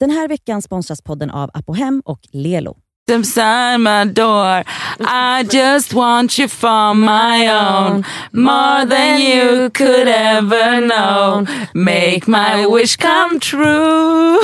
Den 0.00 0.10
här 0.10 0.28
veckan 0.28 0.62
sponsras 0.62 1.02
podden 1.02 1.30
av 1.30 1.50
Apohem 1.54 2.02
och 2.04 2.20
Lelo. 2.32 2.76
Inside 3.10 3.80
my 3.80 4.04
door. 4.12 4.64
I 5.00 5.42
just 5.56 5.92
want 5.92 6.38
you 6.38 6.48
for 6.48 6.94
my 6.94 7.48
own. 7.50 8.04
More 8.32 8.84
than 8.86 9.20
you 9.20 9.70
could 9.70 10.08
ever 10.08 10.80
know. 10.80 11.46
Make 11.74 12.26
my 12.26 12.66
wish 12.66 12.96
come 12.96 13.40
true. 13.40 14.38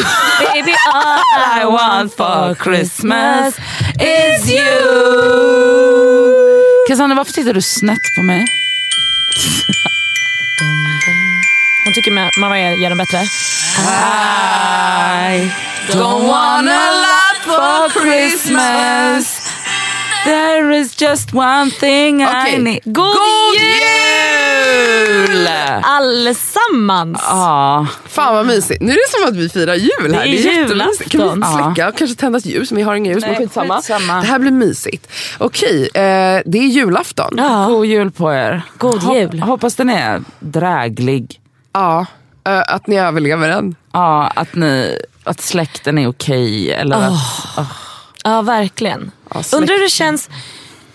Baby 0.54 0.74
all 0.94 1.20
I 1.60 1.64
want 1.66 2.14
for 2.14 2.54
Christmas 2.54 3.58
is 4.00 4.50
you. 4.50 4.72
Cassandra 6.88 7.16
varför 7.16 7.32
tittar 7.32 7.54
du 7.54 7.62
snett 7.62 8.14
på 8.16 8.22
mig? 8.22 8.44
Hon 11.92 11.94
tycker 11.94 12.10
ma- 12.10 12.30
mamma 12.40 12.60
gör 12.60 12.88
den 12.88 12.98
bättre. 12.98 13.18
I 13.18 13.22
don't 15.92 16.26
want 16.28 16.68
a 16.68 16.90
lot 17.04 17.38
for 17.44 17.90
Christmas 18.00 19.52
There 20.24 20.78
is 20.80 21.02
just 21.02 21.34
one 21.34 21.70
thing 21.70 22.22
I 22.22 22.26
Okej. 22.26 22.58
need 22.58 22.80
God 22.84 22.94
God 22.94 23.54
jul! 23.56 25.48
Allesammans! 25.82 27.18
Ja, 27.22 27.86
Fan 28.08 28.34
vad 28.34 28.46
mysigt. 28.46 28.82
Nu 28.82 28.92
är 28.92 28.96
det 28.96 29.10
som 29.18 29.28
att 29.28 29.36
vi 29.36 29.48
firar 29.48 29.74
jul 29.74 30.14
här. 30.14 30.22
Det 30.24 30.28
är 30.28 30.60
jättemysigt. 30.60 31.10
Kan 31.10 31.20
vi 31.20 31.26
julafton. 31.28 31.74
släcka? 31.74 31.92
Kanske 31.92 32.16
tända 32.16 32.38
ett 32.38 32.46
ljus, 32.46 32.70
men 32.70 32.76
vi 32.76 32.82
har 32.82 32.94
inga 32.94 33.10
ljus. 33.12 33.20
Nej, 33.22 33.30
men 33.30 33.40
skitsamma. 33.40 33.76
skitsamma. 33.76 34.20
Det 34.20 34.26
här 34.26 34.38
blir 34.38 34.50
mysigt. 34.50 35.06
Okej, 35.38 35.82
eh, 35.94 36.40
det 36.46 36.58
är 36.58 36.66
julafton. 36.66 37.34
Ja. 37.36 37.64
god 37.68 37.86
jul 37.86 38.10
på 38.10 38.32
er. 38.32 38.62
God 38.78 39.02
jul. 39.14 39.40
hoppas 39.40 39.74
den 39.74 39.90
är 39.90 40.22
dräglig. 40.40 41.38
Ja, 41.72 42.06
eh, 42.44 42.62
att 42.66 42.86
ni 42.86 42.98
överlever 42.98 43.48
den. 43.48 43.74
Ja, 43.92 44.26
att, 44.26 44.54
ni, 44.54 44.98
att 45.24 45.40
släkten 45.40 45.98
är 45.98 46.08
okej. 46.08 46.72
eller 46.72 46.96
att, 46.96 47.66
Ja, 48.24 48.42
verkligen. 48.42 49.10
Ja, 49.34 49.42
Undrar 49.52 49.74
hur 49.74 49.82
det 49.82 49.90
känns 49.90 50.30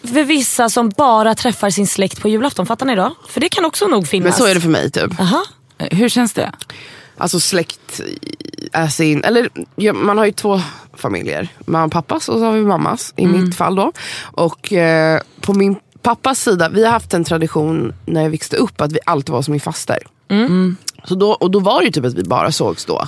för 0.01 0.23
vissa 0.23 0.69
som 0.69 0.89
bara 0.89 1.35
träffar 1.35 1.69
sin 1.69 1.87
släkt 1.87 2.21
på 2.21 2.29
julafton. 2.29 2.65
Fattar 2.65 2.85
ni 2.85 2.95
då? 2.95 3.15
För 3.27 3.41
det 3.41 3.49
kan 3.49 3.65
också 3.65 3.87
nog 3.87 4.07
finnas. 4.07 4.25
Men 4.25 4.33
så 4.33 4.45
är 4.45 4.55
det 4.55 4.61
för 4.61 4.69
mig 4.69 4.91
typ. 4.91 5.19
Aha. 5.19 5.45
hur 5.77 6.09
känns 6.09 6.33
det? 6.33 6.51
Alltså 7.17 7.39
släkt 7.39 8.01
är 8.71 8.87
sin, 8.87 9.23
eller 9.23 9.49
ja, 9.75 9.93
man 9.93 10.17
har 10.17 10.25
ju 10.25 10.31
två 10.31 10.61
familjer. 10.93 11.47
Mamma 11.59 11.85
och 11.85 11.91
pappas 11.91 12.29
och 12.29 12.39
så 12.39 12.45
har 12.45 12.51
vi 12.51 12.63
mammas 12.63 13.13
i 13.17 13.27
mitt 13.27 13.55
fall 13.55 13.75
då. 13.75 13.91
Och 14.21 14.73
eh, 14.73 15.21
på 15.41 15.53
min 15.53 15.75
pappas 16.01 16.41
sida, 16.41 16.69
vi 16.69 16.85
har 16.85 16.91
haft 16.91 17.13
en 17.13 17.23
tradition 17.23 17.93
när 18.05 18.23
jag 18.23 18.29
växte 18.29 18.57
upp 18.57 18.81
att 18.81 18.91
vi 18.91 18.99
alltid 19.05 19.29
var 19.33 19.41
som 19.41 19.51
min 19.51 19.61
faster. 19.61 19.97
Så 21.03 21.15
då, 21.15 21.31
och 21.31 21.51
då 21.51 21.59
var 21.59 21.79
det 21.79 21.85
ju 21.85 21.91
typ 21.91 22.05
att 22.05 22.13
vi 22.13 22.23
bara 22.23 22.51
sågs 22.51 22.85
då. 22.85 23.07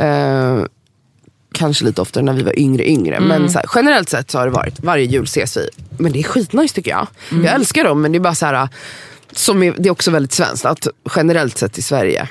Eh, 0.00 0.64
kanske 1.52 1.84
lite 1.84 2.00
oftare 2.00 2.24
när 2.24 2.32
vi 2.32 2.42
var 2.42 2.58
yngre 2.58 2.88
yngre. 2.90 3.20
Men 3.20 3.50
så 3.50 3.58
här, 3.58 3.66
generellt 3.74 4.08
sett 4.08 4.30
så 4.30 4.38
har 4.38 4.46
det 4.46 4.52
varit, 4.52 4.80
varje 4.82 5.04
jul 5.04 5.24
ses 5.24 5.56
vi. 5.56 5.68
Men 5.98 6.12
det 6.12 6.18
är 6.18 6.22
skitnice 6.22 6.74
tycker 6.74 6.90
jag. 6.90 7.06
Jag 7.44 7.54
älskar 7.54 7.84
dem 7.84 8.02
men 8.02 8.12
det 8.12 8.18
är 8.18 8.20
bara 8.20 8.34
så 8.34 8.46
här, 8.46 8.68
som 9.32 9.62
är, 9.62 9.74
det 9.78 9.88
är 9.88 9.90
också 9.90 10.10
väldigt 10.10 10.32
svenskt 10.32 10.64
att 10.64 10.88
generellt 11.16 11.58
sett 11.58 11.78
i 11.78 11.82
Sverige 11.82 12.28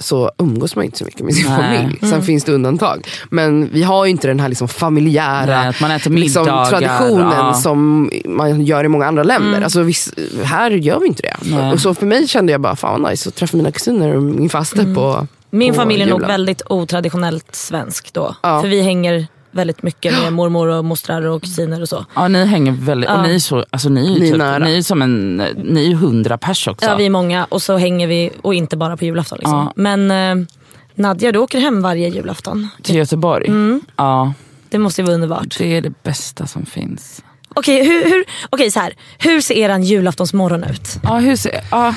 så 0.00 0.30
umgås 0.38 0.76
man 0.76 0.84
inte 0.84 0.98
så 0.98 1.04
mycket 1.04 1.20
med 1.20 1.34
sin 1.34 1.46
Nej. 1.46 1.78
familj. 1.78 1.98
Sen 2.00 2.22
finns 2.22 2.44
det 2.44 2.52
undantag. 2.52 3.08
Men 3.30 3.68
vi 3.72 3.82
har 3.82 4.04
ju 4.04 4.10
inte 4.10 4.28
den 4.28 4.40
här 4.40 4.48
liksom 4.48 4.68
familjära 4.68 5.62
Nej, 5.62 5.72
man 5.80 5.90
äter 5.90 6.10
liksom, 6.10 6.44
traditionen 6.44 7.36
ja. 7.36 7.54
som 7.54 8.10
man 8.24 8.64
gör 8.64 8.84
i 8.84 8.88
många 8.88 9.06
andra 9.06 9.22
länder. 9.22 9.62
Alltså, 9.62 9.82
viss, 9.82 10.14
här 10.44 10.70
gör 10.70 11.00
vi 11.00 11.06
inte 11.06 11.22
det. 11.22 11.36
Nej. 11.40 11.72
Och 11.72 11.80
så 11.80 11.94
för 11.94 12.06
mig 12.06 12.28
kände 12.28 12.52
jag 12.52 12.60
bara, 12.60 12.76
fan 12.76 13.02
vad 13.02 13.10
nice 13.10 13.28
att 13.28 13.34
träffa 13.34 13.56
mina 13.56 13.72
kusiner 13.72 14.16
och 14.16 14.22
min 14.22 14.50
faste 14.50 14.94
på 14.94 15.26
Min 15.50 15.72
på 15.72 15.80
familj 15.80 16.02
är 16.02 16.06
nog 16.06 16.20
väldigt 16.20 16.62
otraditionellt 16.66 17.54
svensk 17.54 18.12
då. 18.12 18.34
Ja. 18.42 18.60
För 18.60 18.68
vi 18.68 18.82
hänger 18.82 19.26
väldigt 19.50 19.82
mycket 19.82 20.12
med 20.22 20.32
mormor 20.32 20.68
och 20.68 20.84
mostrar 20.84 21.22
och 21.22 21.42
kusiner 21.42 21.82
och 21.82 21.88
så. 21.88 22.04
Ja, 22.14 22.28
ni 22.28 22.44
hänger 22.44 22.72
väldigt, 22.72 23.10
och 23.10 23.16
Ja. 23.16 23.22
ni 23.22 23.34
är, 23.34 23.38
så, 23.38 23.64
alltså, 23.70 23.88
ni 23.88 24.00
är, 24.00 24.14
ju 24.14 24.20
Ni 24.20 24.26
är 24.26 24.30
typ, 24.30 24.38
nära. 24.38 24.64
ni 24.64 24.78
är 24.78 24.82
som 24.82 25.02
en, 25.02 25.36
ni 25.64 25.90
är 25.90 25.94
hundra 25.94 26.38
pers 26.38 26.68
också. 26.68 26.86
Ja, 26.86 26.96
vi 26.96 27.06
är 27.06 27.10
många 27.10 27.44
och 27.44 27.62
så 27.62 27.76
hänger 27.76 28.06
vi, 28.06 28.30
och 28.42 28.54
inte 28.54 28.76
bara 28.76 28.96
på 28.96 29.04
julafton. 29.04 29.38
Liksom. 29.38 29.56
Ja. 29.58 29.72
Men 29.76 30.10
eh, 30.40 30.46
Nadja, 30.94 31.32
du 31.32 31.38
åker 31.38 31.60
hem 31.60 31.82
varje 31.82 32.08
julafton. 32.08 32.68
Till 32.82 32.94
Göteborg. 32.96 33.46
Mm. 33.48 33.80
Ja, 33.96 34.32
Det 34.68 34.78
måste 34.78 35.00
ju 35.00 35.04
vara 35.06 35.14
underbart. 35.14 35.58
det 35.58 35.76
är 35.76 35.80
det 35.82 36.02
bästa 36.02 36.46
som 36.46 36.66
finns. 36.66 37.22
Okej, 37.54 37.84
hur, 37.88 38.04
hur, 38.10 38.24
okej, 38.50 38.70
så 38.70 38.80
här. 38.80 38.92
hur 39.18 39.40
ser 39.40 39.54
eran 39.54 39.82
julaftonsmorgon 39.82 40.64
ut? 40.64 40.88
Ja, 41.02 41.16
hur 41.18 41.36
ser, 41.36 41.60
ja, 41.70 41.94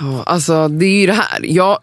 Ja, 0.00 0.22
alltså 0.26 0.68
det 0.68 0.86
är 0.86 1.00
ju 1.00 1.06
det 1.06 1.12
här. 1.12 1.40
Jag, 1.42 1.78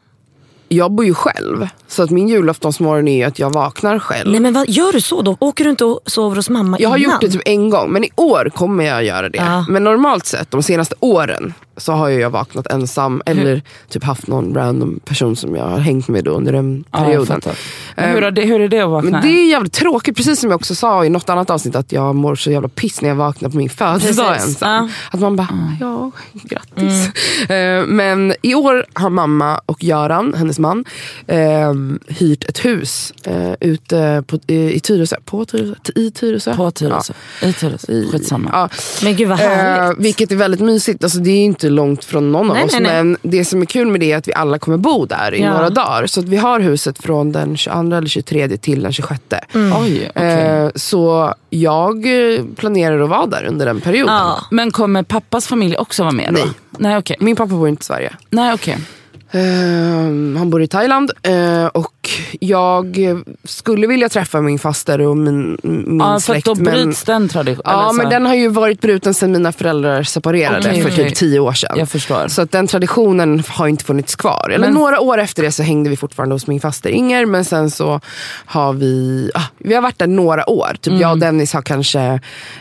jag 0.69 0.91
bor 0.91 1.06
ju 1.06 1.13
själv. 1.13 1.68
Så 1.88 2.03
att 2.03 2.09
min 2.09 2.28
julaftonsmorgon 2.28 3.07
är 3.07 3.28
att 3.28 3.40
jag 3.40 3.53
vaknar 3.53 4.00
själv. 4.00 4.31
Nej 4.31 4.40
men 4.40 4.53
vad, 4.53 4.69
gör 4.69 4.91
du 4.91 5.02
så 5.02 5.22
då? 5.22 5.38
Åker 5.40 5.63
du 5.63 5.69
inte 5.69 5.85
och 5.85 6.00
sover 6.06 6.35
hos 6.35 6.50
mamma 6.50 6.78
jag 6.80 6.90
har 6.90 6.97
innan? 6.97 7.12
gjort 7.12 7.22
det 7.22 7.30
typ 7.30 7.41
en 7.46 7.69
gång, 7.69 7.91
men 7.91 8.03
i 8.03 8.09
år 8.16 8.52
kommer 8.56 8.84
jag 8.84 9.03
göra 9.03 9.29
det. 9.29 9.38
Ja. 9.38 9.66
Men 9.69 9.84
normalt 9.84 10.25
sett, 10.25 10.52
de 10.52 10.63
senaste 10.63 10.96
åren, 11.00 11.53
så 11.79 11.91
har 11.94 12.09
jag 12.09 12.29
vaknat 12.29 12.67
ensam. 12.67 13.22
Eller 13.25 13.62
typ 13.90 14.03
haft 14.03 14.28
någon 14.28 14.56
random 14.56 15.00
person 15.06 15.35
som 15.35 15.56
jag 15.56 15.63
har 15.67 15.78
hängt 15.79 16.07
med 16.07 16.28
under 16.28 16.51
den 16.53 16.84
ja 16.91 17.00
perioden. 17.00 17.25
fattar. 17.25 17.53
Men 17.95 18.09
hur, 18.09 18.23
är 18.23 18.31
det, 18.31 18.41
hur 18.41 18.62
är 18.62 18.67
det 18.67 18.79
att 18.81 18.90
vakna? 18.90 19.09
Men 19.12 19.22
det 19.22 19.28
är 19.28 19.50
jävligt 19.50 19.73
tråkigt, 19.73 20.16
precis 20.17 20.40
som 20.40 20.50
jag 20.50 20.56
också 20.57 20.75
sa 20.75 21.06
i 21.06 21.09
något 21.09 21.29
annat 21.29 21.50
avsnitt, 21.50 21.75
att 21.75 21.91
jag 21.91 22.16
mår 22.16 22.35
så 22.35 22.51
jävla 22.51 22.67
piss 22.69 23.01
när 23.01 23.09
jag 23.09 23.16
vaknar 23.16 23.50
på 23.50 23.57
min 23.57 23.69
födelsedag 23.69 24.35
ensam. 24.35 24.69
ja. 24.69 24.90
Att 25.12 25.19
man 25.19 25.35
bara, 25.35 25.47
ja, 25.79 26.12
grattis. 26.34 27.09
Eh, 27.50 27.85
men 27.85 28.34
i 28.41 28.56
år 28.56 28.85
har 28.94 29.09
mamma 29.09 29.61
och 29.66 29.84
Göran, 29.84 30.34
hennes 30.34 30.59
man, 30.59 30.85
eh, 31.28 31.73
hyrt 32.07 32.44
ett 32.50 32.66
hus 32.66 33.13
eh, 33.23 33.53
ute 33.59 34.23
på, 34.28 34.40
i, 34.47 34.79
Tyresö. 34.79 35.16
På 35.25 35.46
Tyresö? 35.46 35.75
I 35.96 36.11
Tyresö? 36.11 36.56
På 36.56 36.72
Tyresö. 36.72 37.13
I 37.41 37.53
Tyresö. 37.53 38.03
Skitsamma. 38.11 38.50
Ja. 38.53 38.69
Men 39.03 39.16
gud 39.16 39.29
vad 39.29 39.40
Eh, 39.40 39.46
härligt. 39.47 40.06
vilket 40.06 40.31
är 40.31 40.35
väldigt 40.35 40.59
mysigt. 40.61 41.03
Alltså, 41.03 41.19
det 41.19 41.31
är 41.31 41.44
inte 41.44 41.69
långt 41.69 42.06
från 42.06 42.31
någon 42.31 42.47
Nej, 42.47 42.59
av 42.62 42.66
oss. 42.66 42.72
nej, 42.74 42.81
nej. 42.81 43.03
Men 43.03 43.18
det 43.22 43.46
som 43.46 43.62
är 43.62 43.66
kul 43.66 43.88
med 43.88 44.00
det 44.00 44.12
är 44.12 44.18
att 44.18 44.28
vi 44.28 44.34
alla 44.34 44.59
kommer 44.59 44.78
bo 44.78 45.06
där 45.06 45.34
i 45.34 45.41
Ja. 45.41 45.53
några 45.53 45.69
dagar. 45.69 46.06
Så 46.07 46.19
att 46.19 46.25
vi 46.25 46.38
har 46.38 46.59
huset 46.59 47.03
från 47.03 47.31
den 47.31 47.57
22 47.57 47.96
eller 47.96 48.07
23 48.07 48.57
till 48.57 48.81
den 48.84 48.94
26. 48.94 49.22
Oj, 49.53 50.09
okej. 50.09 50.12
Eh, 50.16 50.69
så 50.75 51.34
jag 51.50 52.06
eh, 52.35 52.41
planerar 52.56 53.00
att 53.02 53.09
vara 53.09 53.25
där 53.25 53.46
under 53.46 53.66
den 53.66 53.81
perioden. 53.81 54.16
Ja. 54.16 54.40
Men 54.52 54.72
kommer 54.72 55.03
pappas 55.03 55.47
familj 55.47 55.78
också 55.78 56.03
vara 56.03 56.13
med 56.13 56.34
då? 56.34 56.40
Nej. 56.40 56.50
Nej 56.78 56.97
okej. 56.97 57.18
Min 57.19 57.35
pappa 57.35 57.53
bor 57.53 57.69
inte 57.69 57.81
i 57.81 57.84
Sverige. 57.84 58.13
Nej, 58.29 58.53
okej. 58.53 58.78
Eh, 59.31 59.41
han 60.38 60.50
bor 60.50 60.62
i 60.62 60.68
Thailand. 60.68 61.12
eh, 61.24 61.66
och 61.66 61.94
jag 62.40 62.97
skulle 63.44 63.88
vilja 63.88 64.09
träffa 64.09 64.42
min 64.42 64.59
faster 64.59 65.02
och 65.02 65.18
min, 65.18 65.58
min 65.64 65.97
Ja, 66.00 66.06
för 66.08 66.16
att 66.16 66.24
släkt. 66.24 66.46
då 66.46 66.56
men, 66.56 66.64
bryts 66.64 67.03
den 67.03 67.30
traditionen. 67.30 67.62
ja, 67.80 67.92
men 67.92 68.09
den 68.09 68.25
har 68.25 68.36
ju 68.36 68.47
varit 68.47 68.81
bruten 68.81 69.14
sedan 69.14 69.31
mina 69.31 69.52
föräldrar 69.52 70.03
separerade 70.03 70.70
Okej, 70.70 70.81
för 70.81 70.90
okej. 70.92 71.06
typ 71.09 71.16
tio 71.16 71.40
år 71.40 71.53
sedan. 71.53 71.75
Jag 71.80 71.90
förstår. 71.90 72.28
Så 72.28 72.42
att 72.42 72.52
den 72.52 72.68
traditionen 72.68 73.44
har 73.47 73.68
inte 73.68 73.84
funnits 73.86 74.16
kvar. 74.16 74.50
Eller 74.50 74.66
Men- 74.68 74.74
några 74.74 75.00
år 75.00 75.18
efter 75.18 75.44
det 75.44 75.52
så 75.52 75.64
hängde 75.64 75.90
vi 75.90 75.96
fortfarande 75.97 76.36
hos 76.36 76.47
min 76.47 76.59
faster 76.62 76.90
Inger. 76.90 77.25
Men 77.25 77.46
sen 77.46 77.72
så 77.72 78.02
har 78.46 78.74
vi, 78.74 79.31
ah, 79.34 79.44
vi 79.58 79.74
har 79.76 79.81
varit 79.81 80.00
där 80.00 80.08
några 80.08 80.50
år. 80.50 80.78
Typ 80.81 80.94
jag 80.94 81.02
Mm. 81.02 81.12
och 81.12 81.20
Dennis 81.20 81.53
har 81.53 81.62
kanske 81.62 82.20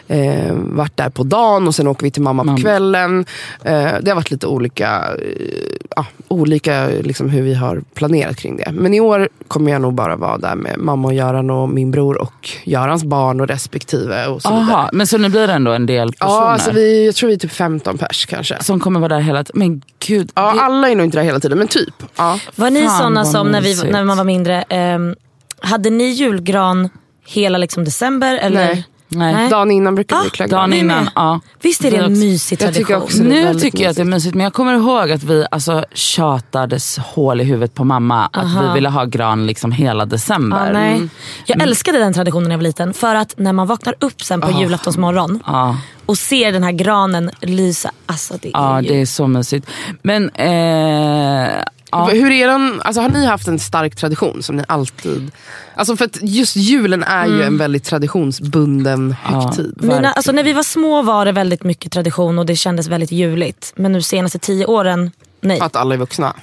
eh, 0.09 0.53
varit 0.55 0.97
där 0.97 1.11
på 1.11 1.23
dagen 1.23 1.67
och 1.69 1.75
sen 1.75 1.87
åker 1.87 2.05
vi 2.05 2.11
till 2.11 2.23
mamma 2.23 2.43
på 2.43 2.47
Mamma. 2.47 2.59
kvällen. 2.61 3.25
Eh, 3.65 3.73
det 4.01 4.11
har 4.11 4.15
varit 4.15 4.31
lite 4.31 4.47
olika, 4.47 4.87
eh, 4.97 6.01
ah, 6.01 6.05
olika 6.29 6.87
liksom 6.89 7.29
hur 7.29 7.43
vi 7.43 7.55
har 7.55 7.83
planerat 7.95 8.37
kring 8.37 8.57
det. 8.57 8.73
Men 8.73 8.95
i 8.95 9.01
år 9.01 9.29
kommer 9.49 9.73
jag 9.73 9.81
nog 9.83 9.95
bara 9.95 10.17
vara 10.17 10.39
där 10.39 10.55
med 10.55 10.79
mamma 10.79 11.09
och 11.09 11.15
Göran 11.15 11.51
och 11.51 11.69
min 11.69 11.91
bror 11.91 12.21
och 12.23 12.49
Görans 12.65 13.05
barn 13.05 13.41
och 13.41 13.49
respektive. 13.49 14.27
Och 14.27 14.43
så 14.43 14.49
vidare. 14.49 14.65
Aha, 14.65 14.91
men 14.93 15.07
så 15.07 15.19
nu 15.19 15.29
blir 15.29 15.47
det 15.47 15.53
ändå 15.53 15.73
en 15.73 15.87
del 15.87 16.13
personer 16.13 16.31
Ja, 16.41 16.49
alltså 16.51 16.71
vi, 16.71 17.07
jag 17.07 17.15
tror 17.15 17.29
vi 17.29 17.35
är 17.35 17.39
typ 17.39 17.53
15 17.53 17.99
pers 17.99 18.27
kanske. 18.27 18.63
som 18.63 18.81
kommer 18.81 19.01
vara 19.01 19.09
där 19.09 19.21
hela 19.21 19.45
tiden. 19.45 19.59
Men 19.59 19.83
gud. 20.07 20.31
Ja, 20.35 20.53
det- 20.55 20.61
alla 20.61 20.89
är 20.91 20.97
nog 20.97 21.07
inte 21.07 21.19
där 21.19 21.25
hela 21.25 21.41
tiden, 21.41 21.59
men 21.59 21.69
typ. 21.69 21.95
Ja. 22.17 22.39
Var 22.55 22.71
ni 22.71 22.87
vad 23.15 23.29
som 23.29 23.49
när, 23.49 23.61
vi, 23.61 23.91
när 23.91 24.05
man 24.05 24.17
var 24.17 24.25
mindre, 24.25 24.63
ehm, 24.63 25.15
hade 25.61 25.91
ni 25.91 26.05
julgran 26.05 26.89
hela 27.27 27.59
liksom 27.59 27.85
december? 27.85 28.35
Eller? 28.39 28.67
Nej. 28.67 28.87
Nej. 29.09 29.51
Dagen 29.51 29.71
innan 29.71 29.95
brukar 29.95 30.17
Ah, 30.17 30.21
vi 30.25 30.31
klä 30.31 30.47
Dagen 30.47 30.73
innan, 30.73 31.11
ja. 31.15 31.41
Visst 31.63 31.85
är 31.85 31.91
det 31.91 31.97
en 31.97 32.19
mysig 32.19 32.63
Jag 32.63 32.75
tycker 32.75 32.85
tradition? 32.87 33.03
också 33.03 33.23
Nu 33.23 33.55
tycker 33.55 33.83
jag 33.83 33.91
att 33.91 33.97
det 33.97 34.03
är 34.03 34.05
mysigt 34.05 34.35
men 34.35 34.45
jag 34.45 34.53
kommer 34.53 34.75
ihåg 34.75 35.11
att 35.11 35.23
vi 35.23 35.47
alltså, 35.51 35.85
tjatades 35.95 36.99
hål 36.99 37.41
i 37.41 37.45
huvudet 37.45 37.75
på 37.75 37.85
mamma 37.85 38.27
att 38.27 38.45
Aha. 38.45 38.63
vi 38.69 38.75
ville 38.75 38.89
ha 38.89 39.05
gran 39.05 39.47
liksom 39.47 39.73
hela 39.73 40.05
december. 40.07 40.73
Nej. 40.73 40.95
Mm. 40.95 41.11
Jag 41.47 41.63
älskade 41.63 41.99
den 41.99 42.13
traditionen 42.15 42.45
när 42.45 42.51
jag 42.51 42.59
var 42.59 42.63
liten. 42.63 42.95
För 42.95 43.15
att 43.15 43.35
när 43.39 43.53
man 43.53 43.67
vaknar 43.67 43.95
upp 44.01 44.23
sen 44.23 44.41
på 44.41 44.51
julaftonsmorgon 44.61 45.43
Ja. 45.47 45.77
och 46.07 46.19
ser 46.19 46.53
den 46.53 46.63
här 46.65 46.73
granen 46.73 47.31
lysa. 47.41 47.91
Alltså 48.07 48.35
det 48.43 48.49
är 48.49 48.53
Ja, 48.53 48.83
ju... 48.83 48.89
det 48.89 49.01
är 49.01 49.07
så 49.07 49.27
mysigt. 49.27 49.67
Men 50.03 50.29
eh, 50.31 51.49
ja. 51.91 52.09
Hur 52.09 52.31
är 52.31 52.49
den, 52.49 52.83
alltså, 52.85 53.03
har 53.03 53.09
ni 53.09 53.27
haft 53.27 53.49
en 53.49 53.59
stark 53.59 53.97
tradition 53.97 54.43
som 54.43 54.57
ni 54.57 54.65
alltid... 54.69 55.31
Alltså 55.75 55.97
för 55.97 56.05
att 56.05 56.19
just 56.23 56.57
julen 56.57 57.03
är 57.03 57.27
ju 57.27 57.43
en 57.43 57.59
väldigt 57.59 57.85
traditionsbunden 57.85 59.17
högtid. 59.23 59.79
Mina, 59.83 60.13
alltså 60.13 60.33
när 60.33 60.43
vi 60.43 60.53
var 60.53 60.63
små 60.63 61.03
var 61.03 61.25
det 61.25 61.33
väldigt 61.33 61.65
mycket 61.65 61.93
tradition 61.93 62.39
och 62.39 62.47
det 62.47 62.57
kändes 62.57 62.89
väldigt 62.89 63.13
juligt. 63.13 63.73
Men 63.77 63.93
nu 63.93 64.03
senaste 64.03 64.39
tio 64.39 64.67
åren, 64.67 65.11
nej. 65.41 65.61
Att 65.61 65.77
alla 65.77 65.95
är 65.95 65.99
vuxna. 65.99 66.35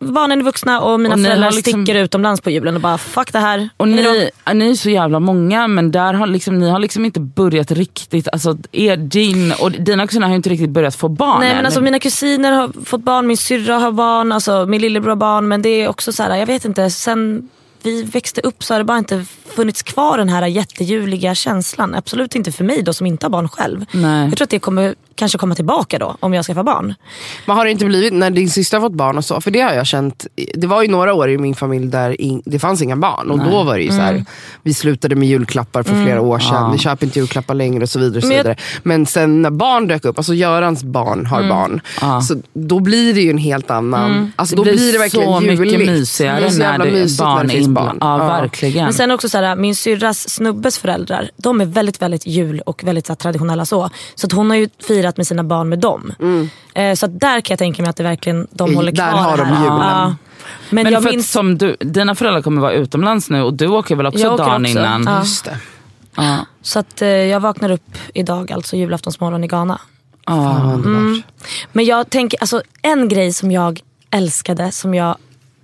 Barnen 0.00 0.40
är 0.40 0.44
vuxna 0.44 0.80
och 0.80 1.00
mina 1.00 1.14
Och 1.14 1.20
föräldrar 1.20 1.50
liksom- 1.50 1.84
sticker 1.84 2.00
utomlands 2.02 2.40
på 2.40 2.50
julen 2.50 2.74
och 2.74 2.80
bara 2.80 2.98
fuck 2.98 3.32
det 3.32 3.38
här. 3.38 3.68
Och 3.76 3.88
ni, 3.88 4.30
ni 4.54 4.70
är 4.70 4.74
så 4.74 4.90
jävla 4.90 5.20
många 5.20 5.68
men 5.68 5.90
där 5.90 6.14
har 6.14 6.26
liksom, 6.26 6.58
ni 6.58 6.70
har 6.70 6.78
liksom 6.78 7.04
inte 7.04 7.20
börjat 7.20 7.70
riktigt, 7.70 8.28
alltså 8.32 8.56
er, 8.72 8.96
din 8.96 9.52
och 9.60 9.72
dina 9.72 10.06
kusiner 10.06 10.26
har 10.26 10.32
ju 10.32 10.36
inte 10.36 10.50
riktigt 10.50 10.70
börjat 10.70 10.94
få 10.94 11.08
barn 11.08 11.40
Nej 11.40 11.50
än. 11.50 11.56
men 11.56 11.66
alltså 11.66 11.80
mina 11.80 11.98
kusiner 11.98 12.52
har 12.52 12.84
fått 12.84 13.02
barn, 13.02 13.26
min 13.26 13.36
syrra 13.36 13.78
har 13.78 13.92
barn, 13.92 14.32
alltså 14.32 14.66
min 14.66 14.80
lillebror 14.80 15.08
har 15.08 15.16
barn. 15.16 15.48
Men 15.48 15.62
det 15.62 15.68
är 15.68 15.88
också 15.88 16.12
så 16.12 16.22
här, 16.22 16.36
jag 16.36 16.46
vet 16.46 16.64
inte, 16.64 16.90
sen 16.90 17.48
vi 17.82 18.02
växte 18.02 18.40
upp 18.40 18.64
så 18.64 18.74
har 18.74 18.78
det 18.78 18.84
bara 18.84 18.98
inte 18.98 19.24
funnits 19.56 19.82
kvar 19.82 20.18
den 20.18 20.28
här 20.28 20.46
jättejuliga 20.46 21.34
känslan. 21.34 21.94
Absolut 21.94 22.34
inte 22.34 22.52
för 22.52 22.64
mig 22.64 22.82
då 22.82 22.92
som 22.92 23.06
inte 23.06 23.26
har 23.26 23.30
barn 23.30 23.48
själv. 23.48 23.84
Nej. 23.92 24.24
Jag 24.28 24.36
tror 24.36 24.44
att 24.44 24.50
det 24.50 24.58
kommer 24.58 24.94
kanske 25.14 25.38
komma 25.38 25.54
tillbaka 25.54 25.98
då 25.98 26.16
om 26.20 26.34
jag 26.34 26.44
skaffar 26.44 26.62
barn. 26.62 26.94
Men 27.46 27.56
har 27.56 27.64
det 27.64 27.70
inte 27.70 27.84
blivit 27.84 28.12
när 28.12 28.30
din 28.30 28.50
syster 28.50 28.78
har 28.78 28.88
fått 28.88 28.96
barn 28.96 29.18
och 29.18 29.24
så? 29.24 29.40
För 29.40 29.50
det 29.50 29.60
har 29.60 29.72
jag 29.72 29.86
känt. 29.86 30.26
Det 30.54 30.66
var 30.66 30.82
ju 30.82 30.88
några 30.88 31.14
år 31.14 31.30
i 31.30 31.38
min 31.38 31.54
familj 31.54 31.86
där 31.86 32.20
in, 32.20 32.42
det 32.44 32.58
fanns 32.58 32.82
inga 32.82 32.96
barn. 32.96 33.30
Och 33.30 33.38
då 33.38 33.62
var 33.64 33.76
det 33.76 33.82
ju 33.82 33.88
så 33.88 33.94
Mm. 33.94 34.04
här, 34.06 34.24
vi 34.62 34.74
slutade 34.74 35.14
med 35.16 35.28
julklappar 35.28 35.82
för 35.82 36.02
flera 36.04 36.20
år 36.20 36.38
sedan. 36.38 36.72
Vi 36.72 36.78
köper 36.78 37.06
inte 37.06 37.18
julklappar 37.18 37.54
längre 37.54 37.82
och 37.82 37.88
så 37.90 37.98
vidare. 37.98 38.16
Och 38.16 38.22
så 38.22 38.28
Men 38.28 38.36
jag- 38.36 38.44
vidare. 38.44 38.56
Men 38.82 39.06
sen 39.06 39.42
när 39.42 39.50
barn 39.50 39.86
dök 39.88 40.04
upp, 40.04 40.18
alltså 40.18 40.34
Görans 40.34 40.84
barn 40.84 41.26
har 41.26 41.38
Mm. 41.38 41.48
barn. 41.48 41.80
Ja. 42.00 42.20
Så 42.20 42.36
då 42.54 42.80
blir 42.80 43.14
det 43.14 43.20
ju 43.20 43.30
en 43.30 43.38
helt 43.38 43.70
annan, 43.70 44.32
alltså 44.36 44.56
då 44.56 44.64
det 44.64 44.72
blir 44.72 44.92
det 44.92 44.98
verkligen 44.98 45.26
så 45.28 45.40
mycket 45.40 45.66
juligt. 45.72 45.90
mysigare 45.90 46.40
Det 46.40 46.46
är 46.46 46.50
så 46.50 46.58
när 46.58 46.70
jävla 46.70 46.84
det 46.84 46.90
är 47.00 47.18
barn 47.18 47.36
när 47.36 47.44
det 47.44 47.50
finns 47.50 47.68
barn. 47.68 47.98
Ja, 48.00 48.16
verkligen. 48.18 48.84
Men 48.84 48.94
sen 48.94 49.10
också 49.10 49.28
så 49.28 49.38
här, 49.38 49.56
min 49.56 49.76
syrras 49.76 50.28
snubbes 50.30 50.78
föräldrar, 50.78 51.30
de 51.36 51.60
är 51.60 51.64
väldigt 51.64 52.02
väldigt 52.02 52.26
jul 52.26 52.60
och 52.66 52.84
väldigt 52.84 53.06
så 53.06 53.12
här, 53.12 53.16
traditionella 53.16 53.64
så. 53.64 53.90
Så 54.14 54.26
att 54.26 54.32
hon 54.32 54.50
har 54.50 54.56
ju 54.56 54.68
firat 54.86 55.01
med 55.16 55.26
sina 55.26 55.44
barn 55.44 55.68
med 55.68 55.78
dem. 55.78 56.12
Eh, 56.74 56.94
så 56.94 57.06
att 57.06 57.20
där 57.20 57.40
kan 57.40 57.54
jag 57.54 57.58
tänka 57.58 57.82
mig 57.82 57.88
att 57.90 57.96
det 57.96 58.02
verkligen, 58.02 58.46
de 58.50 58.74
håller 58.74 58.92
där 58.92 59.10
kvar 59.10 59.20
har 59.20 59.36
det 59.36 59.42
de 59.42 59.48
julen. 59.48 59.78
Ja. 59.78 60.16
Men, 60.70 60.84
Men 60.84 60.92
jag 60.92 61.02
för 61.02 61.08
att 61.08 61.14
minns... 61.14 61.30
som 61.32 61.58
du, 61.58 61.76
dina 61.80 62.14
föräldrar 62.14 62.42
kommer 62.42 62.60
vara 62.60 62.72
utomlands 62.72 63.30
nu 63.30 63.42
och 63.42 63.54
du 63.54 63.66
åker 63.66 63.96
väl 63.96 64.06
också 64.06 64.20
Jag 64.20 64.38
dagen 64.38 64.62
också. 64.62 64.78
innan? 64.78 65.04
Ja. 65.06 65.18
Just 65.18 65.44
det. 65.44 65.58
Ja. 66.16 66.46
Så 66.62 66.78
att 66.78 67.02
eh, 67.02 67.08
jag 67.08 67.40
vaknar 67.40 67.70
upp 67.70 67.98
idag, 68.14 68.52
alltså 68.52 68.76
julaftonsmorgon 68.76 69.44
i 69.44 69.46
Ghana. 69.46 69.80
Vad 70.26 70.74
underbart. 70.74 71.24
Men 71.72 71.84
jag 71.84 72.10
tänker, 72.10 72.40
alltså 72.40 72.62
en 72.82 73.08
grej 73.08 73.32
som 73.32 73.50
jag 73.50 73.80
älskade, 74.10 74.72
som 74.72 74.94
jag, 74.94 75.16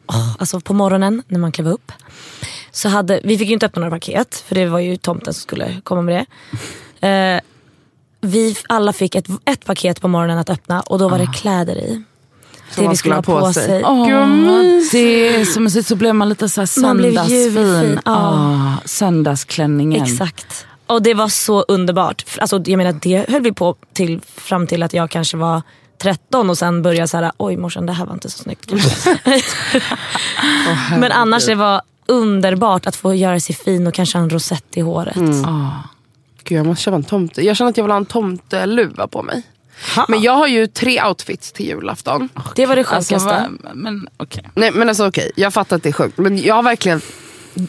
åh, 0.06 0.36
alltså 0.38 0.60
på 0.60 0.74
morgonen 0.74 1.22
när 1.28 1.38
man 1.38 1.52
klev 1.52 1.68
upp. 1.68 1.92
Så 2.70 2.88
hade, 2.88 3.20
vi 3.24 3.38
fick 3.38 3.48
ju 3.48 3.54
inte 3.54 3.66
öppna 3.66 3.80
några 3.80 3.96
paket, 3.96 4.44
för 4.48 4.54
det 4.54 4.66
var 4.66 4.78
ju 4.78 4.96
tomten 4.96 5.34
som 5.34 5.40
skulle 5.40 5.80
komma 5.84 6.02
med 6.02 6.26
det. 7.00 7.08
Eh, 7.08 7.40
vi 8.20 8.56
alla 8.68 8.92
fick 8.92 9.14
ett, 9.14 9.26
ett 9.44 9.64
paket 9.64 10.00
på 10.00 10.08
morgonen 10.08 10.38
att 10.38 10.50
öppna 10.50 10.80
och 10.80 10.98
då 10.98 11.08
var 11.08 11.18
det 11.18 11.26
kläder 11.26 11.76
i. 11.76 12.02
Som 12.70 12.84
man 12.84 12.96
skulle 12.96 13.14
ha 13.14 13.22
på 13.22 13.52
sig. 13.52 13.82
Vad 13.82 14.28
mysigt. 14.28 14.92
det 14.92 15.28
är 15.28 15.44
som 15.44 15.70
så 15.82 15.96
blev 15.96 16.14
man 16.14 16.28
lite 16.28 16.48
så 16.48 16.60
här 16.60 16.66
söndagsfin. 16.66 18.00
ja. 18.04 18.12
Ah, 18.12 18.76
söndagsklänningen. 18.84 20.02
Exakt. 20.02 20.66
Och 20.86 21.02
det 21.02 21.14
var 21.14 21.28
så 21.28 21.62
underbart. 21.62 22.24
Alltså, 22.40 22.62
jag 22.66 22.76
menar, 22.78 22.92
det 22.92 23.30
höll 23.30 23.42
vi 23.42 23.52
på 23.52 23.76
till 23.92 24.20
fram 24.36 24.66
till 24.66 24.82
att 24.82 24.94
jag 24.94 25.10
kanske 25.10 25.36
var 25.36 25.62
13 25.98 26.50
och 26.50 26.58
sen 26.58 26.82
började 26.82 27.00
jag 27.00 27.08
såhär, 27.08 27.32
oj 27.36 27.56
morsan 27.56 27.86
det 27.86 27.92
här 27.92 28.06
var 28.06 28.14
inte 28.14 28.30
så 28.30 28.38
snyggt. 28.38 28.72
Men 30.98 31.12
annars 31.12 31.46
det 31.46 31.54
var 31.54 31.82
underbart 32.06 32.86
att 32.86 32.96
få 32.96 33.14
göra 33.14 33.40
sig 33.40 33.54
fin 33.54 33.86
och 33.86 33.94
kanske 33.94 34.18
ha 34.18 34.22
en 34.22 34.30
rosett 34.30 34.76
i 34.76 34.80
håret. 34.80 35.46
Ah. 35.46 35.88
Gud, 36.48 36.58
jag 36.58 36.66
måste 36.66 36.82
köpa 36.82 36.96
en 36.96 37.02
tomte. 37.04 37.42
Jag 37.42 37.56
känner 37.56 37.70
att 37.70 37.76
jag 37.76 37.84
vill 37.84 37.90
ha 37.90 37.96
en 37.96 38.06
tomteluva 38.06 39.06
på 39.08 39.22
mig. 39.22 39.42
Ha. 39.96 40.06
Men 40.08 40.22
jag 40.22 40.32
har 40.32 40.46
ju 40.46 40.66
tre 40.66 41.02
outfits 41.04 41.52
till 41.52 41.66
julafton. 41.66 42.28
Det 42.56 42.66
var 42.66 42.76
det 42.76 42.84
sjukaste. 42.84 43.14
Alltså, 43.14 43.50
men 43.74 44.08
okej. 44.16 44.48
Nej 44.54 44.70
men 44.74 44.88
alltså 44.88 45.08
okej, 45.08 45.30
jag 45.36 45.52
fattar 45.54 45.76
att 45.76 45.82
det 45.82 45.88
är 45.88 45.92
sjukt. 45.92 46.18
Men 46.18 46.38
jag 46.38 46.54
har 46.54 46.62
verkligen, 46.62 47.00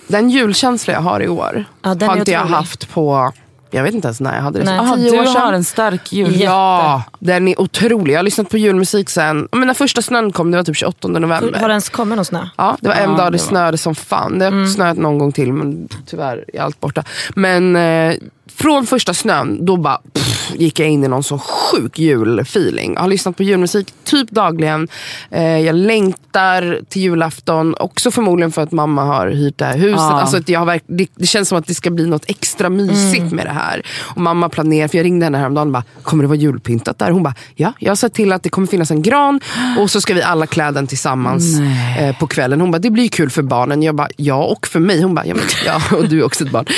den 0.08 0.30
julkänsla 0.30 0.94
jag 0.94 1.02
har 1.02 1.22
i 1.22 1.28
år 1.28 1.66
Ja, 1.82 1.96
har 2.02 2.18
inte 2.18 2.32
jag 2.32 2.46
haft 2.46 2.90
på, 2.90 3.32
jag 3.72 3.84
vet 3.84 3.94
inte 3.94 4.08
ens 4.08 4.20
när 4.20 4.36
jag 4.36 4.42
hade 4.42 4.60
det. 4.60 4.66
Nej. 4.66 4.80
Aha, 4.80 4.96
tio 4.96 5.12
du 5.12 5.20
år 5.20 5.26
sedan. 5.26 5.42
har 5.42 5.54
en 5.54 5.64
stark 5.64 6.14
jul. 6.14 6.42
Ja, 6.42 7.04
den 7.20 7.48
är 7.48 7.62
otrolig. 7.62 8.14
Jag 8.14 8.20
har 8.20 8.24
lyssnat 8.24 8.50
på 8.50 8.58
julmusik 8.58 9.10
sen, 9.10 9.48
men 9.52 9.68
när 9.68 9.74
första 9.74 10.02
snön 10.02 10.32
kom, 10.32 10.52
det 10.52 10.58
var 10.58 10.64
typ 10.64 10.76
28 10.78 11.08
november. 11.08 11.60
Har 11.60 11.68
det 11.68 11.72
ens 11.74 11.90
kommit 11.90 12.16
någon 12.16 12.26
snö? 12.26 12.48
Ja, 12.58 12.78
det 12.82 12.88
var 12.88 12.96
en 12.96 13.12
Ja, 13.12 13.18
dag 13.18 13.28
det, 13.28 13.32
det 13.32 13.40
snöade 13.40 13.78
som 13.78 13.96
fan. 13.96 14.40
Det 14.40 14.46
har 14.46 14.66
snöat 14.68 14.98
någon 14.98 15.18
gång 15.18 15.32
till 15.32 15.54
men 15.54 15.88
tyvärr 16.06 16.46
är 16.54 16.62
allt 16.62 16.80
borta. 16.80 17.04
Men 17.36 17.76
eh, 17.76 18.14
från 18.60 18.88
första 18.88 19.14
snön, 19.14 19.66
då 19.66 19.78
bara 19.78 20.02
pff, 20.14 20.52
gick 20.56 20.80
jag 20.80 20.90
in 20.90 21.04
i 21.04 21.08
någon 21.08 21.24
så 21.24 21.38
sjuk 21.40 22.00
julfeeling. 22.00 22.94
Jag 22.94 23.02
har 23.02 23.08
lyssnat 23.08 23.38
på 23.38 23.44
julmusik 23.44 23.94
typ 24.04 24.32
dagligen. 24.32 24.88
Eh, 25.32 25.60
jag 25.60 25.76
längtar 25.76 26.80
till 26.90 27.02
julafton. 27.02 27.76
Också 27.80 28.12
förmodligen 28.12 28.52
för 28.52 28.62
att 28.62 28.72
mamma 28.72 29.04
har 29.04 29.28
hyrt 29.28 29.58
det 29.58 29.66
här 29.66 29.78
huset. 29.78 29.96
Ja. 29.98 30.22
Alltså 30.22 30.42
jag 30.46 30.60
har 30.60 30.80
det, 30.88 31.08
det 31.16 31.28
känns 31.28 31.50
som 31.50 31.58
att 31.58 31.68
det 31.68 31.74
ska 31.74 31.90
bli 31.90 32.06
något 32.08 32.24
extra 32.28 32.70
mysigt 32.70 33.32
med 33.32 33.46
det 33.46 33.52
här. 33.52 33.86
Och 34.00 34.22
mamma 34.22 34.50
planerar, 34.50 34.88
för 34.88 34.98
jag 34.98 35.06
ringde 35.06 35.26
henne 35.26 35.38
häromdagen 35.38 35.68
och 35.68 35.74
bara, 35.74 35.84
kommer 36.04 36.24
det 36.24 36.28
vara 36.28 36.38
julpyntat 36.38 37.00
där? 37.00 37.12
Hon 37.12 37.24
bara, 37.24 37.36
ja. 37.56 37.74
Jag 37.80 37.92
har 37.92 37.96
sett 37.96 38.14
till 38.14 38.32
att 38.32 38.44
det 38.44 38.50
kommer 38.50 38.68
finnas 38.68 38.92
en 38.92 39.02
gran 39.02 39.40
och 39.80 39.92
så 39.92 40.02
ska 40.02 40.14
vi 40.14 40.22
alla 40.22 40.48
klä 40.48 40.72
den 40.72 40.88
tillsammans 40.88 41.60
eh, 42.00 42.20
på 42.20 42.28
kvällen. 42.28 42.62
Hon 42.62 42.72
bara, 42.72 42.80
det 42.80 42.90
blir 42.90 43.08
kul 43.08 43.30
för 43.30 43.42
barnen. 43.42 43.84
Jag 43.84 43.96
bara, 43.96 44.10
ja 44.18 44.44
och 44.44 44.68
för 44.68 44.80
mig. 44.80 45.02
Hon 45.02 45.16
bara, 45.16 45.26
ja, 45.26 45.36
men, 45.36 45.44
ja 45.66 45.98
och 45.98 46.10
du 46.10 46.20
är 46.20 46.24
också 46.24 46.44
ett 46.44 46.52
barn. 46.52 46.66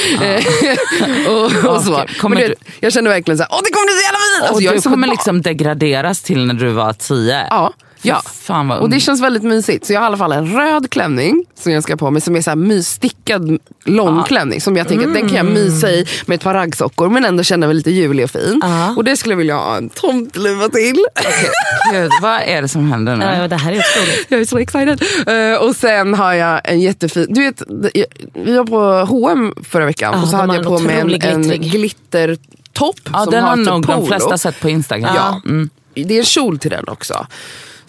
Och, 1.32 1.70
och 1.70 1.71
så. 1.80 1.94
Okej, 2.02 2.16
kommer 2.20 2.36
Men 2.36 2.44
du- 2.50 2.56
det, 2.60 2.72
jag 2.80 2.94
kände 2.94 3.10
verkligen 3.10 3.38
så 3.38 3.44
här, 3.44 3.50
åh 3.52 3.60
det 3.66 3.72
kommer 3.72 3.86
bli 3.86 3.94
så 3.94 4.02
jävla 4.08 4.20
fint! 4.20 4.50
Alltså, 4.50 4.70
och 4.70 4.76
du 4.76 4.82
kommer 4.96 5.08
liksom 5.08 5.42
degraderas 5.42 6.22
till 6.22 6.46
när 6.46 6.54
du 6.54 6.70
var 6.70 6.94
tio. 6.94 7.48
Ja. 7.50 7.74
Ja. 8.02 8.22
Fan 8.42 8.68
vad 8.68 8.80
Och 8.80 8.90
det 8.90 9.00
känns 9.00 9.22
väldigt 9.22 9.44
mysigt. 9.44 9.86
Så 9.86 9.94
jag 9.94 10.00
har 10.00 10.06
i 10.06 10.08
alla 10.08 10.18
fall 10.18 10.32
en 10.32 10.54
röd 10.54 10.90
klänning 10.90 11.46
som 11.56 11.72
jag 11.72 11.84
ska 11.84 11.98
på 11.98 12.12
mig 12.12 12.22
som 12.22 12.36
är 12.36 12.42
så 12.42 12.50
här 12.50 12.56
mysstickad 12.56 13.58
långklänning. 13.86 14.62
Som 14.62 14.78
jag 14.78 14.88
tänker 14.88 15.08
att 15.08 15.14
den 15.14 15.28
kan 15.28 15.38
jag 15.38 15.46
mysa 15.46 15.90
i 15.92 16.06
med 16.26 16.36
ett 16.36 16.44
par 16.44 16.54
raggsockor 16.54 17.10
men 17.10 17.26
ändå 17.26 17.44
känna 17.44 17.68
mig 17.68 17.76
lite 17.76 17.92
julig 17.92 18.24
och 18.26 18.32
fin. 18.32 18.60
Ja. 18.64 18.94
Och 18.98 19.04
det 19.04 19.18
skulle 19.18 19.34
jag 19.34 19.38
vilja 19.38 19.56
ha 19.56 19.78
en 19.78 19.90
tomteluva 19.90 20.68
till. 20.70 21.06
Gud, 21.94 22.12
vad 22.22 22.42
är 22.42 22.62
det 22.62 22.68
som 22.68 22.92
händer 22.92 23.16
nu? 23.16 23.26
Ja, 23.26 23.48
det 23.48 23.56
här 23.56 23.72
är 23.72 23.78
otroligt. 23.78 24.26
Jag 24.30 24.40
är 24.42 24.46
så 24.46 24.58
excited. 24.58 25.04
Eh, 25.28 25.62
och 25.68 25.76
sen 25.76 26.14
har 26.14 26.34
jag 26.34 26.62
en 26.64 26.80
jättefin... 26.82 27.28
Du 27.30 27.42
vet, 27.42 27.62
vi 28.34 28.58
var 28.58 28.66
på 28.66 29.06
H&M 29.14 29.54
förra 29.70 29.86
veckan 29.86 30.14
Ja, 30.16 30.22
och 30.22 30.28
så 30.28 30.38
de 30.38 30.42
hade 30.50 30.56
jag 30.56 30.66
på 30.66 30.80
mig 30.80 30.96
en, 30.96 31.06
otrolig 31.08 31.26
en 31.26 31.42
glittrig. 31.42 31.72
glittertopp 31.72 33.00
ja, 33.14 33.24
som 33.24 33.32
den 33.32 33.44
har 33.44 33.50
har 33.50 33.58
typ 33.58 33.66
nog 33.66 33.82
de 33.88 33.96
polo. 33.96 34.08
flesta 34.08 34.38
sett 34.38 34.60
på 34.62 34.70
Instagram. 34.70 35.16
Ja. 35.16 35.42
Mm. 35.46 35.70
Det 35.94 36.14
är 36.16 36.20
en 36.20 36.26
kjol 36.26 36.60
till 36.60 36.72
den 36.72 36.84
också. 36.88 37.28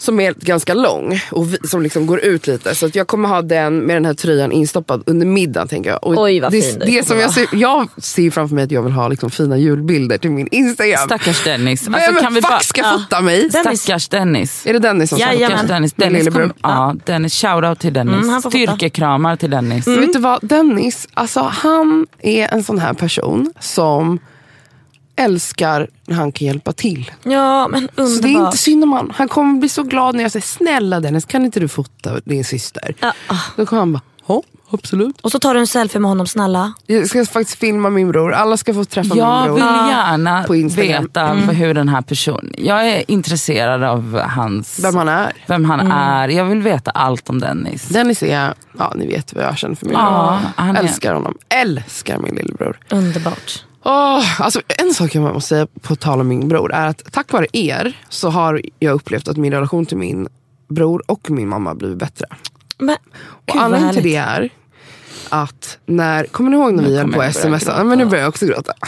Som 0.03 0.19
är 0.19 0.33
ganska 0.39 0.73
lång 0.73 1.21
och 1.31 1.53
vi, 1.53 1.57
som 1.67 1.81
liksom 1.81 2.05
går 2.07 2.19
ut 2.19 2.47
lite. 2.47 2.75
Så 2.75 2.85
att 2.85 2.95
jag 2.95 3.07
kommer 3.07 3.29
ha 3.29 3.41
den 3.41 3.77
med 3.79 3.95
den 3.95 4.05
här 4.05 4.13
tröjan 4.13 4.51
instoppad 4.51 5.03
under 5.05 5.25
middagen 5.25 5.67
tänker 5.67 5.89
jag. 5.89 6.03
Och 6.03 6.17
Oj, 6.23 6.39
vad 6.39 6.51
det, 6.51 6.61
fin 6.61 6.79
det 6.79 6.85
kommer 6.85 7.01
som 7.03 7.19
jag, 7.19 7.31
ser, 7.33 7.47
jag 7.53 7.87
ser 7.97 8.31
framför 8.31 8.55
mig 8.55 8.63
att 8.63 8.71
jag 8.71 8.81
vill 8.83 8.91
ha 8.93 9.07
liksom 9.07 9.29
fina 9.31 9.57
julbilder 9.57 10.17
till 10.17 10.31
min 10.31 10.47
Instagram. 10.51 10.97
Stackars 11.05 11.43
Dennis. 11.43 11.87
Vem 11.87 11.93
Alltså, 11.95 12.21
kan 12.21 12.33
vi 12.33 12.41
fuck 12.41 12.49
bara... 12.51 12.59
ska 12.59 12.81
Ja. 12.81 12.91
fota 12.99 13.21
mig? 13.21 13.49
Dennis. 13.49 13.81
Stackars 13.81 14.07
Dennis. 14.07 14.65
Är 14.65 14.73
det 14.73 14.79
Dennis 14.79 15.09
som 15.09 15.19
ska 15.19 15.27
Jajamän. 15.27 15.49
Stackars 15.57 15.67
Dennis. 15.69 15.93
Dennis 15.93 16.17
lillebror. 16.19 16.43
kom, 16.47 16.53
ja, 16.61 16.95
Dennis. 17.05 17.33
Shoutout 17.33 17.79
till 17.79 17.93
Dennis. 17.93 18.27
Mm. 18.27 18.41
Styrkekramar 18.41 19.35
till 19.35 19.49
Dennis. 19.49 19.87
Men 19.87 19.99
Vet 20.01 20.13
du 20.13 20.19
vad, 20.19 20.39
Dennis, 20.41 21.07
alltså, 21.13 21.39
han 21.39 22.07
är 22.21 22.53
en 22.53 22.63
sån 22.63 22.79
här 22.79 22.93
person 22.93 23.53
som 23.59 24.19
älskar 25.15 25.87
när 26.07 26.15
han 26.15 26.31
kan 26.31 26.45
hjälpa 26.47 26.71
till. 26.73 27.11
Ja 27.23 27.67
men 27.67 27.81
Så 27.95 28.01
det 28.01 28.03
är 28.03 28.09
inte 28.09 28.27
underbart. 28.29 28.55
synd 28.57 28.83
om 28.83 28.93
han. 28.93 29.11
Han 29.15 29.27
kommer 29.27 29.59
bli 29.59 29.69
så 29.69 29.83
glad 29.83 30.15
när 30.15 30.21
jag 30.23 30.31
säger 30.31 30.43
snälla 30.43 30.99
Dennis 30.99 31.25
kan 31.25 31.45
inte 31.45 31.59
du 31.59 31.67
fota 31.67 32.19
din 32.25 32.43
syster? 32.45 32.95
Ja. 32.99 33.13
Då 33.55 33.65
kommer 33.65 33.79
han 33.79 33.93
bara, 33.93 34.01
ja 34.27 34.41
absolut. 34.71 35.21
Och 35.21 35.31
så 35.31 35.39
tar 35.39 35.53
du 35.53 35.59
en 35.59 35.67
selfie 35.67 35.99
med 36.01 36.09
honom 36.09 36.27
snälla. 36.27 36.73
Jag 36.87 37.07
ska 37.07 37.25
faktiskt 37.25 37.59
filma 37.59 37.89
min 37.89 38.11
bror, 38.11 38.33
alla 38.33 38.57
ska 38.57 38.73
få 38.73 38.85
träffa 38.85 39.15
Jag 39.17 39.43
min 39.45 39.53
vill 39.55 39.63
bror. 39.63 39.89
gärna 39.89 40.43
På 40.43 40.55
Instagram. 40.55 41.03
veta 41.03 41.35
för 41.45 41.53
hur 41.53 41.73
den 41.73 41.89
här 41.89 42.01
personen... 42.01 42.53
Jag 42.57 42.87
är 42.89 43.11
intresserad 43.11 43.83
av 43.83 44.19
hans... 44.19 44.79
Vem 44.83 44.95
han 44.95 45.07
är. 45.09 45.33
vem 45.47 45.65
han 45.65 45.79
Mm. 45.79 45.91
är. 45.91 46.27
Jag 46.29 46.45
vill 46.45 46.61
veta 46.61 46.91
allt 46.91 47.29
om 47.29 47.39
Dennis. 47.39 47.87
Dennis 47.87 48.23
är, 48.23 48.53
ja 48.77 48.93
ni 48.95 49.07
vet 49.07 49.33
vad 49.33 49.43
jag 49.43 49.57
känner 49.57 49.75
för 49.75 49.85
min 49.85 49.95
Ja, 49.95 50.39
bror. 50.41 50.51
han 50.65 50.75
är- 50.75 50.79
Älskar 50.79 51.13
honom, 51.13 51.37
älskar 51.49 52.17
min 52.17 52.35
lillebror. 52.35 52.79
Underbart. 52.89 53.65
Åh, 53.85 54.41
alltså, 54.41 54.61
en 54.67 54.93
sak 54.93 55.15
jag 55.15 55.33
måste 55.33 55.49
säga 55.49 55.67
på 55.81 55.95
tal 55.95 56.19
om 56.19 56.27
min 56.27 56.47
bror 56.47 56.73
är 56.73 56.87
att 56.87 57.11
tack 57.11 57.31
vare 57.31 57.47
er 57.53 57.97
så 58.09 58.29
har 58.29 58.61
jag 58.79 58.93
upplevt 58.95 59.27
att 59.27 59.37
min 59.37 59.53
relation 59.53 59.85
till 59.85 59.97
min 59.97 60.27
bror 60.67 61.03
och 61.05 61.29
min 61.29 61.49
mamma 61.49 61.75
blivit 61.75 61.97
bättre. 61.97 62.25
Men, 62.77 62.97
Och 63.47 63.55
anledningen 63.55 63.93
till 63.95 64.03
det 64.03 64.15
är 64.15 64.49
att 65.29 65.77
när, 65.85 66.25
kommer 66.25 66.49
ni 66.49 66.57
ihåg 66.57 66.73
när 66.73 66.83
vi 66.83 66.97
höll 66.97 67.11
på 67.11 67.21
att 67.21 67.35
smsa? 67.35 67.83
men 67.83 67.97
nu 67.97 68.05
börjar 68.05 68.23
jag 68.23 68.29
också 68.29 68.45
gråta. 68.45 68.73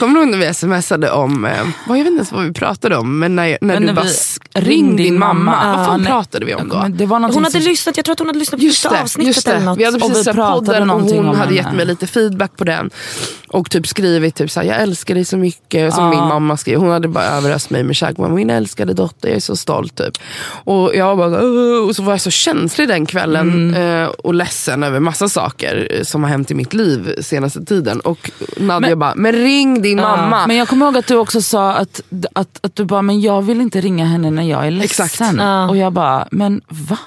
Kommer 0.00 0.14
du 0.14 0.20
ihåg 0.20 0.28
när 0.28 0.38
vi 0.38 0.54
smsade 0.54 1.10
om, 1.10 1.44
eh, 1.44 1.52
vad, 1.86 1.98
jag 1.98 2.04
vet 2.04 2.10
inte 2.10 2.18
ens 2.18 2.32
vad 2.32 2.44
vi 2.44 2.52
pratade 2.52 2.96
om, 2.96 3.18
men 3.18 3.36
när, 3.36 3.48
när 3.48 3.58
Men 3.60 3.80
du 3.80 3.86
när 3.86 3.92
bara 3.94 4.04
vi- 4.54 4.60
ring 4.60 4.96
din 4.96 5.18
mamma. 5.18 5.76
Vad 5.76 5.86
fan 5.86 6.00
nej. 6.00 6.06
pratade 6.10 6.46
vi 6.46 6.54
om 6.54 6.68
då? 6.68 6.78
Men 6.78 6.96
Det 6.96 7.06
var 7.06 7.20
Hon 7.20 7.44
hade 7.44 7.50
som- 7.50 7.60
lyssnat, 7.60 7.96
jag 7.96 8.04
tror 8.04 8.12
att 8.12 8.18
hon 8.18 8.28
hade 8.28 8.38
lyssnat 8.38 8.60
på 8.60 8.64
Just 8.66 8.82
första 8.82 8.96
det, 8.96 9.02
avsnittet 9.02 9.34
just 9.36 9.46
det. 9.46 9.52
eller 9.52 9.64
något. 9.66 9.78
Vi 9.78 9.84
hade 9.84 9.96
Och 9.96 10.02
vi 10.02 10.08
precis 10.08 10.24
sett 10.24 10.36
podden 10.36 10.90
och 10.90 11.00
hon 11.02 11.26
hade 11.26 11.38
henne. 11.38 11.54
gett 11.54 11.72
mig 11.72 11.86
lite 11.86 12.06
feedback 12.06 12.56
på 12.56 12.64
den. 12.64 12.90
Och 13.48 13.70
typ 13.70 13.86
skrivit 13.86 14.34
typ 14.34 14.50
såhär, 14.50 14.66
jag 14.66 14.82
älskar 14.82 15.14
dig 15.14 15.24
så 15.24 15.36
mycket. 15.36 15.94
Som 15.94 16.04
Ja. 16.04 16.10
min 16.10 16.18
mamma 16.28 16.56
skrev. 16.56 16.78
Hon 16.78 16.90
hade 16.90 17.08
bara 17.08 17.24
överöst 17.24 17.70
mig 17.70 17.82
med 17.84 17.96
kärlek. 17.96 18.18
Min 18.18 18.50
älskade 18.50 18.94
dotter, 18.94 19.28
jag 19.28 19.36
är 19.36 19.40
så 19.40 19.56
stolt. 19.56 19.94
Typ. 19.96 20.18
Och 20.64 20.94
jag 20.94 21.18
bara, 21.18 21.42
"Åh", 21.44 21.88
och 21.88 21.96
så 21.96 22.02
var 22.02 22.12
jag 22.12 22.20
så 22.20 22.30
känslig 22.30 22.88
den 22.88 23.06
kvällen. 23.06 23.50
Mm. 23.74 24.02
eh, 24.02 24.08
Och 24.08 24.34
ledsen 24.34 24.82
över 24.82 25.00
massa 25.00 25.28
saker 25.28 25.88
eh, 25.90 26.02
som 26.04 26.22
har 26.22 26.30
hänt 26.30 26.50
i 26.50 26.54
mitt 26.54 26.72
liv 26.74 27.14
senaste 27.20 27.64
tiden. 27.64 28.00
Och 28.00 28.30
Nadja 28.56 28.88
Men- 28.88 28.98
bara, 28.98 29.12
men 29.16 29.32
ring 29.32 29.61
din 29.62 30.00
mamma. 30.00 30.46
Men 30.46 30.56
jag 30.56 30.68
kommer 30.68 30.86
ihåg 30.86 30.96
att 30.96 31.06
du 31.06 31.16
också 31.16 31.42
sa 31.42 31.72
att, 31.72 32.00
att, 32.32 32.58
att 32.62 32.76
du 32.76 32.84
bara, 32.84 33.02
men 33.02 33.20
jag 33.20 33.42
vill 33.42 33.60
inte 33.60 33.80
ringa 33.80 34.04
henne 34.04 34.30
när 34.30 34.42
jag 34.42 34.66
är 34.66 34.70
ledsen. 34.70 35.06
Exakt. 35.06 35.70
Och 35.70 35.76
jag 35.76 35.92
bara, 35.92 36.28
men 36.30 36.60
va? 36.68 36.98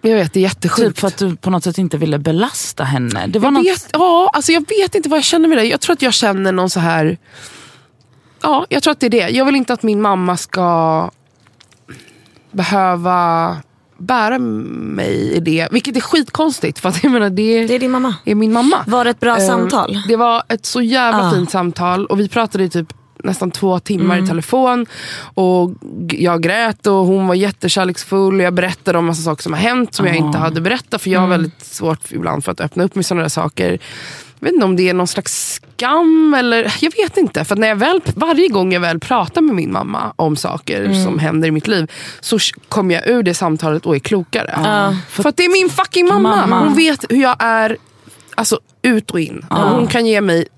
Jag 0.00 0.16
vet, 0.16 0.32
det 0.32 0.40
är 0.40 0.42
jättesjukt. 0.42 0.88
Typ 0.88 0.98
för 0.98 1.08
att 1.08 1.16
du 1.16 1.36
på 1.36 1.50
något 1.50 1.64
sätt 1.64 1.78
inte 1.78 1.96
ville 1.96 2.18
belasta 2.18 2.84
henne. 2.84 3.26
Det 3.26 3.38
var 3.38 3.46
Jag 3.46 3.52
något... 3.54 3.66
vet, 3.66 3.88
ja, 3.92 4.30
alltså 4.32 4.52
jag 4.52 4.60
vet 4.68 4.94
inte 4.94 5.08
vad 5.08 5.16
jag 5.16 5.24
känner 5.24 5.48
med 5.48 5.58
det. 5.58 5.64
Jag 5.64 5.80
tror 5.80 5.92
att 5.92 6.02
jag 6.02 6.14
känner 6.14 6.52
någon 6.52 6.70
så 6.70 6.80
här... 6.80 7.18
Ja, 8.42 8.66
jag 8.68 8.82
tror 8.82 8.92
att 8.92 9.00
det 9.00 9.06
är 9.06 9.10
det. 9.10 9.28
Jag 9.28 9.44
vill 9.44 9.56
inte 9.56 9.72
att 9.72 9.82
min 9.82 10.02
mamma 10.02 10.36
ska 10.36 11.10
behöva 12.50 13.56
bära 13.98 14.38
mig 14.38 15.32
i 15.32 15.40
det. 15.40 15.68
Vilket 15.70 15.96
är 15.96 16.00
skitkonstigt. 16.00 16.78
För 16.78 16.88
att 16.88 17.02
jag 17.02 17.12
menar, 17.12 17.30
det, 17.30 17.66
Det 17.66 17.74
är 17.74 17.78
din 17.78 17.90
mamma. 17.90 18.14
är 18.24 18.34
min 18.34 18.52
mamma. 18.52 18.76
Var 18.86 19.04
det 19.04 19.10
ett 19.10 19.20
bra 19.20 19.36
Eh, 19.38 19.46
samtal? 19.46 20.02
Det 20.08 20.16
var 20.16 20.42
ett 20.48 20.66
så 20.66 20.82
jävla 20.82 21.28
Ah. 21.28 21.30
fint 21.30 21.50
samtal. 21.50 22.06
Och 22.06 22.20
vi 22.20 22.28
pratade 22.28 22.64
i 22.64 22.68
typ 22.70 22.92
nästan 23.24 23.50
två 23.50 23.78
timmar 23.78 24.24
i 24.24 24.26
telefon. 24.26 24.86
Och 25.34 25.70
jag 26.12 26.42
grät 26.42 26.86
och 26.86 26.94
hon 26.94 27.26
var 27.26 27.34
jättekärleksfull. 27.34 28.34
Och 28.34 28.42
jag 28.42 28.54
berättade 28.54 28.98
om 28.98 29.04
massa 29.06 29.22
saker 29.22 29.42
som 29.42 29.52
har 29.52 29.60
hänt 29.60 29.94
som 29.94 30.06
jag 30.06 30.16
inte 30.16 30.38
hade 30.38 30.60
berättat. 30.60 31.02
För 31.02 31.10
jag 31.10 31.20
har 31.20 31.26
väldigt 31.28 31.64
svårt 31.64 32.12
ibland 32.12 32.44
för 32.44 32.52
att 32.52 32.60
öppna 32.60 32.84
upp 32.84 32.94
med 32.94 33.06
sådana 33.06 33.22
där 33.22 33.28
saker. 33.28 33.78
Vet 34.40 34.52
inte 34.52 34.64
om 34.64 34.76
det 34.76 34.88
är 34.88 34.94
någon 34.94 35.06
slags 35.06 35.60
skam 35.76 36.34
eller 36.34 36.74
jag 36.80 36.92
vet 36.96 37.16
inte. 37.16 37.44
För 37.44 37.56
när 37.56 37.68
jag 37.68 37.76
väl, 37.76 38.00
varje 38.14 38.48
gång 38.48 38.72
jag 38.72 38.80
väl 38.80 39.00
pratar 39.00 39.40
med 39.40 39.54
min 39.54 39.72
mamma 39.72 40.12
om 40.16 40.36
saker 40.36 41.04
som 41.04 41.18
händer 41.18 41.48
i 41.48 41.50
mitt 41.50 41.66
liv 41.66 41.90
så 42.20 42.38
kommer 42.68 42.94
jag 42.94 43.06
ur 43.08 43.22
det 43.22 43.34
samtalet 43.34 43.86
och 43.86 43.94
är 43.94 43.98
klokare. 43.98 44.60
Ja. 44.64 44.96
För 45.08 45.28
att 45.28 45.36
det 45.36 45.44
är 45.44 45.52
min 45.52 45.70
fucking 45.70 46.06
mamma. 46.06 46.36
Mamma. 46.36 46.58
Hon 46.58 46.74
vet 46.74 47.04
hur 47.08 47.22
jag 47.22 47.36
är 47.38 47.76
alltså, 48.34 48.60
ut 48.82 49.10
och 49.10 49.20
in. 49.20 49.44
Och 49.50 49.56
hon 49.56 49.86
kan 49.86 50.06
ge 50.06 50.20
mig 50.20 50.48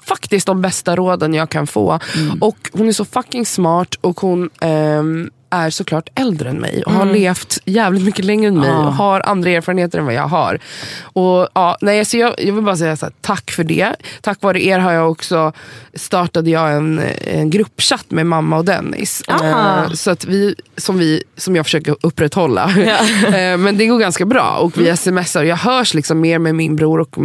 faktiskt 0.00 0.46
de 0.46 0.62
bästa 0.62 0.96
råden 0.96 1.34
jag 1.34 1.50
kan 1.50 1.66
få. 1.66 1.98
Och 2.40 2.70
hon 2.72 2.88
är 2.88 2.92
så 2.92 3.04
fucking 3.04 3.46
smart 3.46 3.94
och 4.00 4.20
hon 4.20 4.50
ehm, 4.60 5.30
är 5.54 5.70
såklart 5.70 6.08
äldre 6.14 6.48
än 6.50 6.56
mig 6.56 6.82
och 6.86 6.92
har 6.92 7.06
levt 7.06 7.58
jävligt 7.64 8.02
mycket 8.04 8.24
längre 8.24 8.48
än 8.48 8.58
mig 8.58 8.68
Ja. 8.68 8.86
och 8.86 8.94
har 8.94 9.20
andra 9.20 9.50
erfarenheter 9.50 9.98
än 9.98 10.04
vad 10.04 10.14
jag 10.14 10.28
har. 10.28 10.58
Och, 11.02 11.48
ja, 11.54 11.76
nej, 11.80 12.04
så 12.04 12.16
jag, 12.16 12.34
jag 12.38 12.52
vill 12.52 12.64
bara 12.64 12.76
säga 12.76 12.96
så 12.96 13.06
här, 13.06 13.12
tack 13.20 13.50
för 13.50 13.64
det. 13.64 13.88
Tack 14.20 14.42
vare 14.42 14.64
er 14.64 14.78
har 14.78 14.92
jag 14.92 15.10
också 15.10 15.52
startade 15.94 16.50
jag 16.50 16.72
en, 16.76 17.00
en 17.20 17.50
gruppchatt 17.50 18.10
med 18.10 18.26
mamma 18.26 18.56
och 18.56 18.64
Dennis. 18.64 19.22
Ah. 19.28 19.44
Eh, 19.84 19.90
så 19.90 20.10
att 20.10 20.24
vi, 20.24 20.54
som, 20.76 20.98
vi, 20.98 21.22
som 21.36 21.56
jag 21.56 21.66
försöker 21.66 21.96
upprätthålla. 22.02 22.70
Eh, 23.24 23.56
men 23.56 23.78
det 23.78 23.86
går 23.86 23.98
ganska 23.98 24.24
bra 24.24 24.56
och 24.60 24.78
vi 24.78 24.96
smsar. 24.96 25.44
Jag 25.44 25.56
hörs 25.56 25.94
liksom 25.94 26.20
mer 26.20 26.38
med 26.38 26.54
min 26.54 26.76
bror 26.76 27.00
och 27.00 27.16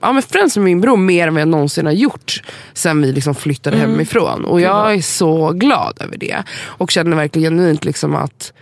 ja, 0.00 0.12
men 0.12 0.22
främst 0.22 0.56
med 0.56 0.64
min 0.64 0.80
bror 0.80 0.96
mer 0.96 1.28
än 1.28 1.34
vad 1.34 1.40
jag 1.40 1.48
någonsin 1.48 1.86
har 1.86 1.92
gjort 1.92 2.42
sen 2.72 3.02
vi 3.02 3.12
liksom 3.12 3.34
flyttade 3.34 3.76
hemifrån. 3.76 4.44
Och 4.44 4.60
jag 4.60 4.94
är 4.94 5.02
så 5.02 5.52
glad 5.52 5.98
över 6.00 6.16
det. 6.16 6.42
Och 6.60 6.90
känner 6.90 7.16
verkligen 7.16 7.52
genuint 7.52 7.84
liksom 7.84 8.14
att 8.14 8.52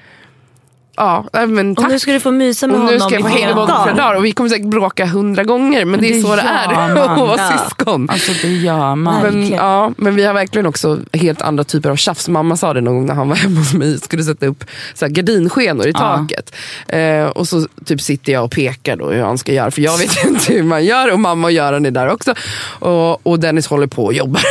Ja, 0.97 1.25
men 1.33 1.71
Och 1.71 1.77
tack. 1.77 1.89
nu 1.91 1.99
ska 1.99 2.13
du 2.13 2.21
få 2.21 2.31
mysa 2.31 2.67
med 2.67 2.75
Och 2.77 2.81
nu 2.81 2.87
honom 2.87 3.01
ska 3.01 3.15
jag 3.15 3.23
få 3.23 3.29
hänga 3.29 3.47
med 3.47 3.55
honom 3.55 3.83
flera 3.85 3.97
dagar. 3.97 4.15
och 4.15 4.25
vi 4.25 4.33
kommer 4.33 4.51
säkert 4.51 4.67
bråka 4.67 5.07
hundra 5.07 5.45
gånger 5.45 5.85
men 5.85 6.01
det 6.01 6.09
är 6.11 6.15
det 6.15 6.21
så 6.21 6.37
det 6.37 6.43
är 6.43 6.73
att 6.73 7.19
vara 7.19 7.37
Ja. 7.39 7.59
syskon. 7.59 8.11
Alltså 8.11 8.33
det 8.43 8.49
gör 8.49 8.95
man. 8.95 9.23
Men, 9.23 9.49
ja, 9.49 9.93
men 9.97 10.15
vi 10.15 10.25
har 10.25 10.35
verkligen 10.35 10.67
också 10.67 10.99
helt 11.13 11.43
andra 11.43 11.65
typer 11.65 11.91
av 11.91 11.97
tjafs. 11.97 12.29
Mamma 12.29 12.57
sa 12.57 12.75
det 12.75 12.81
någon 12.81 12.95
gång 12.95 13.07
när 13.07 13.15
han 13.15 13.29
var 13.29 13.37
hemma 13.37 13.59
hos 13.59 13.75
mig 13.75 13.99
skulle 13.99 14.23
sätta 14.23 14.47
upp 14.47 14.65
så 14.95 15.05
här 15.05 15.13
gardinskenor 15.13 15.87
i 15.87 15.91
Ja. 15.91 15.99
taket. 15.99 16.55
Eh, 16.89 17.25
och 17.27 17.49
så 17.49 17.67
typ 17.85 18.01
sitter 18.01 18.33
jag 18.33 18.45
och 18.45 18.51
pekar 18.51 18.97
då 18.97 19.11
hur 19.11 19.23
han 19.23 19.39
ska 19.39 19.53
göra 19.53 19.71
för 19.71 19.83
jag 19.83 19.99
vet 19.99 20.25
inte 20.27 20.53
hur 20.53 20.63
man 20.63 20.85
gör 20.85 21.13
och 21.13 21.21
mamma 21.21 21.47
och 21.47 21.53
Göran 21.53 21.87
är 21.87 21.91
där 21.91 22.09
också. 22.13 22.35
Och, 22.79 23.27
och 23.27 23.41
Dennis 23.41 23.67
håller 23.67 23.87
på 23.87 24.05
och 24.05 24.15
jobbar. 24.15 24.43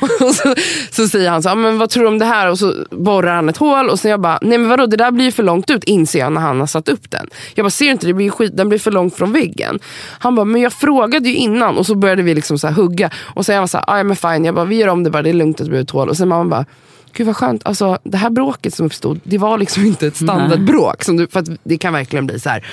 och 0.28 0.34
så, 0.34 0.54
så 0.90 1.08
säger 1.08 1.30
han 1.30 1.42
så 1.42 1.54
men 1.54 1.78
vad 1.78 1.90
tror 1.90 2.02
du 2.02 2.08
om 2.08 2.18
det 2.18 2.24
här? 2.24 2.48
Och 2.50 2.58
så 2.58 2.74
borrar 2.90 3.34
han 3.34 3.48
ett 3.48 3.56
hål 3.56 3.88
och 3.90 4.00
så 4.00 4.08
jag 4.08 4.20
bara, 4.20 4.38
nej 4.42 4.58
men 4.58 4.68
vadå 4.68 4.86
det 4.86 4.96
där 4.96 5.10
blir 5.10 5.24
ju 5.24 5.32
för 5.32 5.42
långt 5.42 5.59
ut 5.70 5.84
inser 5.84 6.18
jag 6.18 6.32
när 6.32 6.40
han 6.40 6.60
har 6.60 6.66
satt 6.66 6.88
upp 6.88 7.10
den. 7.10 7.26
Jag 7.54 7.64
bara, 7.64 7.70
ser 7.70 7.84
du 7.84 7.90
inte 7.90 8.06
det 8.06 8.14
blir 8.14 8.30
skit, 8.30 8.56
den 8.56 8.68
blir 8.68 8.78
för 8.78 8.90
långt 8.90 9.14
från 9.16 9.32
väggen. 9.32 9.78
Han 10.18 10.34
bara, 10.34 10.44
men 10.44 10.60
jag 10.62 10.72
frågade 10.72 11.28
ju 11.28 11.34
innan 11.36 11.78
och 11.78 11.86
så 11.86 11.94
började 11.94 12.22
vi 12.22 12.34
liksom 12.34 12.58
så 12.58 12.68
hugga. 12.68 13.10
Och 13.34 13.46
sen 13.46 13.54
jag 13.54 13.62
var 13.62 13.66
så 13.66 13.78
här, 13.78 13.84
"Ah, 13.88 13.96
ja 13.98 14.04
men 14.04 14.16
fine, 14.16 14.44
jag 14.44 14.54
bara, 14.54 14.64
vi 14.64 14.76
gör 14.76 14.88
om 14.88 15.02
det 15.04 15.10
bara, 15.10 15.22
det 15.22 15.30
är 15.30 15.34
lugnt 15.34 15.60
att 15.60 15.66
det 15.66 15.70
blir 15.70 15.80
ett 15.80 15.90
hål. 15.90 16.08
Och 16.08 16.16
sen 16.16 16.28
mamma 16.28 16.44
bara, 16.50 16.64
Gud 17.12 17.26
vad 17.26 17.36
skönt, 17.36 17.62
alltså, 17.66 17.98
det 18.04 18.16
här 18.18 18.30
bråket 18.30 18.74
som 18.74 18.86
uppstod, 18.86 19.20
det 19.24 19.38
var 19.38 19.58
liksom 19.58 19.84
inte 19.86 20.06
ett 20.06 20.16
standardbråk. 20.16 21.04
Som 21.04 21.16
du, 21.16 21.26
för 21.26 21.44
det 21.64 21.78
kan 21.78 21.92
verkligen 21.92 22.26
bli 22.26 22.40
så 22.40 22.48
här, 22.48 22.66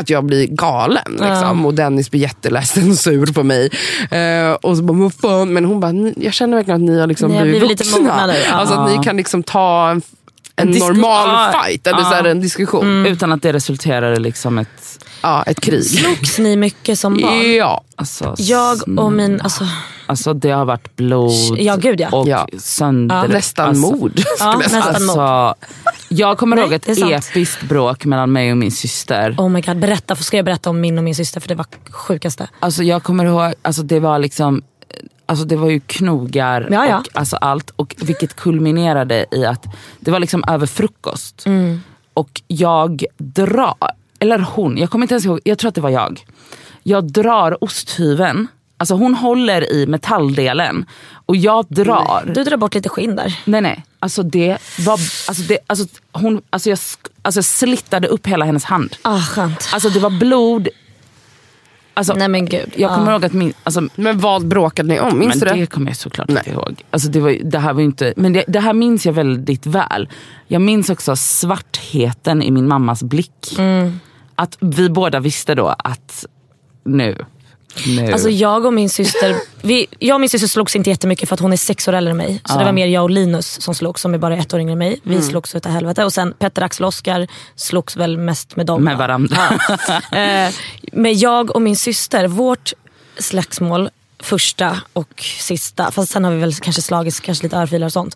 att 0.00 0.10
jag 0.10 0.24
blir 0.24 0.46
galen. 0.46 1.02
Liksom, 1.12 1.66
och 1.66 1.74
Dennis 1.74 2.10
blir 2.10 2.20
jätteledsen 2.20 2.90
och 2.90 2.96
sur 2.96 3.32
på 3.32 3.42
mig. 3.42 3.70
Eh, 4.10 4.52
och 4.52 4.76
så 4.76 4.82
bara, 4.82 4.98
vad 4.98 5.14
fan? 5.14 5.52
Men 5.52 5.64
hon 5.64 5.80
bara, 5.80 5.92
"Ni- 5.92 6.14
jag 6.16 6.32
känner 6.32 6.56
verkligen 6.56 6.82
att 6.82 6.88
ni 6.90 7.00
har 7.00 7.06
liksom 7.06 7.30
Ni 7.30 7.42
blivit 7.42 7.68
lite 7.68 7.84
vuxna. 7.84 7.98
mogna 7.98 8.26
nu, 8.26 8.32
ja. 8.48 8.52
Alltså 8.54 8.74
att 8.74 8.90
ni 8.98 9.04
kan 9.04 9.16
liksom 9.16 9.42
ta 9.42 9.90
en, 9.90 10.02
en 10.56 10.68
En 10.68 10.74
dis- 10.74 10.80
normal 10.80 11.28
Ja, 11.28 11.62
fight, 11.64 11.86
eller 11.86 11.98
ja. 11.98 12.04
så 12.04 12.14
här, 12.14 12.24
en 12.24 12.40
diskussion. 12.40 13.06
Utan 13.06 13.32
att 13.32 13.42
det 13.42 13.52
resulterar 13.52 14.12
i 14.12 14.20
liksom 14.20 14.58
ett... 14.58 15.04
Ja, 15.22 15.42
ett 15.42 15.60
krig. 15.60 15.84
Slogs 15.84 16.38
ni 16.38 16.56
mycket 16.56 16.98
som 16.98 17.14
barn? 17.20 17.52
Ja. 17.54 17.82
Alltså, 17.96 18.34
Jag 18.38 18.98
och 18.98 19.12
min, 19.12 19.40
alltså, 19.40 19.64
Alltså 20.06 20.34
det 20.34 20.50
har 20.50 20.64
varit 20.64 20.96
blod 20.96 21.32
Ja, 21.58 21.76
gud, 21.76 22.00
ja. 22.00 22.08
och 22.12 22.28
Ja. 22.28 22.46
sönder. 22.58 23.28
Nästan 23.28 23.68
alltså, 23.68 23.90
mord. 23.96 24.20
ja, 24.38 24.56
nästan. 24.56 24.82
Alltså, 24.82 25.54
jag 26.08 26.38
kommer 26.38 26.56
ihåg 26.56 26.72
ett 26.72 26.88
episkt 26.88 27.62
bråk 27.62 28.04
mellan 28.04 28.32
mig 28.32 28.50
och 28.50 28.56
min 28.56 28.72
syster. 28.72 29.34
Oh 29.38 29.48
my 29.48 29.60
god, 29.60 29.78
berätta, 29.78 30.16
för 30.16 30.24
ska 30.24 30.36
jag 30.36 30.44
berätta 30.44 30.70
om 30.70 30.80
min 30.80 30.98
och 30.98 31.04
min 31.04 31.14
syster 31.14 31.40
för 31.40 31.48
det 31.48 31.54
var 31.54 31.66
sjukaste. 31.90 32.48
Alltså 32.60 32.82
jag 32.82 33.02
kommer 33.02 33.24
ihåg, 33.24 33.54
alltså 33.62 33.82
det 33.82 34.00
var 34.00 34.18
liksom 34.18 34.62
Alltså 35.32 35.44
det 35.44 35.56
var 35.56 35.70
ju 35.70 35.80
knogar 35.80 36.68
Ja, 36.70 36.86
ja. 36.86 36.98
och 36.98 37.08
alltså 37.12 37.36
allt. 37.36 37.70
Och 37.76 37.94
vilket 37.98 38.36
kulminerade 38.36 39.26
i 39.30 39.44
att 39.46 39.66
det 40.00 40.10
var 40.10 40.20
liksom 40.20 40.44
över 40.48 40.66
frukost. 40.66 41.46
Mm. 41.46 41.80
Och 42.14 42.42
jag 42.46 43.04
drar, 43.18 43.74
eller 44.18 44.38
hon, 44.38 44.78
jag 44.78 44.90
kommer 44.90 45.04
inte 45.04 45.14
ens 45.14 45.24
ihåg, 45.24 45.40
jag 45.44 45.58
tror 45.58 45.68
att 45.68 45.74
det 45.74 45.80
var 45.80 45.90
jag. 45.90 46.24
Jag 46.82 47.04
drar 47.12 47.64
osthyveln, 47.64 48.48
alltså 48.76 48.94
hon 48.94 49.14
håller 49.14 49.72
i 49.72 49.86
metalldelen 49.86 50.86
och 51.26 51.36
jag 51.36 51.66
drar. 51.68 52.32
Du 52.34 52.44
drar 52.44 52.56
bort 52.56 52.74
lite 52.74 52.88
skinn 52.88 53.16
där. 53.16 53.40
Nej 53.44 53.60
nej, 53.60 53.84
alltså 53.98 54.22
det 54.22 54.58
var, 54.78 54.92
alltså 54.92 55.42
det, 55.48 55.58
alltså 55.66 55.86
hon, 56.12 56.42
alltså 56.50 56.70
jag 56.70 56.78
alltså 57.22 57.38
jag 57.38 57.44
slittade 57.44 58.08
upp 58.08 58.26
hela 58.26 58.44
hennes 58.44 58.64
hand. 58.64 58.96
Ah, 59.02 59.20
skönt. 59.20 59.70
Alltså 59.72 59.88
det 59.88 60.00
var 60.00 60.10
blod. 60.10 60.68
Alltså, 61.94 62.14
Nej 62.14 62.28
men 62.28 62.44
gud. 62.46 62.72
jag 62.76 62.90
kommer 62.94 63.06
Ja. 63.06 63.12
ihåg 63.12 63.24
att 63.24 63.32
min, 63.32 63.52
alltså, 63.64 63.88
Men 63.94 64.18
vad 64.18 64.46
bråkade 64.48 64.88
ni 64.88 65.00
om? 65.00 65.18
Minns 65.18 65.34
men 65.34 65.48
du 65.48 65.54
det? 65.54 65.60
det 65.60 65.66
kommer 65.66 65.86
jag 65.90 65.96
såklart 65.96 66.28
Nej. 66.28 66.38
inte 66.38 66.50
ihåg. 66.50 66.82
Alltså 66.90 67.08
det, 67.08 67.20
var, 67.20 67.36
det 67.44 67.58
här 67.58 67.72
var 67.72 67.80
inte, 67.82 68.14
men 68.16 68.32
det, 68.32 68.44
det 68.48 68.60
här 68.60 68.72
minns 68.72 69.06
jag 69.06 69.12
väldigt 69.12 69.66
väl. 69.66 70.08
Jag 70.46 70.62
minns 70.62 70.90
också 70.90 71.16
svartheten 71.16 72.42
i 72.42 72.50
min 72.50 72.68
mammas 72.68 73.02
blick. 73.02 73.54
Mm. 73.58 74.00
Att 74.34 74.56
vi 74.60 74.88
båda 74.90 75.20
visste 75.20 75.54
då 75.54 75.66
att 75.78 76.26
nu, 76.84 77.16
nu. 77.86 78.12
Alltså 78.12 78.28
jag 78.30 78.66
och 78.66 78.72
min 78.72 78.90
syster, 78.90 79.36
vi, 79.62 79.86
jag 79.98 80.14
och 80.14 80.20
min 80.20 80.30
syster 80.30 80.48
slogs 80.48 80.76
inte 80.76 80.90
jättemycket 80.90 81.28
för 81.28 81.34
att 81.34 81.40
hon 81.40 81.52
är 81.52 81.56
sex 81.56 81.88
år 81.88 81.92
äldre 81.92 82.10
än 82.10 82.16
mig. 82.16 82.40
Så 82.44 82.54
Ja. 82.54 82.58
det 82.58 82.64
var 82.64 82.72
mer 82.72 82.86
jag 82.86 83.02
och 83.02 83.10
Linus 83.10 83.60
som 83.60 83.74
slogs 83.74 84.00
som 84.02 84.14
är 84.14 84.18
bara 84.18 84.36
ett 84.36 84.54
år 84.54 84.60
yngre 84.60 84.72
än 84.72 84.78
mig. 84.78 85.00
Vi 85.02 85.22
slogs 85.22 85.54
utav 85.54 85.72
helvete. 85.72 86.04
Och 86.04 86.12
sen 86.12 86.32
Petter, 86.38 86.62
Axel 86.62 86.84
och 86.84 86.88
Oskar 86.88 87.26
slogs 87.56 87.96
väl 87.96 88.18
mest 88.18 88.56
med 88.56 88.66
dem. 88.66 88.82
med 88.84 88.96
varandra. 88.98 89.36
Eh, 90.12 90.50
men 90.92 91.18
jag 91.18 91.50
och 91.56 91.62
min 91.62 91.76
syster, 91.76 92.26
vårt 92.26 92.72
slagsmål 93.18 93.90
första 94.22 94.80
och 94.92 95.22
sista, 95.40 95.90
fast 95.90 96.12
sen 96.12 96.24
har 96.24 96.32
vi 96.32 96.40
väl 96.40 96.54
kanske 96.54 96.82
slagits 96.82 97.20
kanske 97.20 97.42
lite 97.44 97.56
örfilar 97.56 97.86
och 97.86 97.92
sånt. 97.92 98.14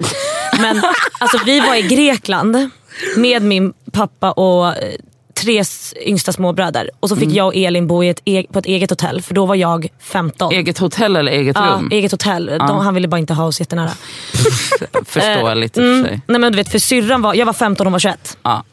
Men 0.61 0.83
alltså, 1.19 1.39
vi 1.47 1.61
var 1.61 1.75
i 1.75 1.83
Grekland 1.83 2.71
med 3.17 3.43
min 3.43 3.73
pappa 3.93 4.33
och 4.33 4.77
eh, 4.77 4.95
tre 5.41 5.63
yngsta 6.07 6.33
småbröder. 6.33 6.91
Och 7.01 7.09
så 7.09 7.17
fick 7.17 7.31
jag 7.31 7.47
och 7.47 7.55
Elin 7.57 7.87
bo 7.87 8.05
i 8.05 8.09
ett, 8.09 8.23
e- 8.25 8.47
på 8.53 8.59
ett 8.59 8.67
eget 8.67 8.91
hotell 8.91 9.23
för 9.23 9.35
då 9.35 9.47
var 9.47 9.55
jag 9.55 9.89
15. 9.99 10.53
Eget 10.53 10.79
hotell 10.79 11.17
eller 11.17 11.33
eget 11.33 11.57
Ja, 11.57 11.63
rum? 11.79 11.89
eget 11.93 12.13
hotell. 12.13 12.47
De, 12.47 12.79
han 12.79 12.95
ville 12.95 13.09
bara 13.09 13.19
inte 13.19 13.35
ha 13.35 13.45
oss 13.45 13.61
jättenära. 13.61 13.91
Förståeligt 15.05 15.77
i 15.77 15.81
och 15.81 15.83
för 15.85 15.91
Mm, 15.93 16.05
sig. 16.05 16.21
nej 16.27 16.41
men 16.41 16.53
du 16.53 16.57
vet 16.57 16.69
för 16.71 16.79
syrran 16.79 17.23
var, 17.23 17.35
jag 17.35 17.47
var 17.47 17.53
15 17.53 17.87
och 17.87 17.89
hon 17.89 17.93
var 17.93 17.99
21. 17.99 18.39
Ja. 18.43 18.65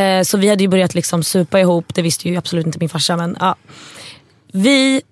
Eh, 0.00 0.22
så 0.22 0.38
vi 0.38 0.48
hade 0.48 0.62
ju 0.62 0.68
börjat 0.68 0.94
liksom 0.94 1.22
supa 1.22 1.60
ihop, 1.60 1.94
det 1.94 2.02
visste 2.02 2.28
ju 2.28 2.36
absolut 2.36 2.66
inte 2.66 2.78
min 2.78 2.88
farsa. 2.88 3.16
Men, 3.16 3.36
ja. 3.40 3.56
vi, 4.52 5.02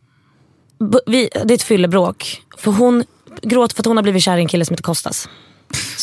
vi, 1.06 1.28
det 1.44 1.52
är 1.52 1.54
ett 1.54 1.62
fyllebråk. 1.62 2.42
För 2.58 2.70
hon 2.72 3.04
gråter 3.42 3.74
för 3.76 3.82
att 3.82 3.86
hon 3.86 3.96
har 3.96 4.02
blivit 4.02 4.22
kär 4.22 4.36
i 4.36 4.40
en 4.40 4.48
kille 4.48 4.64
som 4.64 4.74
heter 4.74 4.82
Kostas. 4.82 5.28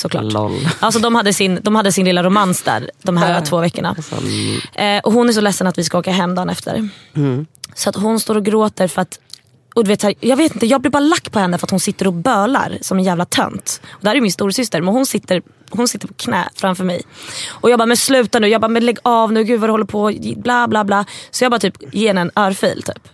Såklart. 0.03 0.33
Lol. 0.33 0.69
Alltså 0.79 0.99
de 0.99 1.15
hade, 1.15 1.33
sin, 1.33 1.59
de 1.61 1.75
hade 1.75 1.91
sin 1.91 2.05
lilla 2.05 2.23
romans 2.23 2.63
där 2.63 2.91
de 3.01 3.17
här 3.17 3.41
två 3.45 3.57
veckorna. 3.59 3.95
Eh, 4.73 4.99
och 5.03 5.13
hon 5.13 5.29
är 5.29 5.33
så 5.33 5.41
ledsen 5.41 5.67
att 5.67 5.77
vi 5.77 5.83
ska 5.83 5.97
åka 5.97 6.11
hem 6.11 6.35
dagen 6.35 6.49
efter. 6.49 6.89
Så 7.75 7.89
att 7.89 7.95
hon 7.95 8.19
står 8.19 8.35
och 8.35 8.45
gråter 8.45 8.87
för 8.87 9.01
att 9.01 9.19
och 9.75 9.83
du 9.83 9.87
vet, 9.87 10.03
jag 10.19 10.37
vet 10.37 10.53
inte, 10.53 10.65
jag 10.65 10.81
blir 10.81 10.91
bara 10.91 10.99
lack 10.99 11.31
på 11.31 11.39
henne 11.39 11.57
för 11.57 11.65
att 11.65 11.71
hon 11.71 11.79
sitter 11.79 12.07
och 12.07 12.13
bölar 12.13 12.77
som 12.81 12.97
en 12.97 13.03
jävla 13.03 13.25
tönt. 13.25 13.81
Och 13.91 13.99
det 14.01 14.09
här 14.09 14.15
är 14.15 14.21
min 14.21 14.31
storasyster 14.31 14.81
men 14.81 14.93
hon 14.93 15.05
sitter, 15.05 15.41
hon 15.69 15.87
sitter 15.87 16.07
på 16.07 16.13
knä 16.13 16.49
framför 16.55 16.83
mig. 16.83 17.01
Och 17.49 17.69
jag 17.69 17.79
bara, 17.79 17.85
men 17.85 17.97
sluta 17.97 18.39
nu, 18.39 18.47
jag 18.47 18.61
bara, 18.61 18.67
men 18.67 18.85
lägg 18.85 18.97
av 19.03 19.31
nu, 19.31 19.43
gud 19.43 19.59
vad 19.59 19.69
du 19.69 19.71
håller 19.71 19.85
på, 19.85 20.11
bla 20.37 20.67
bla 20.67 20.83
bla. 20.83 21.05
Så 21.31 21.43
jag 21.43 21.51
bara 21.51 21.59
typ 21.59 21.93
ger 21.93 22.07
henne 22.07 22.21
en 22.21 22.31
örfil 22.35 22.83
typ. 22.83 23.07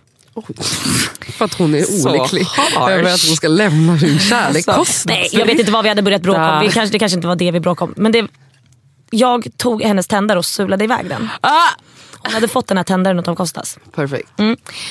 För 1.32 1.44
att 1.44 1.54
hon 1.54 1.74
är 1.74 2.06
olycklig 2.06 2.46
över 2.88 3.02
att 3.14 3.26
hon 3.26 3.36
ska 3.36 3.48
lämna 3.48 3.98
sin 3.98 4.18
kärlek. 4.18 4.64
Så- 4.64 4.72
Kostas. 4.72 5.06
Nej 5.06 5.28
jag 5.32 5.46
vet 5.46 5.58
inte 5.58 5.72
vad 5.72 5.82
vi 5.82 5.88
hade 5.88 6.02
börjat 6.02 6.22
bråka 6.22 6.52
om, 6.52 6.60
vi 6.66 6.70
kanske, 6.72 6.92
det 6.94 6.98
kanske 6.98 7.16
inte 7.16 7.28
var 7.28 7.36
det 7.36 7.50
vi 7.50 7.60
bråkade 7.60 7.92
om. 7.92 8.02
Men 8.02 8.12
det, 8.12 8.26
jag 9.10 9.46
tog 9.56 9.82
hennes 9.82 10.06
tändare 10.06 10.38
och 10.38 10.44
sulade 10.46 10.84
iväg 10.84 11.08
den. 11.08 11.28
Ah! 11.40 11.68
Hon 12.22 12.32
hade 12.32 12.48
fått 12.48 12.66
den 12.66 12.76
här 12.76 12.84
tändaren 12.84 13.18
av 13.18 13.34
Kostas. 13.34 13.78
Perfekt. 13.94 14.28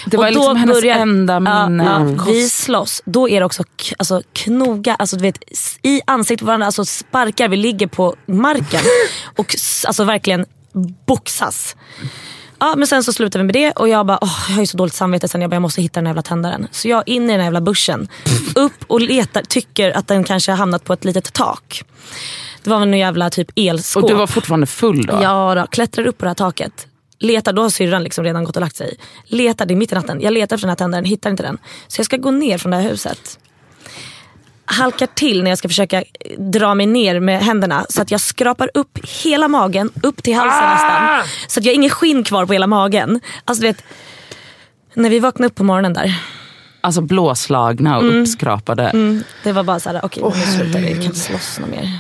Det 0.06 0.18
var 0.18 0.30
liksom 0.32 0.56
hennes 0.56 0.84
enda 0.84 1.40
minne 1.40 1.84
Ja, 1.84 2.18
Kost. 2.26 2.30
vi 2.30 2.50
slåss, 2.50 3.02
då 3.06 3.30
är 3.30 3.40
det 3.40 3.46
också 3.46 3.64
k- 3.64 3.96
alltså, 4.00 4.22
knoga, 4.34 4.96
alltså, 4.96 5.16
du 5.16 5.22
vet, 5.22 5.38
i 5.82 6.02
ansiktet 6.08 6.40
på 6.40 6.46
varandra, 6.46 6.66
alltså, 6.66 6.86
sparkar, 6.86 7.48
vi 7.50 7.58
ligger 7.58 7.88
på 7.88 8.16
marken 8.26 8.82
och 9.38 9.54
s- 9.56 9.86
alltså, 9.86 10.04
verkligen 10.04 10.46
boxas. 11.08 11.76
Ja, 12.60 12.74
men 12.78 12.88
sen 12.88 13.04
så 13.04 13.14
slutar 13.14 13.40
vi 13.40 13.46
med 13.46 13.56
det 13.56 13.72
och 13.72 13.90
jag 13.90 14.06
bara, 14.06 14.20
åh, 14.22 14.46
jag 14.48 14.56
har 14.56 14.62
ju 14.62 14.68
så 14.68 14.78
dåligt 14.78 14.94
samvete 14.94 15.28
sen. 15.28 15.42
Jag 15.42 15.50
bara, 15.50 15.56
jag 15.56 15.62
måste 15.62 15.82
hitta 15.82 16.00
den 16.00 16.06
här 16.06 16.12
jävla 16.12 16.22
tändaren. 16.22 16.68
Så 16.72 16.88
jag 16.88 17.04
in 17.08 17.24
i 17.24 17.28
den 17.28 17.40
här 17.40 17.44
jävla 17.44 17.62
buschen, 17.62 18.08
upp 18.56 18.84
och 18.88 19.02
letar, 19.02 19.42
tycker 19.42 19.98
att 19.98 20.08
den 20.08 20.24
kanske 20.24 20.52
har 20.52 20.58
hamnat 20.58 20.84
på 20.84 20.94
ett 20.94 21.06
litet 21.06 21.34
tak. 21.34 21.84
Det 22.64 22.70
var 22.70 22.80
någon 22.80 22.98
jävla 22.98 23.30
typ 23.30 23.52
elskåp. 23.56 24.04
Och 24.04 24.10
du 24.10 24.16
var 24.16 24.28
fortfarande 24.28 24.68
full 24.68 25.06
då? 25.06 25.20
Ja, 25.22 25.56
då, 25.56 25.68
klättrar 25.68 26.08
upp 26.08 26.18
på 26.18 26.26
det 26.26 26.30
här 26.30 26.36
taket. 26.36 26.88
Letar, 27.20 27.54
då 27.54 27.62
har 27.62 27.70
syrran 27.70 28.04
liksom 28.04 28.24
redan 28.24 28.44
gått 28.44 28.56
och 28.56 28.62
lagt 28.62 28.76
sig. 28.76 28.98
Letar, 29.26 29.66
det 29.66 29.74
är 29.74 29.76
mitt 29.76 29.92
i 29.92 29.96
natten. 29.96 30.22
Jag 30.22 30.34
letar 30.34 30.56
efter 30.56 30.68
den 30.68 30.70
här 30.70 30.76
tändaren, 30.76 31.06
hittar 31.06 31.30
inte 31.30 31.44
den. 31.44 31.58
Så 31.88 32.00
jag 32.00 32.06
ska 32.06 32.18
gå 32.18 32.32
ner 32.32 32.58
från 32.58 32.72
det 32.72 32.78
här 32.78 32.90
huset. 32.90 33.40
Halkar 34.72 35.08
till 35.08 35.44
när 35.44 35.52
jag 35.52 35.58
ska 35.58 35.68
försöka 35.68 35.98
eh, 36.02 36.06
dra 36.40 36.76
mig 36.76 36.86
ner 36.86 37.20
med 37.20 37.42
händerna. 37.42 37.86
Så 37.90 38.02
att 38.02 38.12
jag 38.12 38.22
skrapar 38.22 38.70
upp 38.74 39.00
hela 39.24 39.48
magen, 39.48 39.90
upp 40.04 40.24
till 40.24 40.36
halsen 40.36 40.64
Ah! 40.64 40.74
nästan. 40.74 41.28
Så 41.48 41.60
att 41.60 41.66
jag 41.66 41.72
har 41.72 41.76
ingen 41.76 41.90
skinn 41.90 42.24
kvar 42.24 42.46
på 42.46 42.54
hela 42.54 42.68
magen. 42.68 43.20
Alltså 43.46 43.62
du 43.62 43.68
vet, 43.68 43.84
när 44.94 45.10
vi 45.10 45.20
vaknade 45.20 45.48
upp 45.48 45.56
på 45.56 45.64
morgonen 45.64 45.94
där. 45.94 46.16
Alltså 46.82 47.02
blåslagna 47.02 47.98
och 47.98 48.22
uppskrapade. 48.22 48.84
Mm, 48.90 49.24
det 49.44 49.52
var 49.52 49.64
bara 49.64 49.80
såhär, 49.80 50.00
okej 50.04 50.24
nu 50.24 50.32
slutar 50.58 50.80
vi, 50.80 50.86
vi 50.86 50.94
kan 50.94 51.04
inte 51.04 51.20
slåss 51.20 51.60
något 51.60 51.70
mer. 51.70 52.00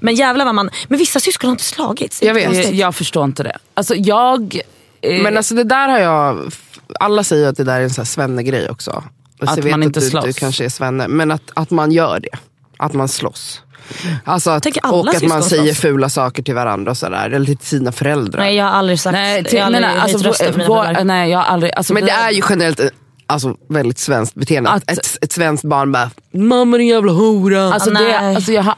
Men 0.00 0.14
jävlar 0.14 0.44
vad 0.44 0.54
man, 0.54 0.70
men 0.88 0.98
vissa 0.98 1.20
syskon 1.20 1.48
har 1.48 1.52
inte 1.52 1.64
slagits. 1.64 2.22
Jag 2.22 2.34
vet. 2.34 2.54
Jag, 2.64 2.74
jag 2.74 2.94
förstår 2.94 3.24
inte 3.24 3.42
det. 3.42 3.58
Alltså 3.74 3.94
jag... 3.94 4.60
eh, 5.00 5.22
Men 5.22 5.36
alltså 5.36 5.54
det 5.54 5.64
där 5.64 5.88
har 5.88 5.98
jag, 5.98 6.52
alla 7.00 7.24
säger 7.24 7.48
att 7.48 7.56
det 7.56 7.64
där 7.64 7.78
är 7.80 7.82
en 7.84 7.90
sån 7.90 8.02
här 8.02 8.06
svenne-grej 8.06 8.70
också. 8.70 9.04
Alltså, 9.40 9.52
Att 9.52 9.56
jag 9.56 9.64
vet 9.64 9.70
man 9.72 9.82
inte 9.82 10.00
du, 10.00 10.06
slåss. 10.10 10.24
Du 10.24 10.32
kanske 10.32 10.64
är 10.64 10.68
svenne, 10.68 11.08
men 11.08 11.30
att, 11.30 11.42
att 11.54 11.70
man 11.70 11.92
gör 11.92 12.20
det. 12.20 12.38
Att 12.78 12.92
man 12.92 13.08
slåss. 13.08 13.62
Alltså 14.24 14.50
att, 14.50 14.66
och 14.84 15.08
att 15.08 15.22
man 15.22 15.42
säger 15.42 15.64
slåss? 15.64 15.78
fula 15.78 16.08
saker 16.08 16.42
till 16.42 16.54
varandra 16.54 16.90
och 16.90 16.96
sådär. 16.96 17.30
Eller 17.30 17.46
till 17.46 17.58
sina 17.58 17.92
föräldrar. 17.92 18.40
Nej 18.40 18.56
jag 18.56 18.64
har 18.64 18.70
aldrig 18.72 19.00
sagt, 19.00 19.12
nej, 19.12 19.36
jag 19.36 19.46
till, 19.48 19.60
har 19.62 19.70
nej, 19.70 19.84
aldrig 19.84 20.22
nej, 20.24 20.44
alltså, 20.44 20.64
vår, 20.68 21.04
nej, 21.04 21.30
jag 21.30 21.38
har 21.38 21.44
aldrig... 21.44 21.72
Alltså, 21.74 21.92
Men 21.92 22.04
det 22.04 22.10
är 22.10 22.30
ju 22.30 22.42
generellt 22.50 22.80
eh, 22.80 22.86
alltså, 23.26 23.56
väldigt 23.68 23.98
svenskt 23.98 24.34
beteende. 24.34 24.70
Att 24.70 24.82
Att- 24.92 24.98
ett, 24.98 25.18
ett 25.20 25.32
svenskt 25.32 25.64
barn 25.64 25.92
bara, 25.92 26.10
mamma 26.32 26.78
din 26.78 26.86
jävla 26.86 27.12
hora. 27.12 27.62
Alltså, 27.74 27.90
Ah, 27.90 27.94
det, 27.94 28.04
nej. 28.04 28.36
alltså 28.36 28.52
jag, 28.52 28.62
har, 28.62 28.74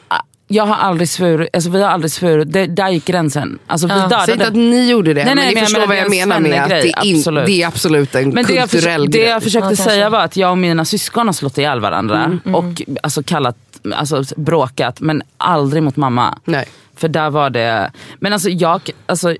jag 0.50 0.66
har 0.66 0.74
aldrig 0.74 1.08
svurit, 1.08 1.48
alltså 1.52 1.70
vi 1.70 1.82
har 1.82 1.88
aldrig 1.90 2.10
svurit, 2.10 2.52
det, 2.52 2.66
där 2.66 2.88
gick 2.88 3.04
gränsen. 3.04 3.58
Alltså 3.66 3.86
vi 3.86 3.92
Ja. 3.92 3.98
dödade. 4.02 4.24
Säg 4.24 4.34
inte 4.34 4.46
att 4.46 4.54
ni 4.54 4.90
gjorde 4.90 5.14
det, 5.14 5.24
Nej, 5.24 5.34
nej, 5.34 5.44
men 5.44 5.48
ni 5.48 5.54
men 5.54 5.64
förstår 5.64 5.80
vad 5.80 5.88
det 5.88 5.94
är 5.94 5.96
jag 5.98 6.04
en 6.22 6.28
menar 6.28 6.40
med 6.40 6.62
att 6.62 6.68
det, 6.68 7.06
in, 7.06 7.16
absolut. 7.16 7.46
det 7.46 7.62
är 7.62 7.66
absolut 7.66 8.14
en 8.14 8.28
Men 8.28 8.44
det 8.44 8.54
jag, 8.54 8.70
kulturell 8.70 9.00
försökte, 9.00 9.18
det 9.18 9.22
grej. 9.22 9.30
jag 9.30 9.42
försökte 9.42 9.68
Ja, 9.68 9.76
säga 9.76 10.10
var 10.10 10.20
att 10.20 10.36
jag 10.36 10.50
och 10.50 10.58
mina 10.58 10.84
syskon 10.84 11.26
har 11.26 11.32
slått 11.32 11.58
ihjäl 11.58 11.80
varandra 11.80 12.24
Mm, 12.24 12.54
och 12.54 12.82
alltså, 13.02 13.22
kallat, 13.22 13.56
alltså, 13.94 14.22
bråkat 14.36 15.00
men 15.00 15.22
aldrig 15.36 15.82
mot 15.82 15.96
mamma. 15.96 16.38
Nej. 16.44 16.68
För 16.96 17.08
där 17.08 17.30
var 17.30 17.50
det, 17.50 17.90
men 18.20 18.32
alltså 18.32 18.48
jag, 18.48 18.90
alltså, 19.06 19.36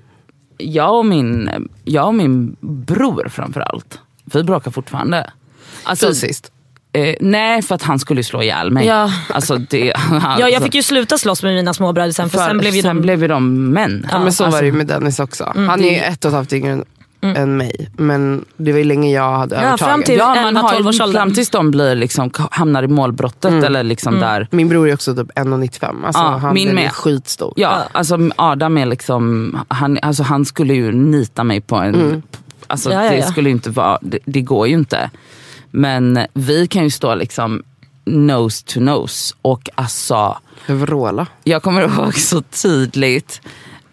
jag, 0.57 0.97
och, 0.97 1.05
min, 1.05 1.49
jag 1.83 2.07
och 2.07 2.15
min 2.15 2.55
bror 2.59 3.27
framförallt, 3.29 3.99
vi 4.23 4.43
bråkar 4.43 4.71
fortfarande. 4.71 5.29
Alltså, 5.83 6.07
Fysiskt. 6.07 6.51
Eh, 6.93 7.15
nej 7.19 7.61
för 7.61 7.75
att 7.75 7.83
han 7.83 7.99
skulle 7.99 8.23
slå 8.23 8.41
ihjäl 8.43 8.71
mig. 8.71 8.85
Ja. 8.87 9.11
Alltså, 9.33 9.57
det, 9.57 9.85
Ja, 10.39 10.49
jag 10.49 10.63
fick 10.63 10.75
ju 10.75 10.83
sluta 10.83 11.17
slåss 11.17 11.43
med 11.43 11.55
mina 11.55 11.73
småbröder 11.73 12.11
sen 12.11 12.29
för, 12.29 12.37
sen 12.47 12.57
blev 12.57 12.75
ju 12.75 12.81
de... 12.81 13.01
blev 13.01 13.21
ju 13.21 13.27
de 13.27 13.69
män. 13.69 14.07
Ja, 14.11 14.19
men 14.19 14.33
så 14.33 14.43
Alltså, 14.43 14.57
var 14.57 14.61
det 14.61 14.65
ju 14.67 14.73
med 14.73 14.87
Dennis 14.87 15.19
också. 15.19 15.51
Mm. 15.55 15.69
Han 15.69 15.83
är 15.83 15.91
ju 15.91 15.97
ett 15.99 16.25
och 16.25 16.29
ett 16.29 16.35
halvt 16.35 16.53
yngre 16.53 16.71
än, 16.71 17.35
än 17.35 17.57
mig. 17.57 17.89
Men 17.97 18.45
det 18.57 18.71
var 18.71 18.77
ju 18.79 18.83
länge 18.85 19.11
jag 19.11 19.37
hade 19.37 19.55
Ja, 19.55 19.61
övertaget. 19.61 19.85
fram 19.91 20.03
till- 20.03 20.17
Ja, 20.17 20.35
11, 20.35 20.51
man 20.51 20.55
har 20.63 20.69
12 20.69 20.87
års 20.87 20.99
ju, 20.99 21.03
åldern. 21.03 21.21
fram 21.21 21.33
tills 21.33 21.49
de 21.49 21.71
blir 21.71 21.95
liksom, 21.95 22.31
hamnar 22.51 22.83
i 22.83 22.87
målbrottet 22.87 23.63
eller 23.63 23.83
liksom 23.83 24.19
där. 24.19 24.47
Min 24.51 24.69
bror 24.69 24.89
är 24.89 24.93
också 24.93 25.15
typ 25.15 25.31
1,95. 25.35 26.05
Alltså, 26.05 26.21
Ja, 26.21 26.37
han 26.37 26.53
min 26.53 26.75
med. 26.75 26.91
skitstor. 26.91 27.53
Ja, 27.55 27.83
alltså 27.91 28.17
Adam 28.35 28.77
är 28.77 28.85
liksom, 28.85 29.57
han, 29.67 29.99
alltså, 30.01 30.23
han 30.23 30.45
skulle 30.45 30.73
ju 30.73 30.91
nita 30.91 31.43
mig 31.43 31.61
på 31.61 31.75
en... 31.75 32.23
Alltså, 32.67 32.91
Ja, 32.93 33.03
ja, 33.05 33.11
det 33.11 33.23
skulle 33.23 33.49
inte 33.49 33.69
vara, 33.69 33.97
det, 34.01 34.19
det 34.25 34.41
går 34.41 34.67
ju 34.67 34.73
inte. 34.73 35.09
Men 35.71 36.19
vi 36.33 36.67
kan 36.67 36.83
ju 36.83 36.89
stå 36.89 37.15
liksom 37.15 37.63
nose 38.05 38.65
to 38.65 38.79
nose 38.79 39.35
och 39.41 39.69
alltså 39.75 40.37
Vråla. 40.65 41.27
Jag 41.43 41.63
kommer 41.63 41.81
ihåg 41.97 42.15
så 42.15 42.41
tydligt. 42.41 43.41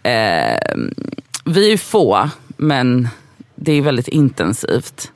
Eh, 0.02 0.58
vi 1.44 1.66
är 1.66 1.70
ju 1.70 1.78
få, 1.78 2.30
men 2.56 3.08
det 3.54 3.72
är 3.72 3.82
väldigt 3.82 4.08
intensivt. 4.08 5.12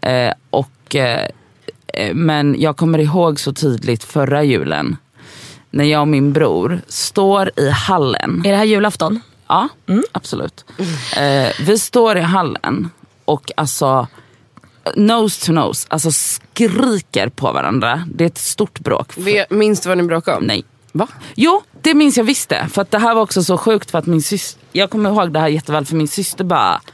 Eh, 0.00 0.32
och, 0.50 0.94
eh, 0.96 1.28
eh, 1.86 2.14
men 2.14 2.60
jag 2.60 2.76
kommer 2.76 2.98
ihåg 2.98 3.40
så 3.40 3.52
tydligt 3.52 4.04
förra 4.04 4.44
julen. 4.44 4.96
När 5.70 5.84
jag 5.84 6.00
och 6.00 6.08
min 6.08 6.32
bror 6.32 6.80
står 6.88 7.50
i 7.56 7.70
hallen. 7.70 8.42
Är 8.44 8.50
det 8.50 8.56
här 8.56 8.64
julafton? 8.64 9.20
Ja, 9.46 9.68
absolut. 10.12 10.64
Eh, 11.16 11.48
vi 11.66 11.78
står 11.78 12.16
i 12.16 12.20
hallen 12.20 12.90
och 13.24 13.52
alltså 13.56 14.06
nose 14.96 15.46
to 15.46 15.52
nose, 15.52 15.86
alltså 15.90 16.12
skriker 16.12 17.28
på 17.28 17.52
varandra. 17.52 18.02
Det 18.14 18.24
är 18.24 18.28
ett 18.28 18.38
stort 18.38 18.78
bråk. 18.80 19.12
Ve- 19.16 19.46
Minns 19.50 19.80
du 19.80 19.88
vad 19.88 19.98
ni 19.98 20.04
bråkade 20.04 20.36
om? 20.36 20.44
Nej. 20.44 20.64
Va? 20.92 21.08
Jo, 21.34 21.62
det 21.82 21.94
minns 21.94 22.16
jag 22.16 22.24
visst 22.24 22.48
det. 22.48 22.68
För 22.72 22.82
att 22.82 22.90
det 22.90 22.98
här 22.98 23.14
var 23.14 23.22
också 23.22 23.42
så 23.44 23.58
sjukt 23.58 23.90
för 23.90 23.98
att 23.98 24.06
min 24.06 24.22
syster, 24.22 24.62
jag 24.72 24.90
kommer 24.90 25.10
ihåg 25.10 25.32
det 25.32 25.40
här 25.40 25.48
jätteväl 25.48 25.86
för 25.86 25.96
min 25.96 26.08
syster 26.08 26.44
bara 26.44 26.80
för 26.80 26.84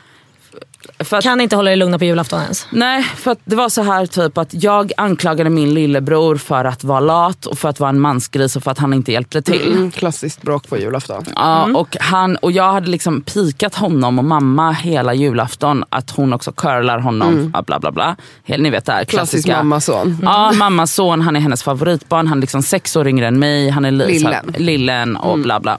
att, 1.12 1.22
Kan 1.22 1.40
inte 1.40 1.56
hålla 1.56 1.70
dig 1.70 1.76
lugna 1.76 1.98
på 1.98 2.04
julafton 2.04 2.40
ens. 2.42 2.66
nej, 2.70 3.02
för 3.02 3.30
att 3.30 3.38
det 3.44 3.56
var 3.56 3.68
så 3.68 3.82
här 3.82 4.06
typ 4.06 4.38
att 4.38 4.48
jag 4.54 4.92
anklagade 4.96 5.50
min 5.50 5.74
lillebror 5.74 6.36
för 6.36 6.64
att 6.64 6.84
vara 6.84 7.00
lat 7.00 7.46
och 7.46 7.58
för 7.58 7.68
att 7.68 7.80
vara 7.80 7.90
en 7.90 8.00
mansgris 8.00 8.56
och 8.56 8.62
för 8.62 8.70
att 8.70 8.78
han 8.78 8.94
inte 8.94 9.12
hjälpte 9.12 9.42
till. 9.42 9.72
Mm, 9.72 9.90
klassiskt 9.90 10.42
bråk 10.42 10.68
på 10.68 10.78
julafton. 10.78 11.24
Ja, 11.36 11.68
och, 11.74 11.96
han, 12.00 12.36
och 12.36 12.52
jag 12.52 12.72
hade 12.72 12.86
liksom 12.90 13.20
pikat 13.22 13.74
honom 13.74 14.18
och 14.18 14.24
mamma 14.24 14.72
hela 14.72 15.14
julafton 15.14 15.84
att 15.88 16.10
hon 16.10 16.32
också 16.32 16.52
curlar 16.52 16.98
honom. 16.98 17.54
Bla 17.66 17.78
bla 17.78 17.92
bla. 17.92 18.16
Hela, 18.44 18.62
ni 18.62 18.70
vet 18.70 18.84
det 18.86 18.92
här 18.92 19.04
Klassisk 19.04 19.30
klassiska. 19.44 19.56
mammason. 19.56 20.18
Ja, 20.22 20.52
mammas 20.52 20.94
son, 20.94 21.20
han 21.20 21.36
är 21.36 21.40
hennes 21.40 21.62
favoritbarn. 21.62 22.26
Han 22.26 22.38
är 22.38 22.40
liksom 22.40 22.62
sex 22.62 22.96
år 22.96 23.08
yngre 23.08 23.26
än 23.26 23.38
mig. 23.38 23.70
Han 23.70 23.84
är 23.84 23.90
li- 23.90 24.06
Lillen. 24.06 24.54
lillen 24.58 25.16
och 25.16 25.38
bla 25.38 25.60
bla. 25.60 25.78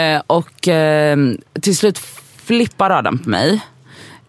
Eh, 0.00 0.22
och 0.26 0.68
eh, 0.68 1.16
till 1.60 1.76
slut 1.76 1.98
flippar 2.44 2.90
Adam 2.90 3.18
på 3.18 3.30
mig. 3.30 3.60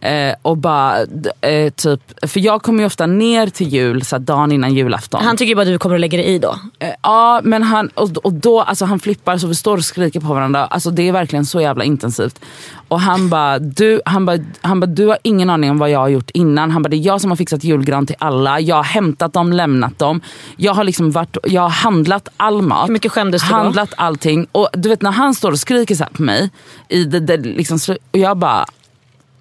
Eh, 0.03 0.35
och 0.41 0.57
bara, 0.57 0.97
eh, 1.41 1.69
typ, 1.69 2.01
för 2.29 2.39
jag 2.39 2.61
kommer 2.61 2.79
ju 2.79 2.85
ofta 2.85 3.05
ner 3.05 3.47
till 3.47 3.67
jul 3.67 4.05
så 4.05 4.15
här, 4.15 4.19
dagen 4.23 4.51
innan 4.51 4.73
julafton. 4.73 5.23
Han 5.23 5.37
tycker 5.37 5.55
bara 5.55 5.61
att 5.61 5.67
du 5.67 5.77
kommer 5.77 5.95
att 5.95 6.01
lägga 6.01 6.17
dig 6.17 6.27
i 6.27 6.39
då. 6.39 6.55
Eh, 6.79 6.89
Ja 7.01 7.41
men 7.43 7.63
han, 7.63 7.87
och, 7.87 8.17
och 8.17 8.33
då, 8.33 8.61
alltså 8.61 8.85
han 8.85 8.99
flippar 8.99 9.37
så 9.37 9.47
vi 9.47 9.55
står 9.55 9.77
och 9.77 9.85
skriker 9.85 10.19
på 10.19 10.27
varandra. 10.27 10.65
Alltså 10.65 10.91
det 10.91 11.07
är 11.07 11.11
verkligen 11.11 11.45
så 11.45 11.61
jävla 11.61 11.83
intensivt. 11.83 12.39
Och 12.87 12.99
han 13.01 13.29
bara, 13.29 13.59
du, 13.59 14.01
han 14.05 14.25
bara, 14.25 14.37
han 14.61 14.79
bara, 14.79 14.85
du 14.85 15.07
har 15.07 15.17
ingen 15.23 15.49
aning 15.49 15.69
om 15.71 15.77
vad 15.77 15.89
jag 15.89 15.99
har 15.99 16.07
gjort 16.07 16.29
innan. 16.33 16.71
Han 16.71 16.83
bara, 16.83 16.89
det 16.89 16.95
är 16.95 17.05
jag 17.05 17.21
som 17.21 17.31
har 17.31 17.35
fixat 17.35 17.63
julgran 17.63 18.05
till 18.05 18.15
alla. 18.19 18.59
Jag 18.59 18.75
har 18.75 18.83
hämtat 18.83 19.33
dem, 19.33 19.53
lämnat 19.53 19.99
dem. 19.99 20.21
Jag 20.57 20.73
har 20.73 20.83
liksom 20.83 21.11
varit, 21.11 21.37
jag 21.43 21.61
har 21.61 21.69
handlat 21.69 22.27
all 22.37 22.61
mat. 22.61 22.87
Hur 22.89 22.93
mycket 22.93 23.11
skämdes 23.11 23.43
du 23.43 23.49
då? 23.49 23.55
Handlat 23.55 23.93
allting. 23.97 24.47
Och 24.51 24.69
du 24.73 24.89
vet 24.89 25.01
när 25.01 25.11
han 25.11 25.33
står 25.33 25.51
och 25.51 25.59
skriker 25.59 25.95
så 25.95 26.03
här 26.03 26.11
på 26.11 26.21
mig. 26.21 26.49
I 26.89 27.03
det, 27.03 27.19
det, 27.19 27.37
liksom, 27.37 27.79
och 28.11 28.17
jag 28.17 28.37
bara, 28.37 28.65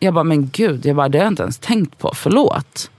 jag 0.03 0.15
bara, 0.15 0.25
men 0.25 0.51
gud, 0.53 0.87
jag 0.87 0.97
bara, 0.97 1.09
det 1.09 1.19
har 1.19 1.25
jag 1.25 1.33
inte 1.33 1.43
ens 1.43 1.59
tänkt 1.59 1.99
på. 1.99 2.13
Förlåt. 2.15 2.91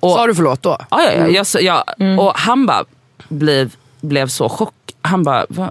Och, 0.00 0.10
Sa 0.10 0.26
du 0.26 0.34
förlåt 0.34 0.62
då? 0.62 0.78
Ja, 0.90 1.02
ja, 1.02 1.12
ja. 1.12 1.26
Jag, 1.28 1.46
så- 1.46 1.60
jag, 1.60 1.84
Mm. 1.98 2.18
Och 2.18 2.32
han 2.38 2.66
bara 2.66 2.84
blev, 3.28 3.74
blev 4.00 4.28
så 4.28 4.48
chock. 4.48 4.74
Han 5.02 5.22
bara, 5.24 5.46
va? 5.48 5.70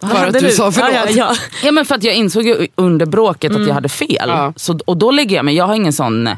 För 0.00 0.26
att 0.26 0.32
du 0.32 0.50
sa 0.50 0.72
förlåt? 0.72 0.90
Ja, 0.94 1.04
ja, 1.08 1.10
ja. 1.16 1.34
Ja 1.64 1.72
men 1.72 1.84
för 1.84 1.94
att 1.94 2.02
jag 2.04 2.14
insåg 2.14 2.42
ju 2.42 2.68
under 2.74 3.06
bråket 3.06 3.52
att 3.56 3.66
jag 3.66 3.74
hade 3.74 3.88
fel. 3.88 4.28
Ja. 4.28 4.52
Så, 4.56 4.78
och 4.86 4.96
då 4.96 5.10
lägger 5.10 5.36
jag 5.36 5.44
mig, 5.44 5.54
jag 5.54 5.66
har 5.66 5.74
ingen 5.74 5.92
sån 5.92 6.28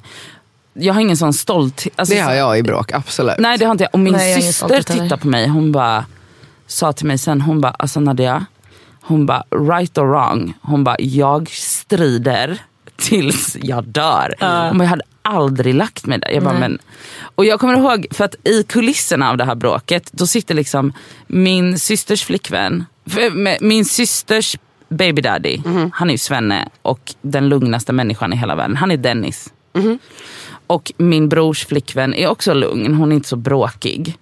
jag 0.77 0.95
har 0.95 1.01
ingen 1.01 1.17
sån 1.17 1.33
stolthet. 1.33 1.93
Alltså, 1.97 2.15
Det 2.15 2.21
har 2.21 2.35
jag 2.35 2.59
i 2.59 2.63
bråk, 2.63 2.93
absolut. 2.93 3.35
Nej 3.39 3.59
det 3.59 3.65
har 3.65 3.73
inte 3.73 3.85
jag. 3.85 3.91
Och 3.95 3.99
min 3.99 4.13
Nej, 4.13 4.33
jag 4.33 4.43
syster 4.43 4.83
tittade 4.83 5.17
på 5.17 5.27
mig. 5.29 5.49
Hon 5.49 5.73
bara 5.73 6.05
sa 6.67 6.93
till 6.93 7.07
mig 7.07 7.19
sen, 7.19 7.41
hon 7.41 7.61
bara, 7.61 7.73
alltså 7.79 8.01
Nadia, 8.01 8.47
hon 9.03 9.27
bara 9.27 9.45
right 9.51 9.99
or 9.99 10.07
wrong. 10.07 10.55
Hon 10.63 10.85
bara, 10.85 10.97
jag 10.99 11.49
strider 11.51 12.59
tills 12.97 13.57
jag 13.63 13.85
dör. 13.85 14.35
Bara, 14.41 14.75
jag 14.79 14.89
hade 14.89 15.03
aldrig 15.23 15.75
lagt 15.75 16.07
mig 16.07 16.19
där. 16.19 16.31
Jag 16.31 16.43
bara, 16.43 16.59
Nej. 16.59 16.61
men, 16.61 16.79
och 17.35 17.45
jag 17.45 17.61
kommer 17.61 17.77
ihåg, 17.77 18.07
för 18.11 18.25
att 18.25 18.35
i 18.45 18.63
kulisserna 18.63 19.31
av 19.31 19.37
det 19.37 19.45
här 19.45 19.55
bråket, 19.55 20.13
då 20.13 20.27
sitter 20.27 20.55
liksom 20.55 20.93
min 21.27 21.79
systers 21.79 22.25
flickvän, 22.25 22.85
min 23.61 23.85
systers 23.85 24.57
baby 24.89 25.23
daddy, 25.23 25.61
han 25.93 26.09
är 26.09 26.15
ju 26.15 26.19
svenne 26.19 26.69
och 26.83 27.15
den 27.23 27.49
lugnaste 27.49 27.93
människan 27.93 28.33
i 28.33 28.37
hela 28.37 28.55
världen. 28.55 28.77
Han 28.77 28.91
är 28.91 28.97
Dennis. 28.97 29.53
Och 30.67 30.93
min 30.97 31.29
brors 31.29 31.67
flickvän 31.67 32.15
är 32.15 32.29
också 32.29 32.55
lugn, 32.55 32.95
hon 32.95 33.13
är 33.13 33.17
inte 33.17 33.29
så 33.29 33.37
bråkig. 33.37 34.17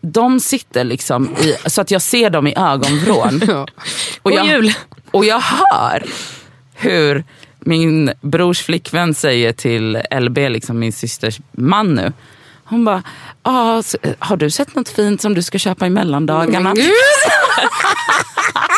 De 0.00 0.40
sitter 0.40 0.84
liksom 0.84 1.36
i, 1.40 1.70
så 1.70 1.80
att 1.80 1.90
jag 1.90 2.02
ser 2.02 2.30
dem 2.30 2.46
i 2.46 2.54
ögonvrån. 2.56 3.40
Ja. 3.48 3.66
Och 4.22 4.32
jag, 4.32 4.72
och 5.10 5.24
jag 5.24 5.40
hör 5.40 6.04
hur 6.74 7.24
min 7.66 8.12
brors 8.20 8.62
flickvän 8.62 9.14
säger 9.14 9.52
till 9.52 10.02
LB, 10.20 10.38
liksom 10.38 10.78
min 10.78 10.92
systers 10.92 11.40
man 11.52 11.94
nu. 11.94 12.12
Hon 12.64 12.84
bara, 12.84 13.02
ah, 13.42 13.82
har 14.18 14.36
du 14.36 14.50
sett 14.50 14.74
något 14.74 14.88
fint 14.88 15.22
som 15.22 15.34
du 15.34 15.42
ska 15.42 15.58
köpa 15.58 15.86
i 15.86 15.90
mellandagarna? 15.90 16.74
Gud. 16.74 16.84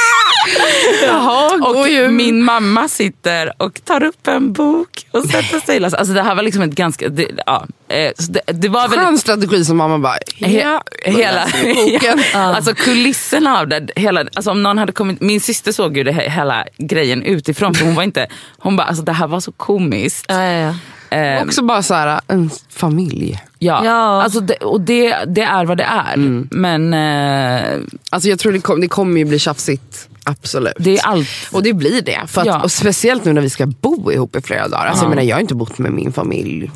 Jaha, 1.06 1.56
god 1.56 1.76
Och 1.76 1.88
jul. 1.88 2.10
min 2.10 2.42
mamma 2.44 2.88
sitter 2.88 3.52
och 3.62 3.84
tar 3.84 4.02
upp 4.02 4.26
en 4.26 4.52
bok 4.52 5.06
och 5.10 5.24
sätter 5.24 5.60
sig 5.66 5.76
och 5.76 5.80
läser. 5.82 5.96
Alltså 5.96 6.14
det 6.14 6.22
här 6.22 6.34
var 6.34 6.42
liksom 6.42 6.62
ett 6.62 6.70
ganska, 6.74 7.08
det, 7.08 7.28
ja, 7.46 7.66
eh, 7.88 8.12
så 8.18 8.32
det, 8.32 8.40
det 8.46 8.68
var 8.68 8.80
väldigt 8.88 9.00
Skön 9.06 9.18
strategi 9.18 9.64
som 9.64 9.76
mamma 9.76 9.98
bara, 9.98 10.16
He, 10.36 10.60
ja, 10.60 10.82
hela, 11.04 11.46
boken. 11.74 12.20
alltså 12.34 12.74
kulisserna 12.74 13.58
av 13.60 13.68
det. 13.68 13.88
Hela, 13.96 14.20
alltså 14.34 14.50
om 14.50 14.62
någon 14.62 14.78
hade 14.78 14.92
kommit, 14.92 15.20
min 15.20 15.40
syster 15.40 15.72
såg 15.72 15.96
ju 15.96 16.04
det, 16.04 16.12
he- 16.12 16.30
hela 16.30 16.64
grejen 16.78 17.22
utifrån 17.22 17.74
för 17.74 17.84
hon 17.84 17.94
var 17.94 18.02
inte, 18.02 18.26
hon 18.58 18.76
bara 18.76 18.86
alltså 18.86 19.02
det 19.04 19.12
här 19.12 19.26
var 19.26 19.40
så 19.40 19.52
komiskt. 19.52 20.26
Ja, 20.28 20.42
ja, 20.44 20.52
ja. 20.66 20.74
Ehm, 21.10 21.48
Också 21.48 21.62
bara 21.64 21.82
så 21.82 21.94
här, 21.94 22.20
en 22.28 22.50
familj. 22.68 23.40
ja, 23.58 23.84
Ja. 23.84 24.22
Alltså 24.22 24.40
det, 24.40 24.54
och 24.54 24.80
det, 24.80 25.16
det 25.26 25.42
är 25.42 25.64
vad 25.64 25.76
det 25.78 25.84
är. 25.84 26.14
Mm. 26.14 26.48
Men 26.50 26.94
eh, 26.94 27.78
Alltså 28.10 28.28
jag 28.28 28.38
tror 28.38 28.52
det, 28.52 28.60
kom, 28.60 28.80
det 28.80 28.88
kommer 28.88 29.18
ju 29.18 29.24
bli 29.24 29.38
tjafsigt, 29.38 30.08
absolut. 30.24 30.74
det 30.78 30.98
är 30.98 31.06
allt. 31.06 31.28
Och 31.52 31.62
det 31.62 31.72
blir 31.72 32.02
det. 32.02 32.20
För 32.26 32.40
att, 32.40 32.46
Ja. 32.46 32.62
och 32.62 32.72
speciellt 32.72 33.24
nu 33.24 33.32
när 33.32 33.40
vi 33.42 33.50
ska 33.50 33.66
bo 33.66 34.12
ihop 34.12 34.36
i 34.36 34.40
flera 34.40 34.68
dagar. 34.68 34.86
Alltså 34.86 35.04
jag, 35.04 35.08
menar, 35.10 35.22
jag 35.22 35.36
har 35.36 35.40
inte 35.40 35.54
bott 35.54 35.78
med 35.78 35.92
min 35.92 36.12
familj 36.12 36.70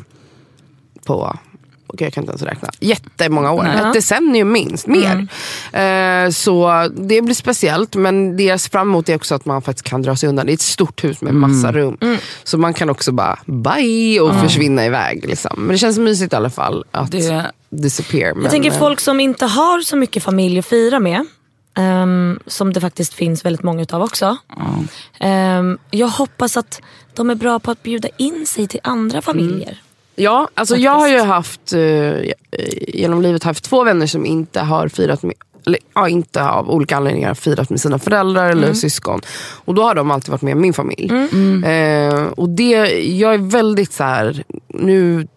på 1.05 1.37
okej, 1.93 2.05
jag 2.05 2.13
kan 2.13 2.23
inte 2.23 2.31
ens 2.31 2.41
räkna. 2.41 2.69
Jättemånga 2.79 3.51
år. 3.51 3.63
Nej. 3.63 3.75
Ett 3.87 3.93
decennium 3.93 4.51
minst, 4.51 4.87
mer. 4.87 5.27
Eh, 5.73 6.29
så 6.29 6.87
det 6.97 7.21
blir 7.21 7.35
speciellt. 7.35 7.95
Men 7.95 8.37
det 8.37 8.43
jag 8.43 8.59
ser 8.59 8.69
fram 8.69 8.89
emot 8.89 9.09
är 9.09 9.15
också 9.15 9.35
att 9.35 9.45
man 9.45 9.61
faktiskt 9.61 9.89
kan 9.89 10.01
dra 10.01 10.15
sig 10.15 10.29
undan. 10.29 10.45
Det 10.45 10.51
är 10.51 10.53
ett 10.53 10.61
stort 10.61 11.03
hus 11.03 11.21
med 11.21 11.33
massa 11.33 11.71
rum. 11.71 11.97
Så 12.43 12.57
man 12.57 12.73
kan 12.73 12.89
också 12.89 13.11
bara 13.11 13.39
bye 13.45 14.19
och 14.21 14.35
försvinna 14.39 14.85
iväg. 14.85 15.25
Liksom. 15.27 15.51
Men 15.57 15.67
det 15.67 15.77
känns 15.77 15.97
mysigt 15.97 16.33
i 16.33 16.35
alla 16.35 16.49
fall 16.49 16.85
att 16.91 17.11
Det- 17.11 17.51
disappear. 17.69 18.33
Men, 18.33 18.43
Jag 18.43 18.51
tänker 18.51 18.71
eh, 18.71 18.77
folk 18.77 18.99
som 18.99 19.19
inte 19.19 19.45
har 19.45 19.81
så 19.81 19.95
mycket 19.95 20.23
familj 20.23 20.59
att 20.59 20.65
fira 20.65 20.99
med. 20.99 21.25
ehm, 21.77 22.39
som 22.47 22.73
det 22.73 22.81
faktiskt 22.81 23.13
finns 23.13 23.45
väldigt 23.45 23.63
många 23.63 23.81
utav 23.81 24.01
också. 24.01 24.37
Ehm, 25.19 25.77
jag 25.91 26.07
hoppas 26.07 26.57
att 26.57 26.81
de 27.13 27.29
är 27.29 27.35
bra 27.35 27.59
på 27.59 27.71
att 27.71 27.83
bjuda 27.83 28.09
in 28.17 28.45
sig 28.47 28.67
till 28.67 28.79
andra 28.83 29.21
familjer. 29.21 29.81
Ja, 30.15 30.47
alltså 30.53 30.75
jag 30.75 30.91
har 30.91 31.07
ju 31.07 31.19
haft 31.19 31.73
eh, 31.73 32.31
genom 32.87 33.21
livet 33.21 33.43
haft 33.43 33.63
två 33.63 33.83
vänner 33.83 34.07
som 34.07 34.25
inte 34.25 34.59
har 34.59 34.87
firat 34.87 35.23
med 35.23 35.35
eller, 35.65 35.79
ja, 35.95 36.09
inte 36.09 36.43
av 36.43 36.69
olika 36.69 36.97
anledningar 36.97 37.33
firat 37.33 37.69
med 37.69 37.81
sina 37.81 37.99
föräldrar 37.99 38.49
eller 38.49 38.73
syskon. 38.73 39.21
Och 39.65 39.75
då 39.75 39.83
har 39.83 39.95
de 39.95 40.11
alltid 40.11 40.29
varit 40.29 40.41
med 40.41 40.57
min 40.57 40.73
familj. 40.73 41.11
Eh, 41.65 42.23
och 42.23 42.49
det, 42.49 42.73
jag 43.17 43.33
är 43.33 43.37
väldigt 43.37 43.93
så 43.93 44.03
här, 44.03 44.43
nu 44.67 45.27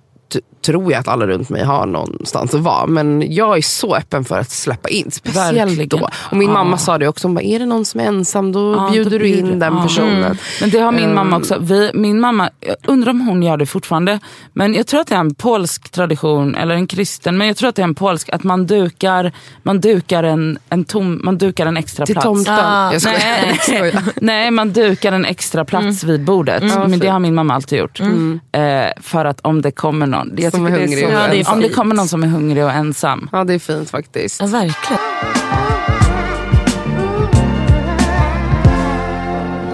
tror 0.65 0.93
jag 0.93 1.01
att 1.01 1.09
alla 1.09 1.27
runt 1.27 1.49
mig 1.51 1.65
har 1.65 1.87
någonstans 1.87 2.55
att 2.55 2.61
vara. 2.61 2.87
Men 2.87 3.33
jag 3.35 3.57
är 3.57 3.63
så 3.63 3.97
öppen 3.97 4.25
för 4.25 4.39
att 4.39 4.51
släppa 4.51 4.89
in. 4.89 5.11
Speciellt 5.11 5.57
Verkligen. 5.59 5.89
då. 5.89 6.09
Och 6.31 6.37
min 6.37 6.49
Ja. 6.49 6.55
mamma 6.55 6.79
sa 6.79 6.99
det 6.99 7.09
också, 7.09 7.27
hon 7.29 7.35
bara, 7.35 7.43
är 7.45 7.59
det 7.59 7.67
någon 7.67 7.85
som 7.85 8.01
är 8.01 8.05
ensam 8.05 8.53
då 8.53 8.75
Ja, 8.75 8.89
bjuder 8.93 9.11
då 9.11 9.19
du 9.19 9.29
in 9.29 9.59
den 9.59 9.75
ja. 9.77 9.83
personen. 9.83 10.37
Men 10.61 10.71
det 10.71 10.79
har 10.79 10.93
min 10.93 11.05
Ehm. 11.05 11.15
mamma 11.15 11.37
också. 11.37 11.59
Vi, 11.61 11.91
min 11.95 12.21
mamma, 12.21 12.51
jag 12.61 12.77
undrar 12.87 13.11
om 13.11 13.21
hon 13.21 13.43
gör 13.43 13.57
det 13.57 13.67
fortfarande. 13.67 14.19
Men 14.53 14.75
jag 14.75 14.87
tror 14.87 15.01
att 15.01 15.07
det 15.07 15.15
är 15.15 15.19
en 15.21 15.35
polsk 15.35 15.91
tradition, 15.91 16.55
eller 16.55 16.75
en 16.75 16.87
kristen, 16.87 17.37
men 17.39 17.47
jag 17.47 17.57
tror 17.57 17.69
att 17.69 17.75
det 17.77 17.83
är 17.83 17.85
en 17.85 17.95
polsk, 17.95 18.29
att 18.29 18.45
man 18.45 18.67
dukar, 18.67 19.33
man 19.63 19.81
dukar, 19.81 20.23
en, 20.25 20.59
en, 20.69 20.85
tom, 20.85 21.21
man 21.25 21.39
dukar 21.39 21.67
en 21.67 21.77
extra 21.77 22.07
Till 22.07 22.15
plats. 22.15 22.25
tomten. 22.25 22.55
Ah. 22.59 22.93
Jag 22.93 23.03
skojar. 23.03 23.19
Nej. 23.19 23.45
Jag 23.67 23.77
skojar. 23.77 24.03
Nej, 24.21 24.51
man 24.51 24.73
dukar 24.73 25.13
en 25.13 25.25
extra 25.25 25.65
plats 25.65 26.05
vid 26.05 26.25
bordet. 26.25 26.63
Ja, 26.69 26.89
men 26.89 26.99
det 26.99 27.09
har 27.09 27.19
min 27.19 27.35
mamma 27.35 27.55
alltid 27.55 27.79
gjort. 27.79 28.01
Eh, 28.01 29.03
för 29.03 29.25
att 29.25 29.41
om 29.41 29.63
det 29.63 29.71
kommer 29.71 30.07
någon, 30.07 30.33
jag 30.37 30.53
Som 30.57 30.67
är 30.67 30.71
det 30.71 30.79
hungrig 30.79 30.99
så, 30.99 31.07
och 31.07 31.13
Ja, 31.13 31.27
är 31.35 31.51
om 31.53 31.61
det 31.61 31.69
kommer 31.69 31.95
någon 31.95 32.09
som 32.09 32.23
är 32.23 32.27
hungrig 32.27 32.65
och 32.65 32.73
ensam. 32.73 33.29
Ja 33.33 33.45
det 33.45 33.55
är 33.55 33.59
fint 33.59 33.91
faktiskt. 33.91 34.41
Ja, 34.41 34.47
verkligen. 34.47 35.03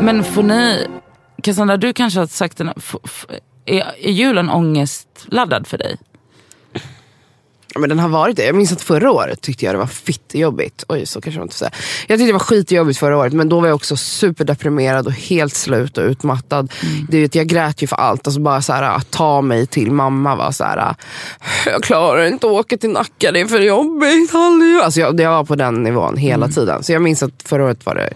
Men 0.01 0.25
får 0.25 0.43
ni, 0.43 0.87
Cassandra 1.43 1.77
du 1.77 1.93
kanske 1.93 2.21
har 2.21 2.27
sagt 2.27 2.61
är, 2.61 2.71
är 4.01 4.11
julen 4.11 4.51
ångestladdad 4.51 5.67
för 5.67 5.79
dig? 5.79 5.97
Ja, 7.75 7.81
Men 7.81 7.89
den 7.89 7.99
har 7.99 8.09
varit 8.09 8.37
det. 8.37 8.45
Jag 8.45 8.55
minns 8.55 8.73
att 8.73 8.83
förra 8.83 9.11
året 9.11 9.41
tyckte 9.41 9.65
jag 9.65 9.75
det 9.75 9.79
var 9.79 9.87
fittejobbigt. 9.87 10.85
Oj, 10.89 11.07
så 11.07 11.21
kanske 11.21 11.39
man 11.39 11.47
inte 11.47 11.57
säga. 11.57 11.71
Jag 12.07 12.19
tyckte 12.19 12.29
det 12.29 12.33
var 12.33 12.39
skitjobbigt 12.39 12.99
förra 12.99 13.17
året, 13.17 13.33
men 13.33 13.49
då 13.49 13.61
var 13.61 13.69
jag 13.69 13.75
också 13.75 13.97
superdeprimerad 13.97 15.07
och 15.07 15.13
helt 15.13 15.55
slut 15.55 15.99
och 15.99 16.05
utmattad. 16.05 16.73
Det, 17.09 17.21
vet, 17.21 17.35
jag 17.35 17.47
grät 17.47 17.83
ju 17.83 17.87
för 17.87 17.97
allt. 17.97 18.27
Alltså 18.27 18.41
bara 18.41 18.63
så 18.63 18.73
här, 18.73 18.83
att 18.83 19.11
ta 19.11 19.41
mig 19.41 19.67
till 19.67 19.93
mamma 19.93 20.37
var 20.37 20.53
så 20.53 20.65
här. 20.65 20.95
jag 21.67 21.83
klarar 21.83 22.27
inte 22.27 22.47
att 22.47 22.53
åka 22.53 22.77
till 22.77 22.91
Nacka, 22.91 23.33
det 23.33 23.41
är 23.41 23.47
för 23.47 23.61
jobbigt. 23.61 24.35
Alltså 24.85 25.01
jag, 25.01 25.21
jag 25.21 25.31
var 25.31 25.45
på 25.45 25.55
den 25.55 25.83
nivån 25.83 26.17
hela 26.17 26.49
tiden. 26.49 26.83
Så 26.83 26.93
jag 26.93 27.03
minns 27.03 27.23
att 27.23 27.43
förra 27.45 27.65
året 27.65 27.87
var 27.87 27.95
det 27.95 28.13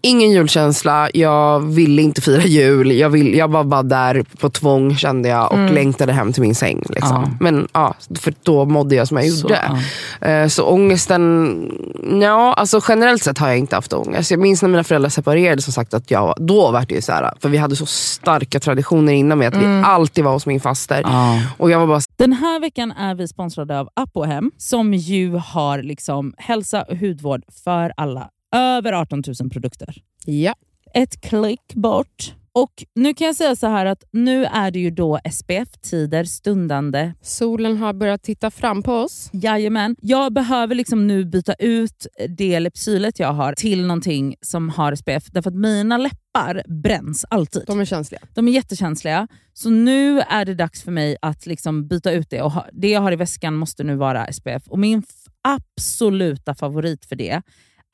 Ingen 0.00 0.30
julkänsla, 0.30 1.08
jag 1.14 1.60
ville 1.60 2.02
inte 2.02 2.20
fira 2.20 2.42
jul. 2.42 2.92
Jag, 2.92 3.10
vill, 3.10 3.34
jag 3.34 3.48
var 3.50 3.64
bara 3.64 3.82
där 3.82 4.24
på 4.40 4.50
tvång 4.50 4.96
kände 4.96 5.28
jag 5.28 5.52
och 5.52 5.70
längtade 5.72 6.12
hem 6.12 6.32
till 6.32 6.42
min 6.42 6.54
säng. 6.54 6.82
Liksom. 6.88 7.22
Ja. 7.22 7.30
Men 7.40 7.68
ja, 7.72 7.94
för 8.18 8.34
då 8.42 8.64
mådde 8.64 8.94
jag 8.94 9.08
som 9.08 9.16
jag 9.16 9.30
Så, 9.32 9.40
gjorde. 9.40 9.80
Eh, 10.20 10.48
Så 10.48 10.64
ångesten, 10.64 11.72
ja 12.20 12.52
alltså 12.52 12.80
generellt 12.88 13.22
sett 13.22 13.38
har 13.38 13.48
jag 13.48 13.58
inte 13.58 13.76
haft 13.76 13.92
ångest. 13.92 14.30
Jag 14.30 14.40
minns 14.40 14.62
när 14.62 14.68
mina 14.68 14.84
föräldrar 14.84 15.10
separerade 15.10 15.62
som 15.62 15.72
sagt 15.72 15.94
att 15.94 16.10
jag, 16.10 16.34
då 16.40 16.70
var 16.70 16.84
det 16.88 16.94
ju 16.94 17.02
så 17.02 17.12
här, 17.12 17.32
för 17.40 17.48
vi 17.48 17.58
hade 17.58 17.76
så 17.76 17.86
starka 17.86 18.60
traditioner 18.60 19.12
innan 19.12 19.38
med 19.38 19.48
att 19.48 19.62
vi 19.62 19.82
alltid 19.84 20.24
var 20.24 20.32
hos 20.32 20.46
min 20.46 20.60
faster. 20.60 21.00
Ja. 21.04 21.40
Och 21.58 21.70
jag 21.70 21.78
var 21.80 21.86
bara 21.86 22.00
Den 22.16 22.32
här 22.32 22.60
veckan 22.60 22.92
är 22.92 23.14
vi 23.14 23.28
sponsrade 23.28 23.80
av 23.80 23.88
Apohem 23.94 24.50
som 24.58 24.94
ju 24.94 25.36
har 25.36 25.82
liksom 25.82 26.34
hälsa 26.38 26.82
och 26.82 26.96
hudvård 26.96 27.42
för 27.64 27.92
alla. 27.96 28.28
Över 28.56 28.92
18 28.92 29.22
000 29.40 29.50
produkter. 29.50 29.94
ja. 30.24 30.54
Ett 30.94 31.20
klick 31.20 31.74
bort. 31.74 32.34
Och 32.52 32.84
nu 32.94 33.14
kan 33.14 33.26
jag 33.26 33.36
säga 33.36 33.56
så 33.56 33.66
här 33.66 33.86
att 33.86 34.04
nu 34.12 34.44
är 34.44 34.70
det 34.70 34.78
ju 34.78 34.90
då 34.90 35.18
SPF-tider 35.32 36.24
stundande. 36.24 37.12
Solen 37.22 37.76
har 37.76 37.92
börjat 37.92 38.22
titta 38.22 38.50
fram 38.50 38.82
på 38.82 38.92
oss. 38.92 39.30
Jajamän. 39.32 39.96
Jag 40.00 40.32
behöver 40.32 40.74
liksom 40.74 41.06
nu 41.06 41.24
byta 41.24 41.54
ut 41.54 42.06
det 42.38 42.60
Lypsylet 42.60 43.18
jag 43.18 43.32
har 43.32 43.52
till 43.52 43.86
någonting 43.86 44.36
som 44.40 44.68
har 44.68 44.94
SPF. 44.94 45.24
Därför 45.32 45.50
att 45.50 45.56
mina 45.56 45.96
läppar 45.98 46.62
bränns 46.82 47.24
alltid. 47.30 47.62
De 47.66 47.80
är 47.80 47.84
känsliga. 47.84 48.20
De 48.34 48.48
är 48.48 48.52
jättekänsliga. 48.52 49.28
Så 49.52 49.70
nu 49.70 50.20
är 50.20 50.44
det 50.44 50.54
dags 50.54 50.82
för 50.82 50.92
mig 50.92 51.16
att 51.22 51.46
liksom 51.46 51.88
byta 51.88 52.12
ut 52.12 52.30
det. 52.30 52.42
Och 52.42 52.52
ha, 52.52 52.66
det 52.72 52.88
jag 52.90 53.00
har 53.00 53.12
i 53.12 53.16
väskan 53.16 53.54
måste 53.54 53.84
nu 53.84 53.96
vara 53.96 54.32
SPF. 54.32 54.62
Och 54.68 54.78
min 54.78 55.02
absoluta 55.42 56.54
favorit 56.54 57.04
för 57.04 57.16
det 57.16 57.42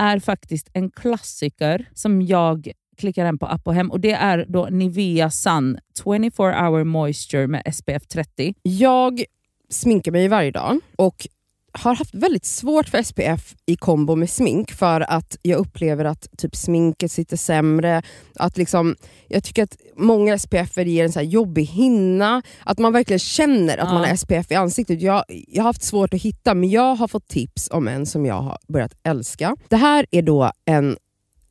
är 0.02 0.18
faktiskt 0.18 0.70
en 0.72 0.90
klassiker 0.90 1.88
som 1.94 2.22
jag 2.22 2.72
klickar 2.96 3.24
hem 3.24 3.38
på 3.38 3.46
Apohem. 3.46 3.90
Och 3.90 4.00
det 4.00 4.12
är 4.12 4.46
då 4.48 4.68
Nivea 4.70 5.30
Sun 5.30 5.78
24 6.04 6.30
hour 6.68 6.84
moisture 6.84 7.46
med 7.46 7.74
SPF 7.74 8.06
30. 8.06 8.54
Jag 8.62 9.24
sminkar 9.70 10.12
mig 10.12 10.28
varje 10.28 10.50
dag 10.50 10.78
och 10.96 11.26
har 11.72 11.94
haft 11.94 12.14
väldigt 12.14 12.44
svårt 12.44 12.88
för 12.88 13.02
SPF 13.02 13.54
i 13.66 13.76
kombo 13.76 14.14
med 14.16 14.30
smink 14.30 14.72
för 14.72 15.00
att 15.00 15.36
jag 15.42 15.58
upplever 15.58 16.04
att 16.04 16.26
typ 16.38 16.56
sminket 16.56 17.12
sitter 17.12 17.36
sämre. 17.36 18.02
Att 18.34 18.56
liksom, 18.56 18.96
jag 19.28 19.44
tycker 19.44 19.62
att 19.62 19.76
många 19.96 20.38
SPF 20.38 20.76
ger 20.76 21.04
en 21.04 21.12
så 21.12 21.18
här 21.18 21.26
jobbig 21.26 21.64
hinna. 21.64 22.42
Att 22.64 22.78
man 22.78 22.92
verkligen 22.92 23.18
känner 23.18 23.78
att 23.78 23.88
Ja. 23.88 23.94
man 23.94 24.04
har 24.08 24.16
SPF 24.16 24.50
i 24.50 24.54
ansiktet. 24.54 25.02
Jag, 25.02 25.24
jag 25.28 25.62
har 25.62 25.68
haft 25.68 25.82
svårt 25.82 26.14
att 26.14 26.22
hitta 26.22 26.54
men 26.54 26.70
jag 26.70 26.94
har 26.94 27.08
fått 27.08 27.28
tips 27.28 27.68
om 27.72 27.88
en 27.88 28.06
som 28.06 28.26
jag 28.26 28.40
har 28.40 28.58
börjat 28.68 28.94
älska. 29.02 29.56
Det 29.68 29.76
här 29.76 30.06
är 30.10 30.22
då 30.22 30.52
en 30.64 30.96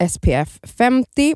SPF 0.10 0.60
50 0.63 1.36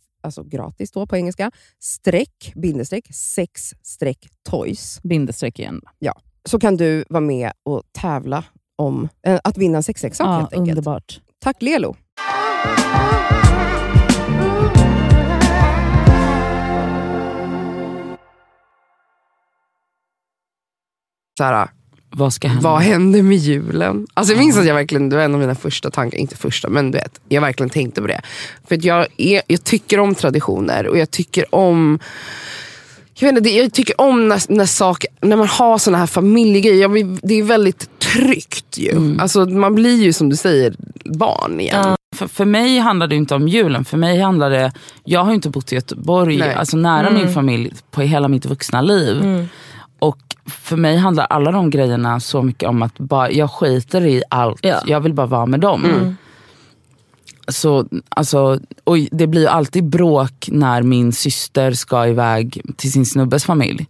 alltså 0.21 0.43
gratis 0.43 0.91
då 0.91 1.05
på 1.07 1.15
engelska, 1.17 1.51
streck, 1.79 2.53
bindestreck, 2.55 3.15
sex 3.15 3.73
streck 3.83 4.27
toys. 4.49 4.99
Bindestreck 5.03 5.59
igen. 5.59 5.81
Så 6.49 6.59
kan 6.59 6.77
du 6.77 7.05
vara 7.09 7.21
med 7.21 7.51
och 7.63 7.83
tävla 7.91 8.43
om 8.75 9.09
eh, 9.27 9.39
att 9.43 9.57
vinna 9.57 9.77
en 9.77 9.83
sexleksak 9.83 10.27
Ja, 10.27 10.31
helt 10.39 10.53
enkelt. 10.53 10.69
underbart. 10.77 11.21
Tack 11.39 11.61
Lelo! 11.61 11.95
Så 21.37 21.43
här, 21.43 21.69
Vad 22.11 22.33
ska 22.33 22.47
hända? 22.47 22.69
vad 22.69 22.81
hände 22.81 23.23
med 23.23 23.37
julen? 23.37 24.07
Alltså 24.13 24.33
jag 24.33 24.39
minns 24.39 24.57
att 24.57 24.65
jag 24.65 24.75
verkligen, 24.75 25.09
det 25.09 25.15
var 25.15 25.23
en 25.23 25.33
av 25.33 25.39
mina 25.39 25.55
första 25.55 25.91
tankar, 25.91 26.17
inte 26.17 26.35
första 26.35 26.69
men 26.69 26.91
du 26.91 26.97
vet, 26.97 27.19
jag 27.29 27.41
verkligen 27.41 27.69
tänkte 27.69 28.01
på 28.01 28.07
det. 28.07 28.21
För 28.67 28.75
att 28.75 28.83
jag, 28.83 29.07
är, 29.17 29.41
jag 29.47 29.63
tycker 29.63 29.99
om 29.99 30.15
traditioner 30.15 30.87
och 30.87 30.97
jag 30.97 31.11
tycker 31.11 31.55
om 31.55 31.99
jag, 33.13 33.27
vet 33.27 33.37
inte, 33.37 33.49
jag 33.49 33.73
tycker 33.73 34.01
om 34.01 34.29
när, 34.29 34.51
när, 34.51 34.65
saker, 34.65 35.09
när 35.21 35.35
man 35.35 35.47
har 35.47 35.77
såna 35.77 35.97
här 35.97 36.07
familjegrejer. 36.07 37.17
Det 37.27 37.39
är 37.39 37.43
väldigt 37.43 37.99
tryggt 37.99 38.77
ju. 38.77 39.17
Alltså, 39.19 39.45
man 39.45 39.75
blir 39.75 40.03
ju 40.03 40.13
som 40.13 40.29
du 40.29 40.35
säger 40.35 40.75
barn 41.05 41.59
igen. 41.59 41.75
Ja. 41.83 41.97
För, 42.15 42.27
för 42.27 42.45
mig 42.45 42.79
handlar 42.79 43.07
det 43.07 43.15
inte 43.15 43.35
om 43.35 43.47
julen. 43.47 43.85
För 43.85 43.97
mig 43.97 44.19
handlar 44.21 44.49
det, 44.49 44.71
jag 45.03 45.23
har 45.23 45.31
ju 45.31 45.35
inte 45.35 45.49
bott 45.49 45.71
i 45.71 45.75
Göteborg, 45.75 46.37
Nej. 46.37 46.53
alltså 46.53 46.77
nära 46.77 47.09
min 47.09 47.33
familj, 47.33 47.73
på 47.91 48.01
hela 48.01 48.27
mitt 48.27 48.45
vuxna 48.45 48.81
liv. 48.81 49.47
Och 50.01 50.17
för 50.45 50.77
mig 50.77 50.97
handlar 50.97 51.25
alla 51.25 51.51
de 51.51 51.69
grejerna 51.69 52.19
så 52.19 52.41
mycket 52.41 52.69
om 52.69 52.81
att 52.81 52.99
bara, 52.99 53.31
jag 53.31 53.51
skiter 53.51 54.05
i 54.05 54.23
allt. 54.29 54.59
Ja. 54.61 54.81
Jag 54.85 55.01
vill 55.01 55.13
bara 55.13 55.27
vara 55.27 55.45
med 55.45 55.59
dem. 55.59 56.15
Så, 57.47 57.85
alltså, 58.09 58.59
och 58.83 58.97
det 59.11 59.27
blir 59.27 59.47
alltid 59.47 59.83
bråk 59.83 60.49
när 60.51 60.83
min 60.83 61.13
syster 61.13 61.71
ska 61.71 62.07
iväg 62.07 62.61
till 62.77 62.91
sin 62.91 63.05
snubbes 63.05 63.45
familj. 63.45 63.87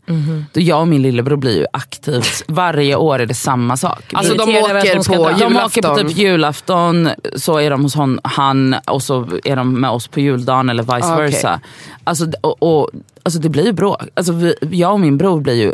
Då 0.54 0.62
jag 0.62 0.82
och 0.82 0.88
min 0.88 1.02
lillebror 1.02 1.36
blir 1.38 1.58
ju 1.58 1.65
aktivt, 1.74 2.43
varje 2.47 2.95
år 2.95 3.19
är 3.19 3.26
det 3.26 3.34
samma 3.34 3.78
sak. 3.78 4.04
Alltså 4.13 4.34
de 4.34 4.41
åker 4.41 4.95
på 4.95 5.13
dra. 5.13 5.32
De 5.32 5.39
julafton. 5.39 5.65
åker 5.65 5.82
på 5.82 5.95
typ 5.95 6.17
julafton, 6.17 7.10
så 7.36 7.58
är 7.58 7.69
de 7.69 7.84
hos 7.84 7.95
hon, 7.95 8.19
han 8.24 8.76
och 8.88 9.04
så 9.04 9.28
är 9.43 9.56
de 9.56 9.82
med 9.82 9.89
oss 9.89 10.08
på 10.08 10.19
juldagen 10.19 10.69
eller 10.69 10.84
vice 10.84 11.08
Ah, 11.08 11.13
okej. 11.13 11.26
versa. 11.26 11.60
Alltså, 12.04 12.28
och, 12.41 12.63
och, 12.63 12.89
alltså 13.24 13.39
det 13.39 13.50
blir 13.50 13.65
ju 13.65 13.74
bråk. 13.74 14.02
Alltså, 14.13 14.34
vi, 14.34 14.56
jag 14.62 14.93
och 14.93 15.00
min 15.00 15.17
bror 15.17 15.41
blir 15.41 15.56
ju 15.56 15.74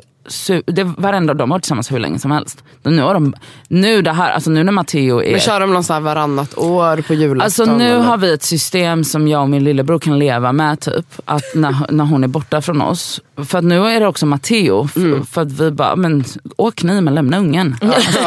det, 0.66 0.84
varenda, 0.84 1.34
de 1.34 1.42
har 1.52 1.56
varit 1.56 1.64
tillsammans 1.64 1.92
hur 1.92 2.00
länge 2.00 2.20
som 2.20 2.32
helst. 2.32 2.64
Nu, 2.84 3.02
har 3.02 3.14
de, 3.14 3.34
nu, 3.68 4.02
det 4.02 4.12
här, 4.12 4.32
alltså 4.32 4.50
nu 4.50 4.64
när 4.64 4.72
Matteo 4.72 5.22
är... 5.24 5.32
Men 5.32 5.40
kör 5.40 5.60
de 5.60 5.74
någon 5.74 5.84
så 5.84 5.94
här 5.94 6.00
varannat 6.00 6.58
år 6.58 7.02
på 7.02 7.14
julafton? 7.14 7.42
Alltså 7.42 7.66
nu 7.78 7.86
eller? 7.90 8.00
har 8.00 8.18
vi 8.18 8.34
ett 8.34 8.44
system 8.44 9.04
som 9.04 9.28
jag 9.28 9.42
och 9.42 9.50
min 9.50 9.64
lillebror 9.64 10.00
kan 10.00 10.20
leva 10.20 10.52
med. 10.52 10.80
typ 10.80 11.06
Att 11.26 11.44
när, 11.56 11.76
när 11.92 12.04
hon 12.04 12.24
är 12.24 12.28
borta 12.28 12.62
från 12.62 12.82
oss. 12.82 13.22
För 13.46 13.58
att 13.58 13.64
nu 13.64 13.86
är 13.88 14.00
det 14.00 14.08
också 14.08 14.26
Matteo. 14.26 14.86
f- 14.86 14.96
Mm. 14.98 15.26
För 15.26 15.42
att 15.42 15.52
vi 15.52 15.72
bara, 15.72 15.96
men 15.96 16.24
åk 16.58 16.84
ni 16.84 17.02
men 17.02 17.16
lämna 17.16 17.38
ungen. 17.38 17.76
Alltså, 17.82 18.20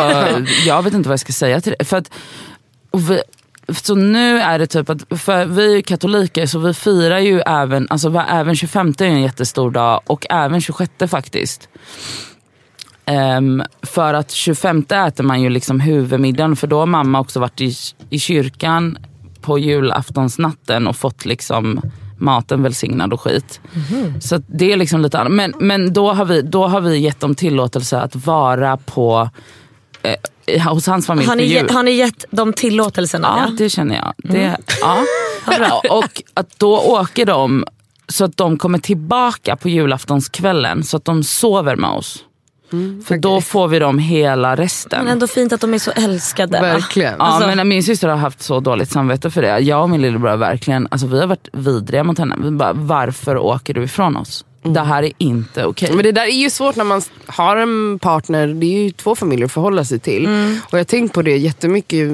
jag 0.67 0.83
vet 0.83 0.95
inte 0.95 1.09
vad 1.09 1.13
jag 1.13 1.21
ska 1.21 1.33
säga 1.33 1.61
till 1.61 1.75
det. 1.79 1.85
För 1.85 1.97
att, 1.97 2.11
och 2.91 3.11
vi, 3.11 3.21
så 3.73 3.95
nu 3.95 4.39
är 4.39 4.59
det 4.59 4.67
typ 4.67 4.91
att, 4.91 5.21
för 5.21 5.45
vi 5.45 5.73
är 5.73 5.77
ju 5.77 5.83
katoliker 5.83 6.47
så 6.47 6.59
vi 6.59 6.75
firar 6.75 7.19
ju 7.19 7.41
även, 7.41 7.87
alltså 7.91 8.25
även 8.29 8.57
25 8.57 8.95
är 8.99 9.05
en 9.05 9.23
jättestor 9.23 9.71
dag 9.71 10.01
och 10.07 10.27
även 10.31 10.61
26 10.61 10.93
faktiskt. 11.07 11.69
Ehm, 13.05 13.63
för 13.83 14.15
att 14.15 14.31
25 14.31 14.85
äter 14.89 15.25
man 15.25 15.43
ju 15.43 15.49
liksom 15.49 15.81
huvudmiddagen 15.81 16.57
för 16.57 16.67
då 16.67 16.79
har 16.79 16.87
mamma 16.87 17.21
också 17.21 17.41
varit 17.41 17.61
i, 17.61 17.75
i 18.11 18.19
kyrkan 18.19 18.99
på 19.41 19.59
julaftonsnatten 19.59 20.87
och 20.87 20.97
fått 20.97 21.25
liksom 21.25 21.81
maten 22.19 22.63
välsignad 22.63 23.13
och 23.13 23.21
skit. 23.21 23.61
Så 24.21 24.35
att 24.37 24.43
det 24.47 24.73
är 24.73 24.77
liksom 24.77 25.01
lite 25.01 25.19
annat. 25.19 25.33
Men, 25.33 25.55
men 25.59 25.93
då, 25.93 26.13
har 26.13 26.25
vi, 26.25 26.43
då 26.43 26.67
har 26.67 26.81
vi 26.81 26.99
gett 26.99 27.21
dem 27.21 27.35
tillåtelse 27.35 28.01
att 28.01 28.17
vara 28.17 28.77
på 28.77 29.31
eh, 30.03 30.15
hos 30.71 30.87
hans 30.87 31.07
familj 31.07 31.29
Har 31.29 31.37
ni, 31.37 31.59
har 31.73 31.83
ni 31.83 31.91
gett 31.91 32.25
dem 32.31 32.53
tillåtelsen? 32.53 33.21
Ja, 33.25 33.39
Ja. 33.49 33.55
det 33.59 33.71
känner 33.71 33.95
jag. 33.97 34.13
Det, 34.17 34.57
ja. 34.81 34.97
Ja, 35.47 35.83
och 35.91 36.23
att 36.35 36.59
då 36.59 36.79
åker 36.79 37.27
de 37.27 37.65
så 38.09 38.25
att 38.25 38.37
de 38.37 38.59
kommer 38.59 38.79
tillbaka 38.79 39.57
på 39.57 39.69
julaftonskvällen 39.69 40.85
så 40.85 40.97
att 40.97 41.05
de 41.05 41.23
sover 41.25 41.77
med 41.77 41.91
oss. 41.91 42.25
För 43.07 43.19
då 43.19 43.41
får 43.41 43.69
vi 43.69 43.79
dem 43.79 43.99
hela 43.99 44.57
resten. 44.57 45.05
Men 45.05 45.13
ändå 45.13 45.27
fint 45.27 45.53
att 45.53 45.61
de 45.61 45.75
är 45.75 45.79
så 45.79 45.91
älskade. 45.91 46.61
Verkligen. 46.61 47.15
Ja, 47.19 47.25
Alltså- 47.25 47.57
men 47.57 47.69
min 47.69 47.83
syster 47.83 48.09
har 48.09 48.17
haft 48.17 48.43
så 48.43 48.61
dåligt 48.61 48.91
samvete 48.91 49.31
för 49.31 49.43
det. 49.43 49.59
Jag 49.59 49.83
och 49.83 49.91
min 49.91 50.03
lillebror 50.03 50.29
har 50.31 50.37
verkligen, 50.37 50.89
alltså 50.91 51.07
vi 51.07 51.21
har 51.21 51.27
varit 51.27 51.49
vidriga 51.53 52.05
mot 52.05 52.19
henne. 52.19 52.37
Vi 52.39 52.51
bara, 52.51 52.73
varför 52.73 53.37
åker 53.37 53.75
du 53.75 53.83
ifrån 53.83 54.17
oss? 54.17 54.45
Det 54.63 54.81
här 54.81 55.03
är 55.03 55.13
inte 55.19 55.65
okej. 55.65 55.91
Men 55.95 56.03
det 56.03 56.13
där 56.13 56.23
är 56.27 56.43
ju 56.43 56.51
svårt 56.51 56.77
när 56.77 56.85
man 56.85 57.03
har 57.27 57.57
en 57.57 57.99
partner, 57.99 58.47
det 58.47 58.67
är 58.67 58.83
ju 58.83 58.91
två 58.91 59.15
familjer 59.15 59.47
att 59.47 59.53
förhålla 59.53 59.85
sig 59.85 59.99
till. 59.99 60.27
Och 60.67 60.73
jag 60.73 60.79
har 60.79 60.85
tänkt 60.85 61.15
på 61.15 61.23
det 61.23 61.37
jättemycket 61.37 62.13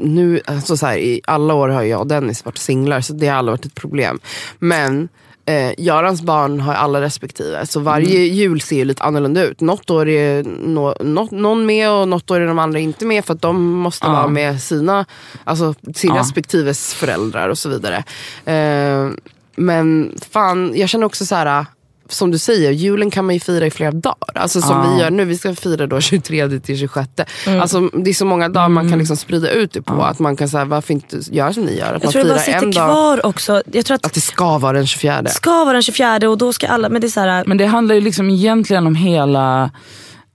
nu, 0.00 0.40
alltså 0.44 0.76
så 0.76 0.86
här, 0.86 0.96
i 0.98 1.20
alla 1.24 1.54
år 1.54 1.68
har 1.68 1.82
jag 1.82 2.00
och 2.00 2.06
Dennis 2.06 2.44
varit 2.44 2.58
singlar 2.58 3.00
så 3.00 3.12
det 3.12 3.26
har 3.28 3.36
aldrig 3.36 3.52
varit 3.52 3.64
ett 3.64 3.74
problem. 3.74 4.18
Men 4.58 5.08
eh, 5.46 5.72
Görans 5.78 6.22
barn 6.22 6.60
har 6.60 6.74
alla 6.74 7.00
respektive, 7.00 7.66
så 7.66 7.80
varje 7.80 8.18
jul 8.20 8.60
ser 8.60 8.76
ju 8.76 8.84
lite 8.84 9.02
annorlunda 9.02 9.44
ut. 9.44 9.60
Något 9.60 9.90
år 9.90 10.08
är 10.08 10.42
nå, 10.66 10.96
nå, 11.00 11.28
någon 11.30 11.66
med 11.66 11.90
och 11.90 12.08
något 12.08 12.30
år 12.30 12.40
är 12.40 12.46
de 12.46 12.58
andra 12.58 12.78
inte 12.78 13.04
med 13.06 13.24
för 13.24 13.34
att 13.34 13.42
de 13.42 13.62
måste 13.72 14.06
Ja. 14.06 14.12
vara 14.12 14.28
med 14.28 14.62
sina, 14.62 15.04
alltså 15.44 15.74
sin 15.94 16.14
Ja. 16.14 16.20
respektives 16.20 16.94
föräldrar 16.94 17.48
och 17.48 17.58
så 17.58 17.68
vidare. 17.68 18.04
Eh, 18.44 19.10
men 19.58 20.12
fan, 20.30 20.72
jag 20.76 20.88
känner 20.88 21.06
också 21.06 21.26
så 21.26 21.34
här 21.34 21.66
som 22.08 22.30
du 22.30 22.38
säger, 22.38 22.70
julen 22.70 23.10
kan 23.10 23.24
man 23.24 23.34
ju 23.34 23.40
fira 23.40 23.66
i 23.66 23.70
flera 23.70 23.90
dagar. 23.90 24.16
Alltså 24.34 24.60
som 24.60 24.76
Ja. 24.76 24.94
vi 24.94 25.00
gör 25.02 25.10
nu, 25.10 25.24
vi 25.24 25.38
ska 25.38 25.54
fira 25.54 25.86
då 25.86 26.00
23 26.00 26.60
till 26.60 26.78
26. 26.78 27.08
Mm. 27.46 27.60
Alltså, 27.60 27.80
det 27.80 28.10
är 28.10 28.14
så 28.14 28.24
många 28.24 28.48
dagar 28.48 28.68
man 28.68 28.90
kan 28.90 28.98
liksom 28.98 29.16
sprida 29.16 29.50
ut 29.50 29.72
det 29.72 29.82
på. 29.82 30.02
Att 30.02 30.18
man 30.18 30.36
kan 30.36 30.48
säga, 30.48 30.64
varför 30.64 30.94
inte 30.94 31.20
göra 31.30 31.52
som 31.52 31.62
ni 31.64 31.78
gör? 31.78 31.86
Att 31.86 31.92
Jag 31.92 32.04
man 32.04 32.12
tror 32.12 32.22
det 32.22 32.28
bara 32.28 32.38
firar 32.38 32.54
sitter 32.54 32.66
en 32.66 32.72
dag, 32.72 32.90
kvar 32.90 33.26
också. 33.26 33.62
Jag 33.72 33.84
tror 33.86 33.94
att 33.94 34.06
att 34.06 34.14
det 34.14 34.20
ska 34.20 34.58
vara 34.58 34.72
den 34.72 34.86
24. 34.86 35.22
det 35.22 35.30
ska 35.30 35.50
vara 35.64 35.72
den 35.72 35.82
24 35.82 36.28
och 36.30 36.38
då 36.38 36.52
ska 36.52 36.66
alla, 36.68 36.88
men 36.88 37.00
det 37.00 37.06
är 37.06 37.08
så 37.08 37.20
här, 37.20 37.44
Men 37.46 37.56
det 37.56 37.66
handlar 37.66 37.94
ju 37.94 38.00
liksom 38.00 38.30
egentligen 38.30 38.86
om 38.86 38.94
hela, 38.94 39.70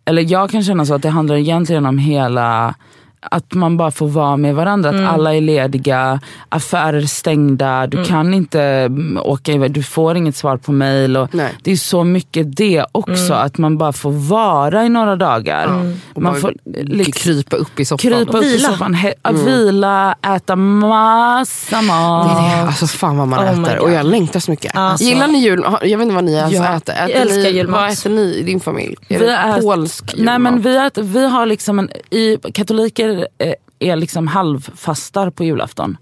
eller 0.06 0.22
jag 0.32 0.52
kan 0.52 0.64
känna 0.64 0.86
så 0.86 0.94
att 0.94 1.02
det 1.02 1.10
handlar 1.10 1.36
egentligen 1.36 1.86
om 1.86 1.98
hela 1.98 2.76
att 3.22 3.54
man 3.54 3.78
bara 3.78 3.92
får 3.92 4.08
vara 4.08 4.38
med 4.38 4.56
varandra, 4.56 4.90
Mm. 4.90 5.06
att 5.08 5.14
alla 5.14 5.36
är 5.36 5.42
lediga, 5.42 6.20
affärer 6.50 7.02
stängda, 7.02 7.88
du 7.88 8.04
kan 8.06 8.34
inte 8.34 8.62
mm, 8.62 9.18
åka 9.24 9.52
iväg, 9.52 9.72
du 9.72 9.84
får 9.84 10.18
inget 10.18 10.36
svar 10.36 10.58
på 10.58 10.72
mail. 10.72 11.18
Och 11.18 11.36
Nej. 11.36 11.54
det 11.64 11.72
är 11.72 11.76
så 11.76 12.04
mycket 12.04 12.58
det 12.58 12.86
också, 12.92 13.34
Mm. 13.34 13.46
att 13.46 13.58
man 13.58 13.78
bara 13.78 13.94
får 13.94 14.12
vara 14.12 14.86
i 14.86 14.90
några 14.90 15.16
dagar. 15.16 15.68
Och 16.14 16.22
Man 16.22 16.34
bara 16.34 16.42
får 16.42 16.54
liksom 16.84 17.12
krypa 17.12 17.56
upp 17.56 17.80
i 17.80 17.86
soffan. 17.86 18.12
krypa 18.12 18.38
upp 18.38 18.44
i 18.44 18.48
Vila. 18.48 18.70
soffan, 18.70 18.96
he- 18.96 19.14
att 19.22 19.36
vila, 19.36 20.16
äta 20.36 20.56
massa 20.56 21.82
mat. 21.82 22.30
Det 22.30 22.46
är 22.46 22.62
det. 22.62 22.68
Alltså 22.68 22.88
fan 22.88 23.18
vad 23.18 23.28
man 23.28 23.40
Oh 23.40 23.62
äter. 23.64 23.80
Och 23.80 23.92
jag 23.92 24.06
längtar 24.06 24.40
så 24.40 24.52
mycket. 24.52 24.76
Alltså. 24.76 25.06
Gillar 25.06 25.28
ni 25.28 25.38
jul? 25.44 25.66
Jag 25.82 25.98
vet 25.98 26.04
inte 26.06 26.16
vad 26.16 26.24
ni 26.24 26.40
alltså 26.40 26.64
Jag 26.64 26.76
äter. 26.76 26.94
äter 26.96 27.16
älskar 27.22 27.42
ni, 27.44 27.50
julmat. 27.50 27.82
Vad 27.82 27.90
äter 27.92 28.10
ni 28.10 28.22
i 28.22 28.44
din 28.44 28.60
familj? 28.60 28.96
Är 29.10 29.20
Vi 29.20 29.26
det 29.26 29.60
polsk 29.62 30.14
julmat? 30.14 30.26
Nej 30.26 30.40
men 30.40 30.62
vi, 30.62 30.78
äter, 30.78 31.04
vi 31.04 31.28
har 31.28 31.46
liksom 31.46 31.80
en, 31.80 31.90
i, 32.10 32.38
katoliker 32.54 33.11
eh, 33.38 33.54
är 33.80 33.96
liksom 33.96 34.28
halvfastar 34.28 35.30
på 35.30 35.44
julafton. 35.44 35.98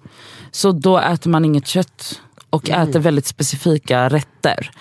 Så 0.52 0.72
då 0.72 0.98
äter 1.00 1.30
man 1.30 1.46
inget 1.46 1.68
kött 1.68 2.22
och 2.50 2.70
Mm. 2.70 2.90
äter 2.90 3.00
väldigt 3.00 3.26
specifika 3.26 4.10
rätter. 4.10 4.72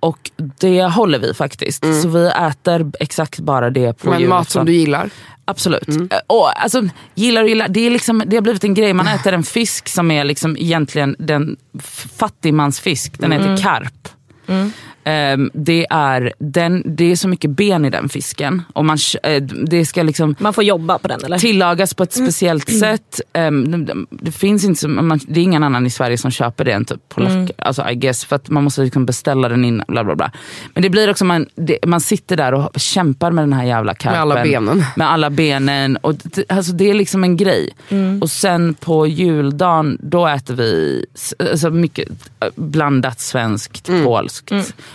Och 0.00 0.30
det 0.36 0.82
håller 0.84 1.18
vi 1.18 1.34
faktiskt. 1.34 1.84
Så 2.02 2.08
vi 2.08 2.26
äter 2.28 2.92
exakt 3.00 3.38
bara 3.40 3.70
det 3.70 3.92
på 3.92 4.06
Mm. 4.06 4.12
men 4.12 4.20
julafton. 4.20 4.38
mat 4.38 4.50
som 4.50 4.66
du 4.66 4.72
gillar? 4.72 5.10
Absolut. 5.44 5.88
Eh, 5.88 6.18
Och, 6.26 6.62
alltså, 6.62 6.82
gillar 7.14 7.42
och 7.42 7.48
gillar, 7.48 7.68
det, 7.68 7.80
är 7.86 7.90
liksom, 7.90 8.22
det 8.26 8.36
har 8.36 8.42
blivit 8.42 8.64
en 8.64 8.74
grej. 8.74 8.92
Man 8.92 9.06
äter 9.08 9.32
en 9.32 9.42
fisk 9.42 9.88
som 9.88 10.10
är 10.10 10.24
liksom 10.24 10.56
egentligen 10.56 11.16
den 11.18 11.56
fattigmansfisk. 12.18 13.18
Den 13.18 13.32
heter 13.32 13.56
karp. 13.56 14.08
Ehm, 15.08 15.50
det, 15.54 15.86
är, 15.90 16.32
den, 16.38 16.82
det 16.84 17.12
är 17.12 17.16
så 17.16 17.28
mycket 17.28 17.50
ben 17.50 17.84
i 17.84 17.90
den 17.90 18.08
fisken. 18.08 18.62
Och 18.72 18.84
man, 18.84 18.98
eh, 19.22 19.42
det 19.42 19.86
ska 19.86 20.02
liksom 20.02 20.36
man 20.38 20.54
får 20.54 20.64
jobba 20.64 20.98
på 20.98 21.08
den 21.08 21.24
eller? 21.24 21.38
tillagas 21.38 21.94
på 21.94 22.02
ett 22.02 22.12
speciellt 22.12 22.70
sätt. 22.78 23.20
Ehm, 23.32 24.06
det, 24.10 24.32
finns 24.32 24.64
inte 24.64 24.80
så, 24.80 24.88
man, 24.88 25.20
det 25.28 25.40
är 25.40 25.44
ingen 25.44 25.62
annan 25.62 25.86
i 25.86 25.90
Sverige 25.90 26.18
som 26.18 26.30
köper 26.30 26.64
det 26.64 26.72
än 26.72 26.84
typ 26.84 27.08
polacker. 27.08 27.52
Alltså 27.58 27.90
I 27.90 27.94
guess, 27.94 28.24
för 28.24 28.36
att 28.36 28.48
man 28.48 28.64
måste 28.64 28.82
liksom 28.82 29.06
beställa 29.06 29.48
den 29.48 29.64
innan. 29.64 29.84
Bla 29.88 30.04
bla 30.04 30.16
bla. 30.16 30.30
Men 30.74 30.82
det 30.82 30.90
blir 30.90 31.10
också, 31.10 31.24
man, 31.24 31.46
det, 31.54 31.78
man 31.86 32.00
sitter 32.00 32.36
där 32.36 32.54
och 32.54 32.80
kämpar 32.80 33.30
med 33.30 33.42
den 33.42 33.52
här 33.52 33.64
jävla 33.64 33.94
karpen. 33.94 34.20
alla 34.20 34.42
benen. 34.42 34.84
Med 34.96 35.10
alla 35.10 35.30
benen. 35.30 35.96
Och 35.96 36.14
det, 36.14 36.44
alltså 36.48 36.72
det 36.72 36.90
är 36.90 36.94
liksom 36.94 37.24
en 37.24 37.36
grej. 37.36 37.70
Och 38.20 38.30
sen 38.30 38.74
på 38.74 39.06
juldagen, 39.06 39.98
då 40.00 40.26
äter 40.26 40.54
vi 40.54 41.06
alltså 41.38 41.70
mycket 41.70 42.08
eh, 42.40 42.48
blandat 42.54 43.20
svenskt, 43.20 43.90
polskt. 44.04 44.52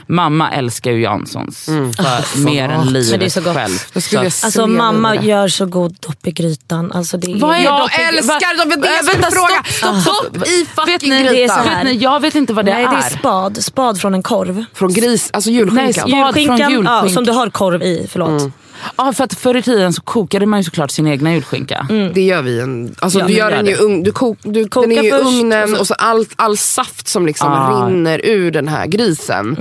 Mamma 0.08 0.52
älskar 0.52 0.92
ju 0.92 1.02
Janssons 1.02 1.66
för 1.66 2.40
mer 2.40 2.70
än 2.70 2.86
Men 2.86 2.94
det 2.94 3.00
är 3.00 3.04
livet 3.04 3.34
så 3.34 3.42
gott. 3.42 3.56
själv. 3.56 3.78
Så- 4.02 4.20
Alltså 4.46 4.68
mamma 4.68 5.16
i 5.16 5.18
det. 5.18 5.26
gör 5.26 5.48
så 5.48 5.66
god 5.66 5.96
dopp 6.00 6.28
i 6.28 6.32
grytan. 6.32 6.92
Alltså, 6.92 7.18
det 7.18 7.32
är... 7.32 7.36
Vad 7.40 7.56
är 7.56 7.60
Jag 7.64 7.80
dopp 7.82 7.92
i- 8.00 8.02
älskar 8.02 8.56
det 8.68 8.74
är 8.74 8.78
det 8.82 8.88
jag 8.96 9.04
vänta, 9.14 9.32
fråga. 9.32 9.64
stopp, 9.64 10.02
stopp. 10.02 10.34
Dopp 10.34 10.48
i 10.48 10.66
fucking 10.76 10.94
vet 10.94 11.02
ni, 11.02 11.24
grytan. 11.24 11.66
Vet 11.70 11.84
ni, 11.84 11.94
jag 11.94 12.20
vet 12.20 12.36
inte 12.36 12.54
vad 12.54 12.66
det 12.66 12.74
Nej 12.74 12.84
är. 12.84 12.90
det 12.92 12.96
är 12.98 13.10
spad. 13.18 13.64
Spad 13.64 14.02
från 14.02 14.14
en 14.14 14.24
korv. 14.24 14.66
Från 14.74 14.94
gris, 14.94 15.30
alltså 15.34 15.50
julskinkan. 15.50 15.84
Nej, 15.86 15.94
spad 15.94 16.34
från 16.34 16.58
Julskinkan, 16.58 16.86
ja, 16.86 17.10
som 17.10 17.24
du 17.26 17.32
har 17.32 17.50
korv 17.50 17.84
i. 17.84 18.08
Förlåt. 18.12 18.52
Ja, 18.98 19.14
för 19.14 19.24
att 19.24 19.34
förr 19.34 19.56
i 19.58 19.62
tiden 19.62 19.94
så 19.94 20.02
kokade 20.02 20.46
man 20.46 20.60
ju 20.60 20.64
såklart 20.64 20.92
sin 20.92 21.08
egna 21.08 21.34
julskinka. 21.34 21.88
Det 22.14 22.22
gör 22.22 22.42
vi. 22.42 22.60
En, 22.60 22.96
alltså 23.00 23.20
Ja, 23.20 23.28
du 23.28 23.34
gör 23.34 23.52
den 23.52 23.66
ju 23.66 23.76
ung, 23.76 24.04
du 24.04 24.12
kok, 24.12 24.38
du, 24.44 24.68
Koka 24.68 24.88
den 24.88 24.98
är 24.98 25.04
i 25.04 25.12
ugnen 25.12 25.64
och 25.64 25.70
så- 25.76 25.80
och 25.80 25.88
så 25.88 25.94
all, 25.94 26.26
all 26.36 26.58
saft 26.58 27.08
som 27.08 27.26
liksom 27.26 27.48
Ah. 27.52 27.88
rinner 27.88 28.22
ur 28.26 28.52
den 28.52 28.68
här 28.68 28.86
grisen. 28.88 29.58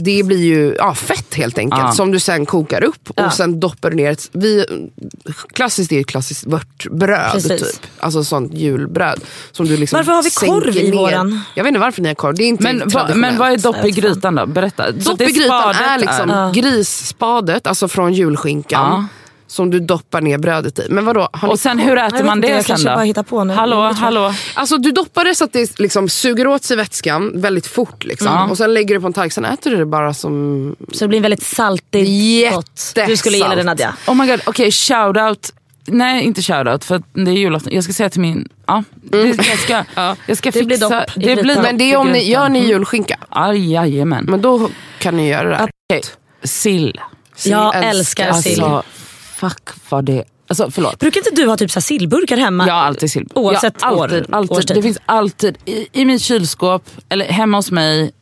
Det 0.00 0.22
blir 0.22 0.44
ju 0.44 0.74
ja, 0.78 0.94
fett 0.94 1.34
helt 1.34 1.58
enkelt. 1.58 1.82
Ah. 1.84 1.92
Som 1.92 2.12
du 2.12 2.20
sen 2.20 2.46
kokar 2.46 2.84
upp 2.84 3.10
och 3.10 3.14
Ja. 3.16 3.30
sen 3.30 3.60
doppar 3.60 3.90
du 3.90 3.96
ner 3.96 4.10
ett, 4.10 4.28
vi, 4.32 4.64
Klassiskt 5.52 5.92
är 5.92 6.00
ett 6.00 6.06
klassiskt 6.06 6.46
vörtbröd 6.46 7.32
Precis. 7.32 7.60
typ. 7.72 7.86
Alltså 8.00 8.24
sånt 8.24 8.54
julbröd. 8.54 9.20
Som 9.52 9.66
du 9.66 9.76
liksom 9.76 9.96
Varför 9.96 10.12
har 10.12 10.22
vi 10.22 10.30
korv 10.30 10.76
i 10.76 10.90
ner. 10.90 10.96
våran? 10.98 11.40
Jag 11.54 11.64
vet 11.64 11.68
inte 11.68 11.80
varför 11.80 12.02
ni 12.02 12.08
har 12.08 12.14
korv. 12.14 12.34
Det 12.36 12.44
är 12.44 12.48
inte 12.48 12.62
Men, 12.64 12.78
vad, 12.78 12.90
traditionellt. 12.92 13.20
men 13.20 13.38
vad 13.38 13.52
är 13.52 13.56
dopp 13.56 13.84
i 13.84 13.90
grytan 13.90 14.34
då? 14.34 14.46
Berätta. 14.46 14.90
Dopp 14.90 15.20
i 15.20 15.24
grytan 15.32 15.74
är 15.74 15.98
liksom 15.98 16.28
Ja. 16.30 16.52
grisspadet, 16.54 17.66
alltså 17.66 17.88
från 17.88 18.12
julskinkan. 18.14 19.08
Som 19.50 19.70
du 19.70 19.80
doppar 19.80 20.20
ner 20.20 20.38
brödet 20.38 20.78
i. 20.78 20.86
Men 20.90 21.04
vadå, 21.04 21.28
har 21.32 21.48
Och 21.48 21.60
sen 21.60 21.78
hur 21.78 21.98
äter 21.98 22.24
man 22.24 22.38
inte, 22.38 22.48
det 22.48 22.54
jag 22.54 22.64
sen 22.64 22.68
kanske 22.68 22.88
då? 22.88 22.94
bara 22.94 23.04
hittar 23.04 23.22
på 23.22 23.44
nu. 23.44 23.54
Hallå, 23.54 23.92
hallå. 23.96 24.34
Alltså 24.54 24.78
du 24.78 24.90
doppar 24.90 25.24
det 25.24 25.34
så 25.34 25.44
att 25.44 25.52
det 25.52 25.78
liksom 25.78 26.08
suger 26.08 26.46
åt 26.46 26.64
sig 26.64 26.76
vätskan 26.76 27.32
väldigt 27.34 27.66
fort. 27.66 28.04
Liksom. 28.04 28.26
Ja. 28.26 28.48
Och 28.50 28.56
sen 28.58 28.74
lägger 28.74 28.94
du 28.94 29.00
på 29.00 29.06
en 29.06 29.12
tallerik, 29.12 29.32
sen 29.32 29.44
äter 29.44 29.70
du 29.70 29.76
det 29.76 29.86
bara 29.86 30.14
som... 30.14 30.76
Så 30.92 31.04
det 31.04 31.08
blir 31.08 31.18
en 31.18 31.22
väldigt 31.22 31.42
saltigt 31.42 32.54
gott. 32.54 32.92
Du 33.06 33.16
skulle 33.16 33.36
gilla 33.36 33.48
det 33.48 33.56
Jättesalt. 33.56 33.66
Nadja. 33.66 33.94
Oh 34.06 34.14
my 34.14 34.26
god, 34.26 34.40
okej 34.46 34.50
okay, 34.50 34.70
shoutout. 34.70 35.52
Nej 35.86 36.24
inte 36.24 36.42
shoutout 36.42 36.84
för 36.84 37.02
det 37.12 37.30
är 37.30 37.34
julafton. 37.34 37.72
Jag 37.74 37.84
ska 37.84 37.92
säga 37.92 38.10
till 38.10 38.20
min, 38.20 38.48
ja, 38.66 38.84
det, 38.94 39.26
jag 39.26 39.58
ska, 39.58 39.84
jag 40.26 40.36
ska 40.36 40.50
Det 40.50 40.52
fixa. 40.52 40.66
blir 40.66 40.78
dopp 40.78 41.16
i 41.16 41.34
det 41.34 41.42
blir 41.42 41.62
Men 41.62 41.78
det 41.78 41.92
är 41.92 41.96
om 41.96 42.08
ni, 42.08 42.30
gör 42.30 42.48
ni 42.48 42.66
julskinka, 42.66 43.16
Aj, 43.28 43.72
jajamän. 43.72 44.24
men 44.28 44.40
då 44.40 44.70
kan 44.98 45.16
ni 45.16 45.28
göra 45.28 45.48
det 45.48 45.56
här. 45.56 45.70
Okej, 45.92 46.02
Sill. 46.44 47.00
Jag 47.44 47.74
älskar 47.76 48.26
älskar 48.26 48.32
sill. 48.32 48.62
Alltså 48.62 48.82
fuck 49.40 49.68
vad 49.90 50.04
det, 50.04 50.24
alltså 50.48 50.70
förlåt. 50.70 50.98
Brukar 50.98 51.20
inte 51.20 51.42
du 51.42 51.48
ha 51.48 51.56
typ 51.56 51.70
så 51.70 51.80
sillburkar 51.80 52.36
hemma? 52.36 52.64
Har 52.64 52.70
alltid 52.70 53.10
sill. 53.10 53.28
Oavsett 53.34 53.84
år, 53.84 53.86
alltid, 53.86 54.26
alltid. 54.30 54.56
årstid. 54.56 54.76
Det 54.76 54.82
finns 54.82 54.98
alltid 55.06 55.58
i, 55.64 55.86
i 55.92 56.04
mitt 56.04 56.22
kylskåp, 56.22 56.82
eller 57.08 57.24
hemma 57.24 57.58
hos 57.58 57.70
mig, 57.70 58.12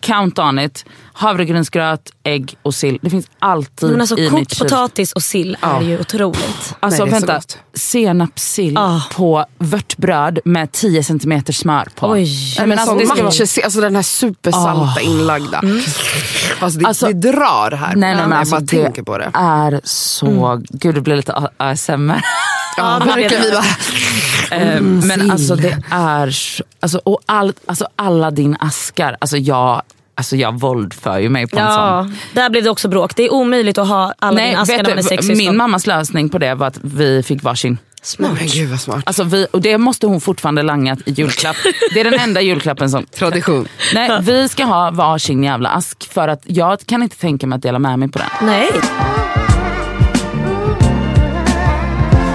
count 0.00 0.38
on 0.38 0.58
it, 0.58 0.84
havregrynsgröt, 1.12 2.10
ägg 2.24 2.56
och 2.62 2.74
sill. 2.74 2.98
Det 3.02 3.10
finns 3.10 3.26
alltid 3.38 3.90
Men 3.90 4.00
alltså 4.00 4.18
i 4.18 4.22
mitt 4.22 4.30
kokt 4.30 4.50
kylskåp. 4.50 4.68
potatis 4.68 5.12
och 5.12 5.22
sill 5.22 5.56
är 5.60 5.80
ju 5.80 6.00
otroligt. 6.00 6.74
Alltså 6.80 7.04
Nej, 7.04 7.12
vänta, 7.12 7.40
senapssill 7.74 8.78
Ah. 8.78 9.00
på 9.14 9.44
vörtbröd 9.58 10.38
med 10.44 10.72
10 10.72 11.02
cm 11.04 11.42
smör 11.52 11.88
på. 11.94 12.08
Oj. 12.10 12.28
Nej, 12.58 12.66
men 12.66 12.78
alltså, 12.78 12.86
Sån 12.90 12.98
det 12.98 13.06
ska 13.06 13.14
vara, 13.14 13.24
matcha, 13.24 13.64
alltså 13.64 13.80
den 13.80 13.96
här 13.96 14.02
supersalta 14.02 15.00
inlagda. 15.00 15.62
Alltså, 16.60 16.78
det, 16.78 16.86
Alltså- 16.86 17.06
det 17.06 17.32
drar 17.32 17.70
här. 17.76 17.96
nej, 17.96 18.14
nej, 18.14 18.16
men 18.16 18.30
jag 18.30 18.38
alltså, 18.38 18.54
bara 18.54 18.60
det 18.60 18.82
tänker 18.82 19.02
på 19.02 19.18
det. 19.18 19.30
är 19.34 19.80
så, 19.84 20.62
gud 20.70 20.94
det 20.94 21.00
blir 21.00 21.16
lite 21.16 21.48
ASMR. 21.56 22.22
Ja, 22.76 22.98
verkligen. 23.06 23.42
Vi 23.42 23.50
bara, 23.50 23.64
Mm, 24.50 24.98
men 25.06 25.30
alltså 25.30 25.56
det 25.56 25.78
är, 25.90 26.30
så- 26.30 26.64
alltså, 26.80 27.00
och 27.04 27.20
all, 27.26 27.52
alltså 27.66 27.86
alla 27.96 28.30
din 28.30 28.56
askar, 28.60 29.16
alltså 29.20 29.36
jag, 29.36 29.82
alltså 30.14 30.36
jag 30.36 30.60
våldför 30.60 31.18
ju 31.18 31.28
mig 31.28 31.46
på 31.46 31.58
en 31.58 31.66
sån. 31.66 31.74
Ja, 31.74 32.08
där 32.32 32.50
blev 32.50 32.64
det 32.64 32.70
också 32.70 32.88
bråk. 32.88 33.16
Det 33.16 33.22
är 33.24 33.32
omöjligt 33.32 33.78
att 33.78 33.88
ha 33.88 34.14
alla 34.18 34.40
dina 34.44 34.60
askar 34.60 34.76
när 34.76 34.82
man 34.82 34.92
är 34.92 34.96
vet 34.96 35.04
sex 35.06 35.20
du, 35.26 35.26
syskon. 35.34 35.38
min 35.48 35.56
mammas 35.56 35.86
lösning 35.86 36.28
på 36.28 36.38
det 36.38 36.54
var 36.54 36.66
att 36.66 36.78
vi 36.82 37.22
fick 37.22 37.42
varsin. 37.42 37.78
nej, 38.18 38.30
men 38.38 38.46
gud 38.48 38.70
vad 38.70 38.80
smart. 38.80 39.02
Alltså 39.06 39.24
vi, 39.24 39.46
och 39.52 39.60
det 39.60 39.78
måste 39.78 40.06
hon 40.06 40.20
fortfarande 40.20 40.62
langa 40.62 40.96
i 41.06 41.10
julklapp. 41.12 41.56
Det 41.94 42.00
är 42.00 42.04
den 42.04 42.20
enda 42.20 42.40
julklappen 42.40 42.90
som... 42.90 43.06
Tradition. 43.06 43.68
Nej, 43.94 44.10
vi 44.22 44.48
ska 44.48 44.64
ha 44.64 44.90
varsin 44.90 45.44
jävla 45.44 45.68
ask 45.68 46.12
för 46.12 46.28
att 46.28 46.40
jag 46.44 46.80
kan 46.86 47.02
inte 47.02 47.16
tänka 47.16 47.46
mig 47.46 47.56
att 47.56 47.62
dela 47.62 47.78
med 47.78 47.98
mig 47.98 48.08
på 48.08 48.18
den. 48.18 48.28
Nej. 48.46 48.70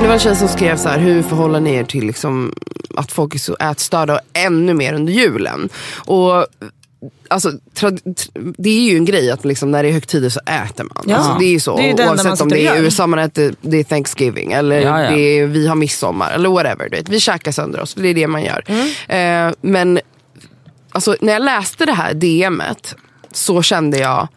Det 0.02 0.08
var 0.08 0.14
en 0.14 0.20
tjej 0.20 0.36
som 0.36 0.48
skrev 0.48 0.78
så 0.78 0.90
här, 0.90 1.00
hur 1.00 1.24
förhåller 1.24 1.60
ni 1.60 1.74
er 1.74 1.84
till 1.84 2.08
liksom, 2.08 2.56
att 2.96 3.12
folk 3.12 3.36
är 3.36 3.40
så 3.40 3.56
ätstörda 3.56 4.14
och 4.14 4.20
ännu 4.34 4.74
mer 4.74 4.94
under 4.94 5.14
julen? 5.14 5.70
Och 6.06 6.46
Alltså, 7.28 7.52
det 8.58 8.70
är 8.70 8.92
ju 8.92 8.98
en 8.98 9.06
grej 9.06 9.32
att 9.32 9.46
liksom, 9.46 9.72
när 9.72 9.84
det 9.84 9.90
är 9.90 9.94
högtider 9.94 10.30
så 10.30 10.40
äter 10.40 10.84
man. 10.84 11.04
Ja. 11.08 11.16
Alltså, 11.16 11.36
det 11.40 11.46
är 11.46 11.52
ju 11.52 11.60
så. 11.60 11.78
Det 11.78 11.90
är 11.90 12.08
Oavsett 12.08 12.42
om 12.42 12.50
det 12.50 12.68
är. 12.68 12.82
USA 12.82 13.08
man 13.08 13.20
äter, 13.20 13.56
det 13.62 13.78
är 13.78 13.84
Thanksgiving 13.84 14.52
eller 14.52 14.82
Ja, 14.82 15.04
ja. 15.04 15.12
Det 15.12 15.22
är, 15.22 15.48
vi 15.48 15.68
har 15.68 15.76
midsommar 15.76 16.32
eller 16.32 16.50
whatever. 16.50 16.90
Du 16.90 16.98
vet. 16.98 17.10
Vi 17.10 17.20
käkar 17.20 17.52
sönder 17.52 17.82
oss, 17.82 17.94
det 17.94 18.08
är 18.08 18.14
det 18.14 18.28
man 18.28 18.44
gör. 18.44 18.64
Mm. 18.68 19.48
Eh, 19.48 19.56
men 19.62 20.00
alltså, 20.92 21.16
när 21.22 21.34
jag 21.34 21.42
läste 21.42 21.86
det 21.86 21.94
här 21.94 22.14
DMet 22.14 22.96
så 23.32 23.62
kände 23.62 23.98
jag 23.98 24.28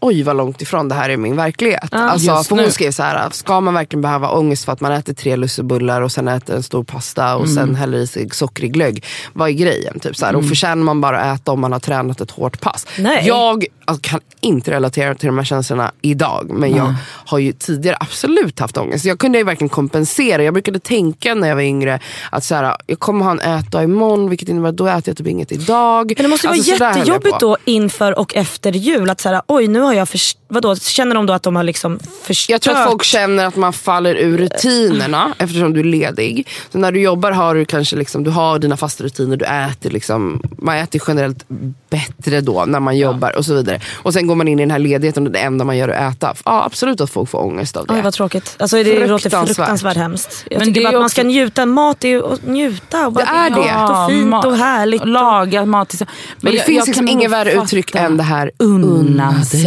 oj 0.00 0.22
vad 0.22 0.36
långt 0.36 0.62
ifrån 0.62 0.88
det 0.88 0.94
här 0.94 1.10
är 1.10 1.16
min 1.16 1.36
verklighet. 1.36 1.88
alltså, 1.94 2.30
Just 2.30 2.48
för 2.48 2.56
hon 2.56 2.64
nu. 2.64 2.70
skrev 2.70 2.90
så 2.92 3.02
här, 3.02 3.30
ska 3.30 3.60
man 3.60 3.74
verkligen 3.74 4.02
behöva 4.02 4.28
ångest 4.30 4.64
för 4.64 4.72
att 4.72 4.80
man 4.80 4.92
äter 4.92 5.12
tre 5.14 5.36
lussebullar 5.36 6.00
och 6.02 6.12
sen 6.12 6.28
äter 6.28 6.56
en 6.56 6.62
stor 6.62 6.84
pasta 6.84 7.36
och 7.36 7.44
Mm. 7.44 7.54
sen 7.54 7.74
häller 7.74 7.98
i 7.98 8.06
sig 8.06 8.28
sockrig 8.32 8.72
glögg. 8.72 9.04
Vad 9.32 9.48
är 9.48 9.52
grejen? 9.52 10.00
Typ 10.00 10.16
så 10.16 10.26
här. 10.26 10.36
Och 10.36 10.44
förtjänar 10.48 10.82
man 10.84 11.00
bara 11.00 11.20
att 11.20 11.40
äta 11.40 11.52
om 11.52 11.60
man 11.60 11.72
har 11.72 11.80
tränat 11.80 12.20
ett 12.20 12.30
hårt 12.30 12.60
pass? 12.60 12.86
Nej. 12.98 13.24
Jag 13.26 13.64
alltså, 13.84 14.10
kan 14.10 14.20
inte 14.40 14.70
relatera 14.70 15.14
till 15.14 15.26
de 15.26 15.38
här 15.38 15.44
känslorna 15.44 15.92
idag 16.02 16.50
men 16.50 16.76
jag 16.76 16.94
har 17.26 17.38
ju 17.38 17.52
tidigare 17.52 17.96
absolut 18.00 18.58
haft 18.60 18.76
ångest. 18.76 19.04
Jag 19.04 19.18
kunde 19.18 19.38
ju 19.38 19.44
verkligen 19.44 19.68
kompensera. 19.68 20.42
Jag 20.42 20.54
brukade 20.54 20.78
tänka 20.78 21.34
när 21.34 21.48
jag 21.48 21.54
var 21.54 21.62
yngre 21.62 22.00
att 22.30 22.44
så 22.44 22.54
här, 22.54 22.76
jag 22.86 22.98
kommer 22.98 23.24
ha 23.24 23.32
en 23.32 23.40
ätdag 23.40 23.82
imorgon 23.84 24.28
vilket 24.30 24.48
innebär 24.48 24.68
att 24.68 24.76
då 24.76 24.86
äter 24.86 25.02
jag 25.06 25.16
typ 25.16 25.26
inget 25.26 25.52
idag. 25.52 26.12
Men 26.16 26.22
det 26.24 26.28
måste 26.28 26.48
Alltså, 26.48 26.76
vara 26.78 26.96
jättejobbigt 26.96 27.40
då 27.40 27.56
inför 27.64 28.18
och 28.18 28.36
efter 28.36 28.72
jul. 28.72 29.10
Att 29.10 29.20
såhär, 29.20 29.42
oj 29.46 29.68
nu 29.68 29.80
har 29.90 29.96
jag 29.96 30.08
vadå, 30.48 30.76
Känner 30.76 31.14
de 31.14 31.26
då 31.26 31.32
att 31.32 31.42
de 31.42 31.56
har 31.56 31.62
liksom 31.62 31.98
förstört? 32.22 32.50
Jag 32.50 32.60
tror 32.60 32.74
att 32.76 32.88
folk 32.88 33.02
känner 33.04 33.46
att 33.46 33.56
man 33.56 33.72
faller 33.72 34.14
ur 34.14 34.38
rutinerna 34.38 35.34
eftersom 35.38 35.72
du 35.72 35.80
är 35.80 35.84
ledig. 35.84 36.48
Så 36.72 36.78
när 36.78 36.92
du 36.92 37.00
jobbar 37.00 37.32
har 37.32 37.54
du 37.54 37.64
kanske 37.64 37.96
liksom, 37.96 38.24
du 38.24 38.30
har 38.30 38.58
dina 38.58 38.76
fasta 38.76 39.04
rutiner, 39.04 39.36
du 39.36 39.44
äter 39.44 39.90
liksom, 39.90 40.42
man 40.58 40.76
äter 40.76 41.02
generellt 41.08 41.44
bättre 41.90 42.40
då 42.40 42.64
när 42.66 42.80
man 42.80 42.98
jobbar 42.98 43.36
och 43.36 43.44
så 43.44 43.54
vidare. 43.54 43.80
Och 44.02 44.12
sen 44.12 44.26
går 44.26 44.34
man 44.34 44.48
in 44.48 44.58
i 44.58 44.62
den 44.62 44.70
här 44.70 44.78
ledigheten 44.78 45.26
och 45.26 45.32
det 45.32 45.38
enda 45.38 45.64
man 45.64 45.76
gör 45.76 45.88
är 45.88 46.06
att 46.06 46.14
äta. 46.16 46.34
Ja 46.44 46.64
absolut 46.64 47.00
att 47.00 47.10
folk 47.10 47.30
får 47.30 47.38
ångest 47.38 47.76
av 47.76 47.86
det. 47.86 47.94
Oj 47.94 48.00
vad 48.02 48.12
tråkigt. 48.14 48.56
Alltså, 48.58 48.76
det 48.76 49.06
låter 49.06 49.08
Fruktansvärt. 49.22 49.56
fruktansvärt 49.56 49.96
hemskt. 49.96 50.44
Jag 50.50 50.58
Men 50.58 50.68
tycker 50.68 50.80
det 50.80 50.84
bara 50.86 50.96
att 50.96 51.00
man 51.02 51.10
ska 51.10 51.20
också- 51.20 51.26
njuta. 51.28 51.66
Mat 51.66 52.04
är 52.04 52.08
ju 52.08 52.32
att 52.32 52.46
njuta. 52.46 53.06
Och 53.06 53.12
bara 53.12 53.24
Det 53.24 53.30
är 53.30 53.50
det. 53.50 53.56
gott 53.56 53.90
och 53.90 54.10
fint 54.10 54.44
och 54.44 54.56
härligt. 54.56 55.00
Och 55.02 55.08
laga 55.08 55.64
mat 55.66 55.88
tillsammans. 55.88 56.16
Men 56.40 56.52
det 56.52 56.56
jag- 56.56 56.66
finns 56.66 56.78
jag 56.78 56.86
liksom 56.86 57.06
kan 57.06 57.12
inget 57.18 57.30
värre 57.30 57.52
uttryck 57.52 57.94
än 57.94 58.16
det 58.16 58.22
här 58.22 58.50
Unna 58.58 59.42
sig. 59.44 59.60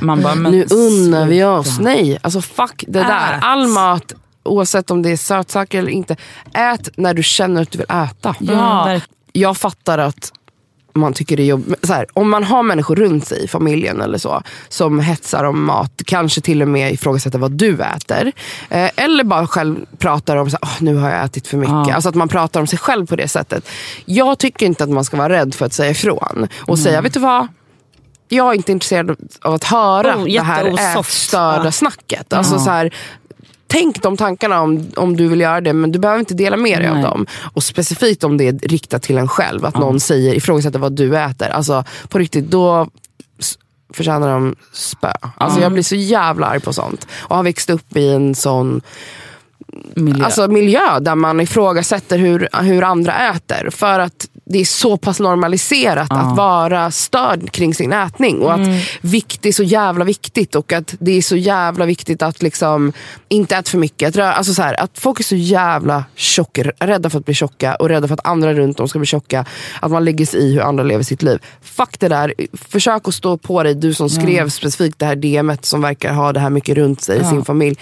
Man 0.00 0.22
bara, 0.22 0.34
men 0.34 0.52
nu 0.52 0.64
unnar 0.70 1.26
vi 1.26 1.44
oss. 1.44 1.78
Nej, 1.78 2.18
alltså 2.22 2.40
fuck 2.40 2.84
det 2.88 2.98
där. 2.98 3.32
Ät. 3.32 3.42
All 3.42 3.68
mat, 3.68 4.14
oavsett 4.42 4.90
om 4.90 5.02
det 5.02 5.10
är 5.10 5.16
sötsaker 5.16 5.78
eller 5.78 5.90
inte, 5.90 6.16
ät 6.54 6.88
när 6.96 7.14
du 7.14 7.22
känner 7.22 7.62
att 7.62 7.70
du 7.70 7.78
vill 7.78 7.86
äta. 7.90 8.34
Ja. 8.38 8.88
Mm, 8.88 9.00
jag 9.32 9.56
fattar 9.56 9.98
att 9.98 10.32
man 10.94 11.12
tycker 11.12 11.36
det 11.36 11.42
är 11.42 11.46
jobbigt. 11.46 11.86
Så 11.86 11.92
här, 11.92 12.06
om 12.12 12.30
man 12.30 12.44
har 12.44 12.62
människor 12.62 12.96
runt 12.96 13.26
sig 13.26 13.44
i 13.44 13.48
familjen 13.48 14.00
eller 14.00 14.18
så 14.18 14.42
som 14.68 15.00
hetsar 15.00 15.44
om 15.44 15.64
mat, 15.64 15.92
kanske 16.06 16.40
till 16.40 16.62
och 16.62 16.68
med 16.68 16.92
ifrågasätter 16.92 17.38
vad 17.38 17.52
du 17.52 17.82
äter. 17.82 18.32
Eh, 18.70 18.90
eller 18.96 19.24
bara 19.24 19.46
själv 19.46 19.76
pratar 19.98 20.36
om 20.36 20.50
så 20.50 20.58
här, 20.62 20.70
"Åh, 20.72 20.76
nu 20.84 20.94
har 20.96 21.10
jag 21.10 21.24
ätit 21.24 21.46
för 21.46 21.56
mycket. 21.56 21.72
Ja. 21.72 21.94
Alltså 21.94 22.08
att 22.08 22.14
man 22.14 22.28
pratar 22.28 22.60
om 22.60 22.66
sig 22.66 22.78
själv 22.78 23.06
på 23.06 23.16
det 23.16 23.28
sättet. 23.28 23.68
Jag 24.04 24.38
tycker 24.38 24.66
inte 24.66 24.84
att 24.84 24.90
man 24.90 25.04
ska 25.04 25.16
vara 25.16 25.28
rädd 25.28 25.54
för 25.54 25.66
att 25.66 25.72
säga 25.72 25.90
ifrån. 25.90 26.48
Och 26.58 26.78
säga, 26.78 27.00
vet 27.00 27.14
du 27.14 27.20
vad? 27.20 27.46
Jag 28.28 28.50
är 28.50 28.54
inte 28.54 28.72
intresserad 28.72 29.16
av 29.42 29.54
att 29.54 29.64
höra 29.64 30.16
Oh, 30.16 30.24
det 30.24 30.40
här 30.40 30.98
ätstörda 30.98 31.64
Ja. 31.64 31.72
snacket. 31.72 32.32
Alltså 32.32 32.58
så 32.58 32.70
här, 32.70 32.94
Tänk 33.68 34.02
de 34.02 34.16
tankarna 34.16 34.60
om, 34.60 34.86
om 34.96 35.16
du 35.16 35.28
vill 35.28 35.40
göra 35.40 35.60
det 35.60 35.72
men 35.72 35.92
du 35.92 35.98
behöver 35.98 36.18
inte 36.20 36.34
dela 36.34 36.56
med 36.56 36.80
dig 36.80 36.88
av 36.88 36.94
Nej. 36.94 37.02
dem. 37.04 37.26
Och 37.54 37.62
specifikt 37.62 38.24
om 38.24 38.36
det 38.36 38.48
är 38.48 38.52
riktat 38.52 39.02
till 39.02 39.18
en 39.18 39.28
själv. 39.28 39.64
Att 39.64 39.78
någon 39.78 40.00
säger, 40.00 40.34
ifrågasätter 40.34 40.78
vad 40.78 40.92
du 40.92 41.18
äter. 41.18 41.48
Alltså 41.48 41.84
på 42.08 42.18
riktigt, 42.18 42.50
då 42.50 42.88
förtjänar 43.92 44.28
de 44.32 44.56
spö. 44.72 45.12
Alltså 45.36 45.60
jag 45.60 45.72
blir 45.72 45.82
så 45.82 45.94
jävla 45.96 46.46
arg 46.46 46.60
på 46.60 46.72
sånt. 46.72 47.06
Och 47.18 47.36
har 47.36 47.42
växt 47.42 47.70
upp 47.70 47.96
i 47.96 48.08
en 48.08 48.34
sån 48.34 48.80
Miljö. 49.94 50.24
alltså, 50.24 50.48
miljö 50.48 51.00
där 51.00 51.14
man 51.14 51.40
ifrågasätter 51.40 52.18
hur, 52.18 52.48
hur 52.62 52.82
andra 52.82 53.30
äter. 53.30 53.70
För 53.70 53.98
att 53.98 54.28
det 54.44 54.58
är 54.60 54.64
så 54.64 54.96
pass 54.96 55.20
normaliserat 55.20 56.12
att 56.12 56.36
vara 56.36 56.90
störd 56.90 57.50
kring 57.50 57.74
sin 57.74 57.92
ätning. 57.92 58.42
Och 58.42 58.54
att 58.54 58.68
vikt 59.00 59.46
är 59.46 59.52
så 59.52 59.62
jävla 59.62 60.04
viktigt. 60.04 60.54
Och 60.54 60.72
att 60.72 60.94
det 60.98 61.12
är 61.12 61.22
så 61.22 61.36
jävla 61.36 61.84
viktigt 61.84 62.22
att 62.22 62.42
liksom 62.42 62.92
inte 63.28 63.56
äta 63.56 63.70
för 63.70 63.78
mycket. 63.78 64.16
Att, 64.18 64.36
alltså 64.36 64.54
så 64.54 64.62
här, 64.62 64.80
att 64.80 64.98
folk 64.98 65.20
är 65.20 65.24
så 65.24 65.36
jävla 65.36 66.04
tjocka, 66.14 66.62
rädda 66.78 67.10
för 67.10 67.18
att 67.18 67.24
bli 67.24 67.34
tjocka 67.34 67.74
och 67.74 67.88
rädda 67.88 68.08
för 68.08 68.14
att 68.14 68.26
andra 68.26 68.54
runt 68.54 68.80
om 68.80 68.88
ska 68.88 68.98
bli 68.98 69.06
tjocka. 69.06 69.44
Att 69.80 69.90
man 69.90 70.04
lägger 70.04 70.26
sig 70.26 70.40
i 70.40 70.52
hur 70.52 70.60
andra 70.60 70.84
lever 70.84 71.04
sitt 71.04 71.22
liv. 71.22 71.38
Fuck 71.62 72.00
det 72.00 72.08
där. 72.08 72.34
Försök 72.52 73.08
att 73.08 73.14
stå 73.14 73.36
på 73.36 73.62
dig, 73.62 73.74
du 73.74 73.94
som 73.94 74.10
skrev 74.10 74.48
specifikt 74.48 74.98
det 74.98 75.06
här 75.06 75.16
DMet 75.16 75.64
som 75.64 75.82
verkar 75.82 76.12
ha 76.12 76.32
det 76.32 76.40
här 76.40 76.50
mycket 76.50 76.76
runt 76.76 77.02
sig 77.02 77.20
i 77.20 77.24
sin 77.24 77.44
familj. 77.44 77.78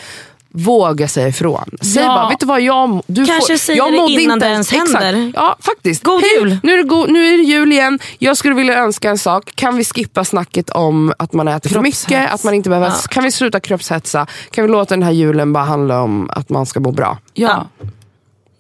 Våga 0.56 1.08
säga 1.08 1.28
ifrån. 1.28 1.70
Säg 1.80 2.02
Ja. 2.02 2.08
bara, 2.08 2.28
vet 2.28 2.40
du 2.40 2.46
vad, 2.46 2.60
jag, 2.60 3.02
du 3.06 3.26
Kanske 3.26 3.52
får, 3.52 3.58
säger 3.58 3.76
jag 3.78 3.92
det 3.92 3.96
innan 4.22 4.34
inte 4.34 4.46
det 4.46 4.52
ens 4.52 4.72
exakt. 4.72 4.92
händer. 5.04 5.32
Ja, 5.34 5.56
faktiskt. 5.60 6.02
God 6.04 6.20
Hej, 6.20 6.30
jul. 6.40 6.58
Nu 6.62 6.78
är, 6.78 6.82
go- 6.82 7.06
nu 7.08 7.26
är 7.34 7.36
det 7.38 7.42
jul 7.44 7.72
igen. 7.72 7.98
Jag 8.18 8.36
skulle 8.36 8.54
vilja 8.54 8.74
önska 8.78 9.10
en 9.10 9.18
sak. 9.18 9.50
Kan 9.54 9.76
vi 9.76 9.84
skippa 9.84 10.24
snacket 10.24 10.70
om 10.70 11.12
att 11.18 11.32
man 11.32 11.48
äter 11.48 11.70
för 11.70 11.80
mycket? 11.80 12.32
Att 12.34 12.44
man 12.44 12.54
inte 12.54 12.68
behöver, 12.68 12.92
Kan 13.08 13.22
vi 13.24 13.30
sluta 13.32 13.60
kroppshetsa? 13.60 14.26
Kan 14.50 14.64
vi 14.64 14.70
låta 14.70 14.94
den 14.94 15.02
här 15.02 15.12
julen 15.12 15.52
bara 15.52 15.64
handla 15.64 16.02
om 16.02 16.30
att 16.30 16.48
man 16.48 16.66
ska 16.66 16.80
må 16.80 16.92
bra? 16.92 17.18
ja. 17.34 17.66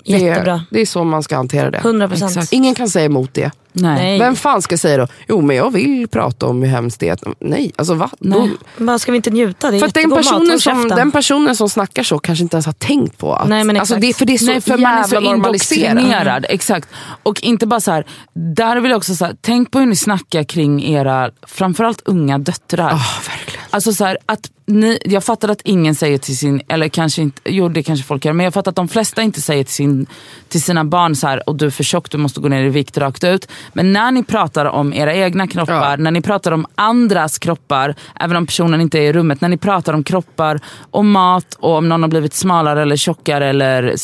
Det, 0.06 0.12
Jättebra. 0.18 0.64
det 0.70 0.80
är 0.80 0.86
så 0.86 1.04
man 1.04 1.22
ska 1.22 1.36
hantera 1.36 1.70
det. 1.70 1.78
100 1.78 2.08
procent. 2.08 2.30
Exakt. 2.32 2.52
Ingen 2.52 2.74
kan 2.74 2.88
säga 2.88 3.04
emot 3.06 3.34
det. 3.34 3.50
Nej. 3.76 4.18
Vem 4.18 4.36
fan 4.36 4.62
ska 4.62 4.78
säga 4.78 4.96
då, 4.96 5.06
jo 5.28 5.40
men 5.40 5.56
jag 5.56 5.70
vill 5.70 6.08
prata 6.08 6.46
om 6.46 6.62
hur 6.62 6.70
hemskt 6.70 7.00
det 7.00 7.08
är. 7.08 7.12
att-" 7.12 7.36
Nej, 7.40 7.72
alltså 7.76 7.94
va? 7.94 8.10
Nej. 8.18 8.50
Då, 8.78 8.98
ska 8.98 9.12
vi 9.12 9.16
inte 9.16 9.30
njuta? 9.30 9.70
Det 9.70 9.76
är 9.76 9.80
för 9.80 9.88
den 9.88 10.10
personen, 10.10 10.60
som, 10.60 10.88
den 10.88 11.12
personen 11.12 11.56
som 11.56 11.68
snackar 11.68 12.02
så 12.02 12.18
kanske 12.18 12.42
inte 12.42 12.56
ens 12.56 12.66
har 12.66 12.72
tänkt 12.72 13.18
på 13.18 13.34
att... 13.34 13.48
Nej, 13.48 13.64
men 13.64 13.76
alltså 13.76 13.94
det, 13.96 14.16
för 14.16 14.24
det 14.26 14.34
är 14.34 14.38
så 14.38 14.46
Nej, 14.46 14.60
för 14.60 14.78
man 14.78 14.98
är 14.98 15.02
så 15.02 15.20
normaliserat. 15.20 15.90
indoktrinerad. 15.90 16.46
Exakt. 16.48 16.88
Och 17.22 17.42
inte 17.42 17.66
bara 17.66 17.80
så 17.80 17.90
här, 17.90 18.06
där 18.34 18.80
vill 18.80 18.90
jag 18.90 18.98
också 18.98 19.14
så 19.14 19.24
här, 19.24 19.36
tänk 19.40 19.70
på 19.70 19.78
hur 19.78 19.86
ni 19.86 19.96
snackar 19.96 20.44
kring 20.44 20.84
era, 20.84 21.30
framförallt 21.42 22.02
unga 22.04 22.38
döttrar. 22.38 22.90
Ja, 22.90 23.00
verkligen. 23.28 23.64
Alltså 23.70 23.92
så 23.92 24.04
här, 24.04 24.18
att 24.26 24.50
ni, 24.66 24.98
jag 25.04 25.24
fattar 25.24 25.48
att 25.48 25.60
ingen 25.64 25.94
säger 25.94 26.18
till 26.18 26.36
sin, 26.38 26.62
eller 26.68 26.88
kanske 26.88 27.22
inte, 27.22 27.40
jo 27.44 27.68
det 27.68 27.82
kanske 27.82 28.06
folk 28.06 28.24
gör, 28.24 28.32
men 28.32 28.44
jag 28.44 28.54
fattar 28.54 28.70
att 28.70 28.76
de 28.76 28.88
flesta 28.88 29.22
inte 29.22 29.40
säger 29.40 29.64
till, 29.64 29.74
sin, 29.74 30.06
till 30.48 30.62
sina 30.62 30.84
barn 30.84 31.16
så 31.16 31.26
här, 31.26 31.48
och 31.48 31.56
du 31.56 31.66
är 31.66 31.70
för 31.70 31.84
tjock, 31.84 32.10
du 32.10 32.18
måste 32.18 32.40
gå 32.40 32.48
ner 32.48 32.64
i 32.64 32.68
vikt 32.68 32.98
rakt 32.98 33.24
ut. 33.24 33.48
Men 33.72 33.92
när 33.92 34.12
ni 34.12 34.22
pratar 34.24 34.64
om 34.66 34.92
era 34.92 35.14
egna 35.14 35.46
kroppar, 35.46 35.90
Ja. 35.90 35.96
när 35.96 36.10
ni 36.10 36.20
pratar 36.20 36.52
om 36.52 36.66
andras 36.74 37.38
kroppar, 37.38 37.94
även 38.20 38.36
om 38.36 38.46
personen 38.46 38.80
inte 38.80 38.98
är 38.98 39.02
i 39.02 39.12
rummet, 39.12 39.40
när 39.40 39.48
ni 39.48 39.56
pratar 39.56 39.92
om 39.92 40.04
kroppar 40.04 40.60
och 40.90 41.04
mat 41.04 41.54
och 41.60 41.76
om 41.76 41.88
någon 41.88 42.02
har 42.02 42.08
blivit 42.08 42.34
smalare 42.34 42.82
eller 42.82 42.96
tjockare 42.96 43.46
eller, 43.48 43.94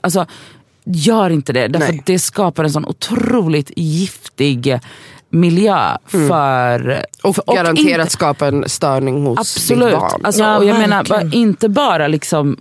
alltså 0.00 0.26
gör 0.84 1.30
inte 1.30 1.52
det. 1.52 1.68
Därför 1.68 1.88
Nej. 1.92 1.98
att 1.98 2.06
det 2.06 2.18
skapar 2.18 2.64
en 2.64 2.70
sån 2.70 2.84
otroligt 2.86 3.70
giftig 3.76 4.78
miljö 5.30 5.96
för... 6.06 6.80
Mm. 6.80 7.02
Och, 7.22 7.34
för- 7.36 7.54
garanterat 7.54 8.00
inte- 8.00 8.12
skapa 8.12 8.46
en 8.46 8.68
störning 8.68 9.26
hos 9.26 9.38
Absolut. 9.38 9.88
ditt 9.90 9.98
barn. 9.98 10.20
Alltså, 10.24 10.42
Ja, 10.42 10.56
och 10.58 10.64
jag 10.64 10.78
menar 10.78 10.96
verkligen. 11.04 11.32
inte 11.32 11.68
bara 11.68 12.08
liksom 12.08 12.56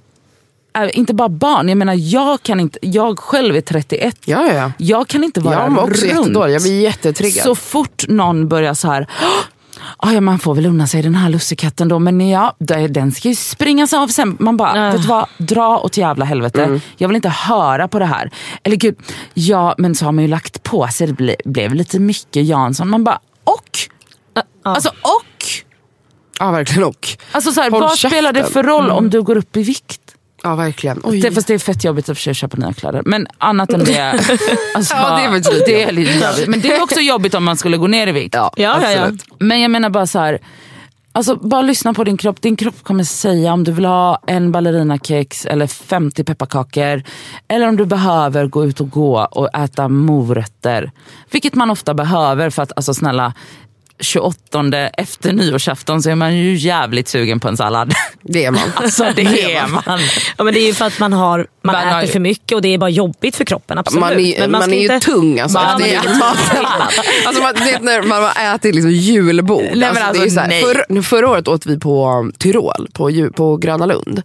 äh, 0.76 0.90
inte 1.00 1.14
bara 1.14 1.30
barn, 1.30 1.70
jag 1.70 1.78
menar 1.78 1.94
jag 1.98 2.44
kan 2.44 2.60
inte, 2.60 2.80
jag 2.82 3.20
själv 3.20 3.56
är 3.56 3.62
31. 3.62 4.18
ja, 4.26 4.46
ja, 4.48 4.54
ja. 4.54 4.72
Jag 4.78 5.08
kan 5.08 5.24
inte 5.24 5.40
vara 5.40 5.56
Jag 5.56 5.78
också 5.84 6.06
runt. 6.06 6.36
jag 6.52 6.62
blir 6.62 6.82
jättetriggad. 6.82 7.44
Så 7.44 7.56
fort 7.56 8.08
någon 8.08 8.48
börjar 8.48 8.74
så 8.74 8.88
här 8.88 9.08
Ah, 9.98 10.12
ja, 10.12 10.22
man 10.22 10.40
får 10.40 10.56
väl 10.56 10.66
unna 10.66 10.88
sig 10.88 11.02
den 11.02 11.16
här 11.16 11.30
lussekatten 11.30 11.88
då, 11.88 12.00
men 12.00 12.30
ja, 12.30 12.56
den 12.90 13.12
ska 13.12 13.30
ju 13.30 13.36
springas 13.36 13.94
av 13.94 14.08
sen. 14.08 14.38
Man 14.40 14.58
bara, 14.58 14.88
Äh. 14.88 14.92
vet 14.94 15.02
du 15.02 15.08
vad, 15.08 15.28
dra 15.38 15.80
åt 15.80 15.98
jävla 15.98 16.26
helvete. 16.26 16.64
Mm. 16.64 16.82
Jag 16.98 17.08
vill 17.08 17.16
inte 17.16 17.30
höra 17.30 17.88
på 17.88 18.00
det 18.00 18.06
här. 18.06 18.32
Eller 18.64 18.76
gud, 18.76 18.96
ja 19.34 19.76
men 19.78 19.96
så 19.96 20.06
har 20.06 20.12
man 20.12 20.22
ju 20.24 20.28
lagt 20.28 20.64
på 20.64 20.88
sig, 20.88 21.08
det 21.08 21.14
ble, 21.14 21.36
blev 21.46 21.74
lite 21.74 22.00
mycket 22.00 22.46
Jansson. 22.46 22.90
Man 22.90 23.04
bara, 23.04 23.20
och? 23.44 23.80
Alltså 24.64 24.90
och? 24.90 25.46
Ja, 26.40 26.52
verkligen 26.52 26.84
och. 26.84 27.08
Alltså 27.32 27.52
så 27.52 27.62
här, 27.62 27.70
vad 27.70 27.98
spelar 27.98 28.34
det 28.34 28.40
käften. 28.40 28.54
för 28.54 28.64
roll 28.64 28.90
om 28.90 29.10
du 29.10 29.22
går 29.22 29.38
upp 29.38 29.58
i 29.58 29.64
vikt? 29.64 30.02
Ja, 30.46 30.56
verkligen. 30.56 31.00
Oj. 31.04 31.20
Det, 31.20 31.32
fast 31.32 31.48
det 31.48 31.54
är 31.54 31.60
fett 31.60 31.84
jobbigt 31.84 32.10
att 32.10 32.18
köpa 32.18 32.58
nya 32.58 32.74
kläder. 32.74 33.02
Men 33.06 33.28
annat 33.38 33.74
än 33.74 33.84
det. 33.84 34.20
Alltså, 34.76 34.96
Ja, 34.96 35.16
det 35.18 35.24
är 35.24 35.66
det 35.66 35.84
är 35.84 35.92
lite 35.92 36.26
jobbigt. 36.26 36.48
Men 36.48 36.62
det 36.62 36.76
är 36.76 36.84
också 36.84 37.00
jobbigt 37.00 37.34
om 37.34 37.44
man 37.44 37.58
skulle 37.58 37.78
gå 37.78 37.88
ner 37.88 38.08
i 38.08 38.12
vikt. 38.12 38.36
Ja, 38.36 38.52
Ja, 38.56 38.80
ja, 38.82 38.92
ja. 38.92 39.12
Men 39.40 39.62
jag 39.62 39.72
menar 39.72 39.90
bara 39.90 40.08
så 40.08 40.20
här. 40.20 40.40
Alltså 41.12 41.36
bara 41.36 41.62
lyssna 41.62 41.94
på 41.94 42.04
din 42.04 42.18
kropp. 42.18 42.42
Din 42.42 42.56
kropp 42.56 42.84
kommer 42.84 43.04
säga 43.04 43.54
om 43.54 43.64
du 43.64 43.72
vill 43.72 43.86
ha 43.86 44.20
en 44.28 44.52
ballerinakex 44.52 45.46
eller 45.46 45.68
50 45.68 46.24
pepparkakor. 46.24 47.04
Eller 47.48 47.68
om 47.68 47.76
du 47.76 47.86
behöver 47.86 48.48
gå 48.48 48.66
ut 48.66 48.82
och 48.82 48.90
gå 48.90 49.20
och 49.32 49.56
äta 49.56 49.88
morötter. 49.88 50.92
Vilket 51.32 51.54
man 51.56 51.70
ofta 51.72 51.94
behöver 51.94 52.50
för 52.50 52.64
att, 52.64 52.72
alltså 52.76 52.94
snälla. 52.94 53.34
28 54.00 54.90
efter 54.94 55.34
nyårsafton 55.34 56.02
så 56.04 56.10
är 56.10 56.16
man 56.16 56.38
ju 56.38 56.56
jävligt 56.56 57.08
sugen 57.08 57.40
på 57.40 57.48
en 57.48 57.58
sallad. 57.58 57.94
Det 58.22 58.46
är 58.46 58.52
man. 58.52 58.62
Alltså 58.76 59.06
det 59.16 59.22
är 59.54 59.68
man. 59.68 60.00
Ja, 60.38 60.44
men 60.44 60.54
det 60.54 60.60
är 60.60 60.68
ju 60.68 60.74
för 60.74 60.86
att 60.86 61.00
man, 61.00 61.14
har, 61.14 61.38
man, 61.38 61.76
Man 61.76 61.76
äter 61.84 61.92
har 61.94 62.02
ju- 62.02 62.08
för 62.08 62.20
mycket 62.20 62.56
och 62.56 62.62
det 62.62 62.74
är 62.74 62.78
bara 62.78 62.90
jobbigt 62.90 63.36
för 63.36 63.46
kroppen. 63.46 63.78
Absolut. 63.78 64.00
Man 64.02 64.20
är, 64.20 64.40
men 64.40 64.52
man 64.52 64.62
ska 64.62 64.72
är 64.74 64.76
ju 64.76 64.94
inte... 64.94 65.00
tung 65.12 65.40
alltså, 65.40 65.58
Man 65.60 65.82
efter 65.82 65.82
är 65.82 65.88
julmaten. 66.04 66.66
alltså, 67.26 67.42
man, 67.42 67.54
det 67.54 67.72
är 67.74 67.80
när 67.80 68.02
man 68.04 68.24
har 68.24 68.56
ätit 68.56 68.76
liksom 68.76 68.92
julbord. 68.92 69.64
men 69.74 69.84
alltså, 69.84 70.04
det 70.14 70.20
är 70.20 70.22
alltså, 70.22 70.30
så 70.36 70.40
här, 70.40 70.48
nej. 70.48 71.04
förra, 71.04 71.30
året 71.30 71.48
åt 71.48 71.66
vi 71.66 71.80
på 71.80 72.08
um, 72.10 72.32
Tyrol, 72.32 72.88
på, 72.94 73.10
ju- 73.10 73.32
på 73.32 73.58
Gröna 73.58 73.86
Lund. 73.86 74.22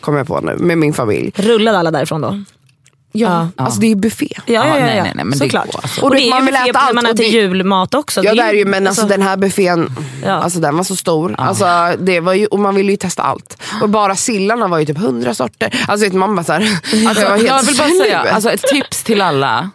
Kommer 0.00 0.18
jag 0.18 0.26
på 0.26 0.40
nu, 0.40 0.56
med 0.56 0.78
min 0.78 0.94
familj. 0.94 1.32
Rullade 1.36 1.78
alla 1.78 1.90
därifrån 1.90 2.20
då? 2.20 2.44
Ja, 3.14 3.48
Alltså 3.56 3.80
det 3.80 3.86
är 3.86 3.94
buffé. 3.96 4.28
Ja, 4.36 4.42
ja, 4.46 4.66
ja, 4.66 4.72
nej, 4.86 4.96
ja. 4.96 5.02
nej, 5.02 5.12
nej, 5.14 5.24
men 5.24 5.30
det 5.30 5.36
såklart. 5.38 5.66
går, 5.72 5.80
alltså. 5.82 6.00
Och, 6.00 6.04
Och 6.08 6.10
det 6.14 6.20
det- 6.20 6.26
är 6.26 6.30
man 6.30 6.40
ju 6.40 6.46
vill 6.46 6.54
äta 6.70 6.78
allt 6.78 6.94
man 6.94 7.06
äter 7.06 7.14
det- 7.16 7.24
julmat 7.28 7.94
också. 7.94 8.24
Ja 8.24 8.34
det 8.34 8.40
är 8.40 8.46
det 8.46 8.52
ju, 8.52 8.58
ju- 8.58 8.64
men 8.64 8.86
alltså, 8.86 9.06
den 9.06 9.22
här 9.22 9.36
buffén, 9.36 9.90
Ja. 10.24 10.30
alltså, 10.32 10.60
den 10.60 10.76
var 10.76 10.84
så 10.84 10.96
stor. 10.96 11.34
Alltså, 11.38 11.66
det 11.98 12.20
var 12.20 12.32
ju, 12.34 12.46
och 12.46 12.58
man 12.58 12.74
ville 12.74 12.90
ju 12.90 12.96
testa 12.96 13.22
allt. 13.22 13.62
Och 13.82 13.88
bara 13.88 14.16
sillarna 14.16 14.68
var 14.68 14.78
ju 14.78 14.84
typ 14.86 14.98
hundra 14.98 15.34
sorter. 15.34 15.84
Alltså 15.88 16.06
vet, 16.06 16.14
man 16.14 16.34
bara 16.36 16.44
såhär, 16.44 16.60
alltså, 17.08 17.22
jag 17.22 17.42
Jag 17.42 17.62
vill 17.62 17.76
bara 17.76 17.88
säga, 17.88 18.18
alltså 18.20 18.50
ett 18.50 18.62
tips 18.62 19.02
till 19.04 19.20
alla 19.20 19.70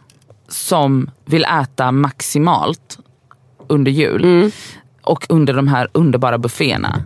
som 0.50 1.10
vill 1.26 1.46
äta 1.62 1.92
maximalt 1.92 2.98
under 3.70 3.92
jul 3.92 4.24
Mm. 4.24 4.52
och 5.04 5.26
under 5.30 5.54
de 5.54 5.68
här 5.68 5.88
underbara 5.92 6.38
bufféerna. 6.38 7.02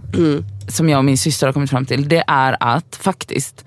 Som 0.67 0.89
jag 0.89 0.97
och 0.97 1.05
min 1.05 1.17
syster 1.17 1.47
har 1.47 1.53
kommit 1.53 1.69
fram 1.69 1.85
till. 1.85 2.09
Det 2.09 2.23
är 2.27 2.57
att 2.59 2.95
faktiskt 3.01 3.65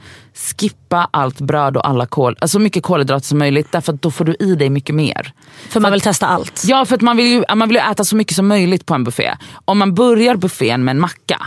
skippa 0.59 1.09
allt 1.11 1.41
bröd 1.41 1.77
och 1.77 1.89
alla 1.89 2.07
kol, 2.07 2.37
alltså 2.41 2.55
så 2.57 2.61
mycket 2.61 2.83
kolhydrater 2.83 3.27
som 3.27 3.39
möjligt. 3.39 3.73
Därför 3.73 3.93
att 3.93 4.03
då 4.03 4.11
får 4.11 4.25
du 4.25 4.35
i 4.41 4.55
dig 4.55 4.71
mycket 4.71 4.95
mer. 4.95 5.33
För 5.69 5.81
man 5.81 5.93
vill 5.93 6.01
testa 6.01 6.27
allt. 6.27 6.63
Ja 6.67 6.85
för 6.85 6.95
att 6.95 7.01
man 7.03 7.17
vill, 7.17 7.27
ju, 7.27 7.45
man 7.55 7.69
vill 7.69 7.77
ju 7.77 7.91
äta 7.93 8.05
så 8.05 8.17
mycket 8.17 8.37
som 8.37 8.49
möjligt 8.49 8.87
på 8.87 8.95
en 8.95 9.05
buffé. 9.05 9.37
Om 9.65 9.79
man 9.79 9.95
börjar 9.95 10.37
buffén 10.37 10.85
med 10.85 10.93
en 10.93 11.01
macka, 11.01 11.47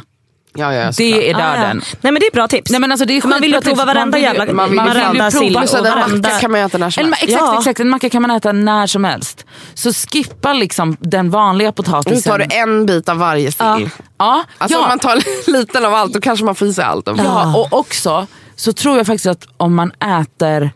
ja, 0.56 0.74
ja, 0.74 0.92
det 0.98 1.30
är 1.30 1.36
Ah, 1.36 1.40
ja. 1.40 1.54
döden. 1.62 1.82
Nej 2.02 2.14
men 2.14 2.20
det 2.20 2.26
är 2.28 2.32
bra 2.32 2.48
tips. 2.48 2.72
Nej, 2.72 2.80
men 2.82 2.92
alltså, 2.92 3.06
det 3.06 3.18
är 3.18 3.22
För 3.22 3.28
man 3.30 3.42
vill 3.42 3.52
ju 3.54 3.62
prova 3.62 3.76
tips. 3.76 3.78
Man 3.86 3.88
varenda 3.96 4.18
vill 4.18 4.24
jävla 4.24 4.54
man 4.54 4.70
vill 4.70 4.80
ju 4.80 4.86
varenda 4.86 5.20
fan 5.24 5.32
sill 5.32 5.54
prova. 5.54 5.64
och 5.64 5.70
Så 5.70 5.82
den 5.82 5.94
varenda... 6.00 6.30
macka 6.30 6.40
kan 6.40 6.52
man 6.52 6.62
äta 6.62 6.78
när 6.78 6.90
som 6.90 7.04
En, 7.06 7.14
helst. 7.14 7.24
exakt, 7.24 7.42
Ja. 7.46 7.58
exakt, 7.60 7.80
en 7.80 7.90
macka 7.90 8.10
kan 8.10 8.22
man 8.22 8.32
äta 8.32 8.52
när 8.52 8.88
som 8.88 9.04
helst. 9.04 9.46
Så 9.74 9.94
skippa 9.94 10.54
liksom 10.54 10.98
den 11.00 11.30
vanliga 11.30 11.68
Nu 11.70 11.74
potatisen. 11.74 12.32
tar 12.32 12.40
du 12.40 12.46
en 12.56 12.86
bit 12.86 13.10
av 13.10 13.18
varje 13.18 13.52
sill. 13.52 13.90
Ja, 14.18 14.44
Alltså 14.58 14.78
ja, 14.78 14.84
om 14.84 14.88
man 14.90 15.00
tar 15.00 15.20
liten 15.52 15.86
av 15.86 15.94
allt 15.94 16.14
då 16.14 16.22
kanske 16.22 16.46
man 16.46 16.56
får 16.56 16.68
i 16.68 16.74
sig 16.74 16.84
allt. 16.86 17.08
ja, 17.18 17.56
och 17.58 17.80
också 17.80 18.28
så 18.58 18.74
tror 18.74 18.98
jag 18.98 19.08
faktiskt 19.08 19.26
att 19.26 19.48
om 19.58 19.76
man 19.76 19.92
äter 19.92 20.72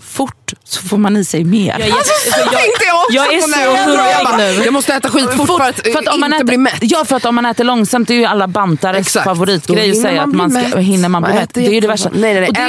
fort 0.00 0.37
så 0.64 0.82
får 0.88 0.98
man 0.98 1.16
i 1.16 1.24
sig 1.24 1.44
mer. 1.44 1.70
Jag 1.78 1.80
är 1.80 1.84
jätte- 1.86 1.98
för 2.32 2.40
jag- 2.40 2.50
tänkte 2.50 2.84
jag 2.86 2.96
också 2.96 3.12
jag 3.14 3.34
är 3.34 3.40
på 3.40 3.48
så 3.48 3.90
hungrig 4.38 4.56
nu. 4.58 4.64
Jag 4.64 4.72
måste 4.72 4.94
äta 4.94 5.08
skit 5.08 5.30
fort 5.36 5.46
för 5.46 5.98
att, 5.98 6.08
om 6.14 6.20
man 6.20 6.24
inte 6.32 6.36
äter, 6.36 6.44
bli 6.44 6.56
mätt. 6.56 6.78
Ja 6.80 7.04
för 7.04 7.16
att 7.16 7.24
om 7.24 7.34
man 7.34 7.46
äter 7.46 7.64
långsamt, 7.64 8.08
det 8.08 8.14
är 8.14 8.18
ju 8.18 8.24
alla 8.24 8.48
bantares 8.48 9.00
Exakt. 9.00 9.24
Favoritgrej 9.24 9.90
att 9.90 9.96
säga 10.02 10.22
att 10.22 10.34
man 10.34 10.50
ska, 10.50 10.78
hinner 10.78 11.08
man 11.08 11.22
bli 11.22 11.32
mätt. 11.34 11.50
Det 11.54 11.66
är 11.66 11.70
ju 11.70 11.80
det 11.80 11.86
värsta. 11.88 12.10
Nej, 12.12 12.20
nej, 12.20 12.40
nej, 12.40 12.48
Och 12.48 12.54
det 12.54 12.60
är 12.60 12.68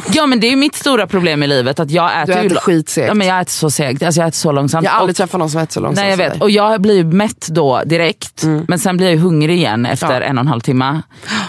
mitt, 0.00 0.14
ja 0.16 0.26
men 0.26 0.40
det 0.40 0.46
är 0.46 0.50
ju 0.50 0.56
mitt 0.56 0.74
stora 0.76 1.06
problem 1.06 1.42
i 1.42 1.46
livet 1.46 1.80
att 1.80 1.90
jag 1.90 2.22
äter, 2.22 2.34
Du 2.34 2.40
ju, 2.40 2.46
äter 2.46 2.56
skitsegt. 2.60 3.08
Ja, 3.08 3.14
men 3.14 3.26
jag 3.26 3.40
äter 3.40 3.50
så 3.50 3.70
segt, 3.70 4.02
alltså 4.02 4.20
jag 4.20 4.28
äter 4.28 4.36
så 4.36 4.52
långsamt. 4.52 4.84
Jag 4.84 4.90
har 4.90 4.98
aldrig 5.00 5.12
Och- 5.12 5.16
träffat 5.16 5.38
någon 5.38 5.50
som 5.50 5.60
äter 5.60 5.72
så 5.72 5.80
långsamt 5.80 5.96
Nej 6.06 6.10
jag 6.10 6.16
vet, 6.16 6.42
och 6.42 6.50
jag 6.50 6.80
blir 6.80 6.94
ju 6.94 7.04
mätt 7.04 7.46
då 7.48 7.82
direkt 7.86 8.42
men 8.68 8.78
sen 8.78 8.96
blir 8.96 9.10
jag 9.10 9.16
hungrig 9.16 9.56
igen 9.56 9.86
efter 9.86 10.20
Ja. 10.20 10.26
en 10.26 10.38
och 10.38 10.42
en 10.42 10.48
halv 10.48 10.60
timme. 10.60 11.02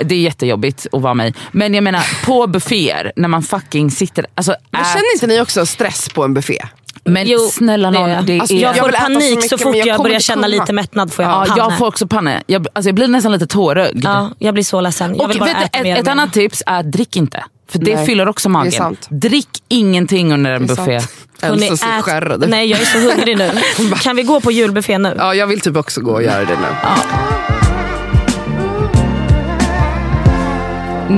Det 0.04 0.16
är 0.16 0.20
jättejobbigt 0.20 0.88
att 0.92 1.02
vara 1.02 1.14
mig. 1.14 1.34
Men 1.52 1.74
jag 1.74 1.84
menar 1.84 2.26
på 2.26 2.48
bufféer 2.48 3.12
när 3.16 3.28
man 3.28 3.44
fucking 3.44 3.92
sitter, 3.92 4.26
alltså 4.36 4.56
Men 4.72 4.84
känner 4.86 5.14
inte 5.14 5.28
ni 5.28 5.42
också 5.42 5.51
stress 5.66 6.10
på 6.10 6.24
en 6.24 6.34
buffé? 6.34 6.58
men 7.04 7.28
Jo, 7.28 7.40
snälla 7.40 7.92
det 7.92 8.00
någon, 8.00 8.10
är- 8.10 8.22
det 8.22 8.40
Alltså. 8.40 8.56
Jag 8.56 8.76
Jag 8.78 8.86
får 8.86 8.92
så 8.92 8.98
panik 8.98 9.30
så 9.30 9.36
mycket, 9.36 9.62
fort 9.62 9.76
jag 9.76 9.88
jag, 9.88 10.04
börjar 10.04 10.20
känna 10.20 10.36
kunna. 10.44 10.48
lite 10.48 10.74
mättnad 10.74 11.14
får 11.14 11.26
jag 11.26 11.32
ja, 11.32 11.46
panne. 11.48 11.58
jag 11.58 11.78
får 11.78 11.88
också 11.88 12.08
panne. 12.08 12.44
Jag, 12.48 12.68
alltså, 12.74 12.90
jag 12.90 12.96
blir 12.96 13.08
nästan 13.08 13.32
lite 13.32 13.48
tårögd. 13.48 14.02
ja, 14.04 14.30
jag 14.40 14.54
blir 14.54 14.64
så 14.64 14.82
ledsen. 14.82 15.16
Jag 15.16 15.22
Och 15.26 15.32
vill 15.32 15.40
bara 15.40 15.50
äta 15.50 15.78
ett, 15.78 15.84
mer. 15.84 15.98
ett 15.98 16.08
annat 16.08 16.34
tips 16.34 16.64
är 16.66 16.84
drick 16.84 17.16
inte. 17.16 17.44
För 17.72 17.80
det 17.80 17.96
Nej, 17.96 18.06
fyller 18.06 18.28
också 18.28 18.50
magen. 18.50 18.72
sant. 18.72 19.08
Drick 19.10 19.50
ingenting 19.68 20.34
under 20.34 20.52
en 20.52 20.68
Det 20.68 20.76
buffé. 20.76 21.00
Hörrni, 21.42 21.68
ät- 21.70 22.02
skärrad 22.02 22.44
ut. 22.44 22.50
Nej 22.50 22.68
jag 22.70 22.82
är 22.82 22.86
så 22.86 22.98
hungrig 23.00 23.38
nu. 23.38 23.52
Kan 24.02 24.16
vi 24.16 24.24
gå 24.24 24.42
på 24.42 24.52
julbuffé 24.52 24.98
nu? 24.98 25.16
Ja, 25.18 25.34
jag 25.36 25.48
vill 25.48 25.62
typ 25.62 25.78
också 25.78 26.02
gå 26.02 26.12
och 26.12 26.24
göra 26.24 26.46
det 26.46 26.56
nu. 26.56 27.71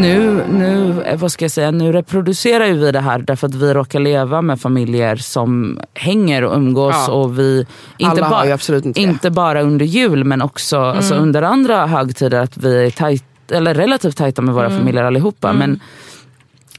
Nu, 0.02 0.44
nu, 0.50 1.02
eh, 1.02 1.20
vad 1.20 1.32
ska 1.32 1.46
jag 1.46 1.52
säga, 1.52 1.72
nu 1.72 1.91
reproducerar 1.91 2.66
ju 2.66 2.74
vi 2.74 2.91
det 2.91 3.00
här 3.00 3.20
därför 3.20 3.48
att 3.48 3.56
vi 3.56 3.74
råkar 3.74 4.00
leva 4.00 4.41
med 4.41 4.62
familjer 4.62 5.16
som 5.16 5.80
hänger 5.94 6.44
och 6.44 6.56
umgås. 6.56 6.96
Ja. 7.08 7.14
Och 7.14 7.39
vi, 7.39 7.66
inte, 7.98 8.26
absolut 8.26 8.86
inte 8.86 9.02
inte 9.02 9.32
bara 9.32 9.62
under 9.62 9.86
jul 9.86 10.24
men 10.24 10.41
också 10.41 10.80
alltså, 10.80 11.16
under 11.16 11.41
andra 11.41 11.88
högtider 11.88 12.39
att 12.39 12.58
vi 12.58 12.86
är 12.86 12.89
tajt, 12.89 13.24
eller 13.52 13.74
relativt 13.74 14.18
tajta 14.18 14.41
med 14.41 14.56
våra 14.56 14.70
familjer 14.70 15.04
allihopa. 15.04 15.54
Men 15.54 15.80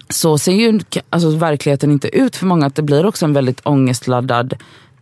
så 0.08 0.38
ser 0.38 0.52
ju 0.52 0.80
alltså, 1.10 1.30
verkligheten 1.30 1.90
inte 1.90 2.16
ut 2.16 2.36
för 2.36 2.46
många. 2.46 2.66
Att 2.66 2.74
det 2.74 2.82
blir 2.82 3.06
också 3.06 3.24
en 3.24 3.32
väldigt 3.32 3.60
ångestladdad 3.64 4.54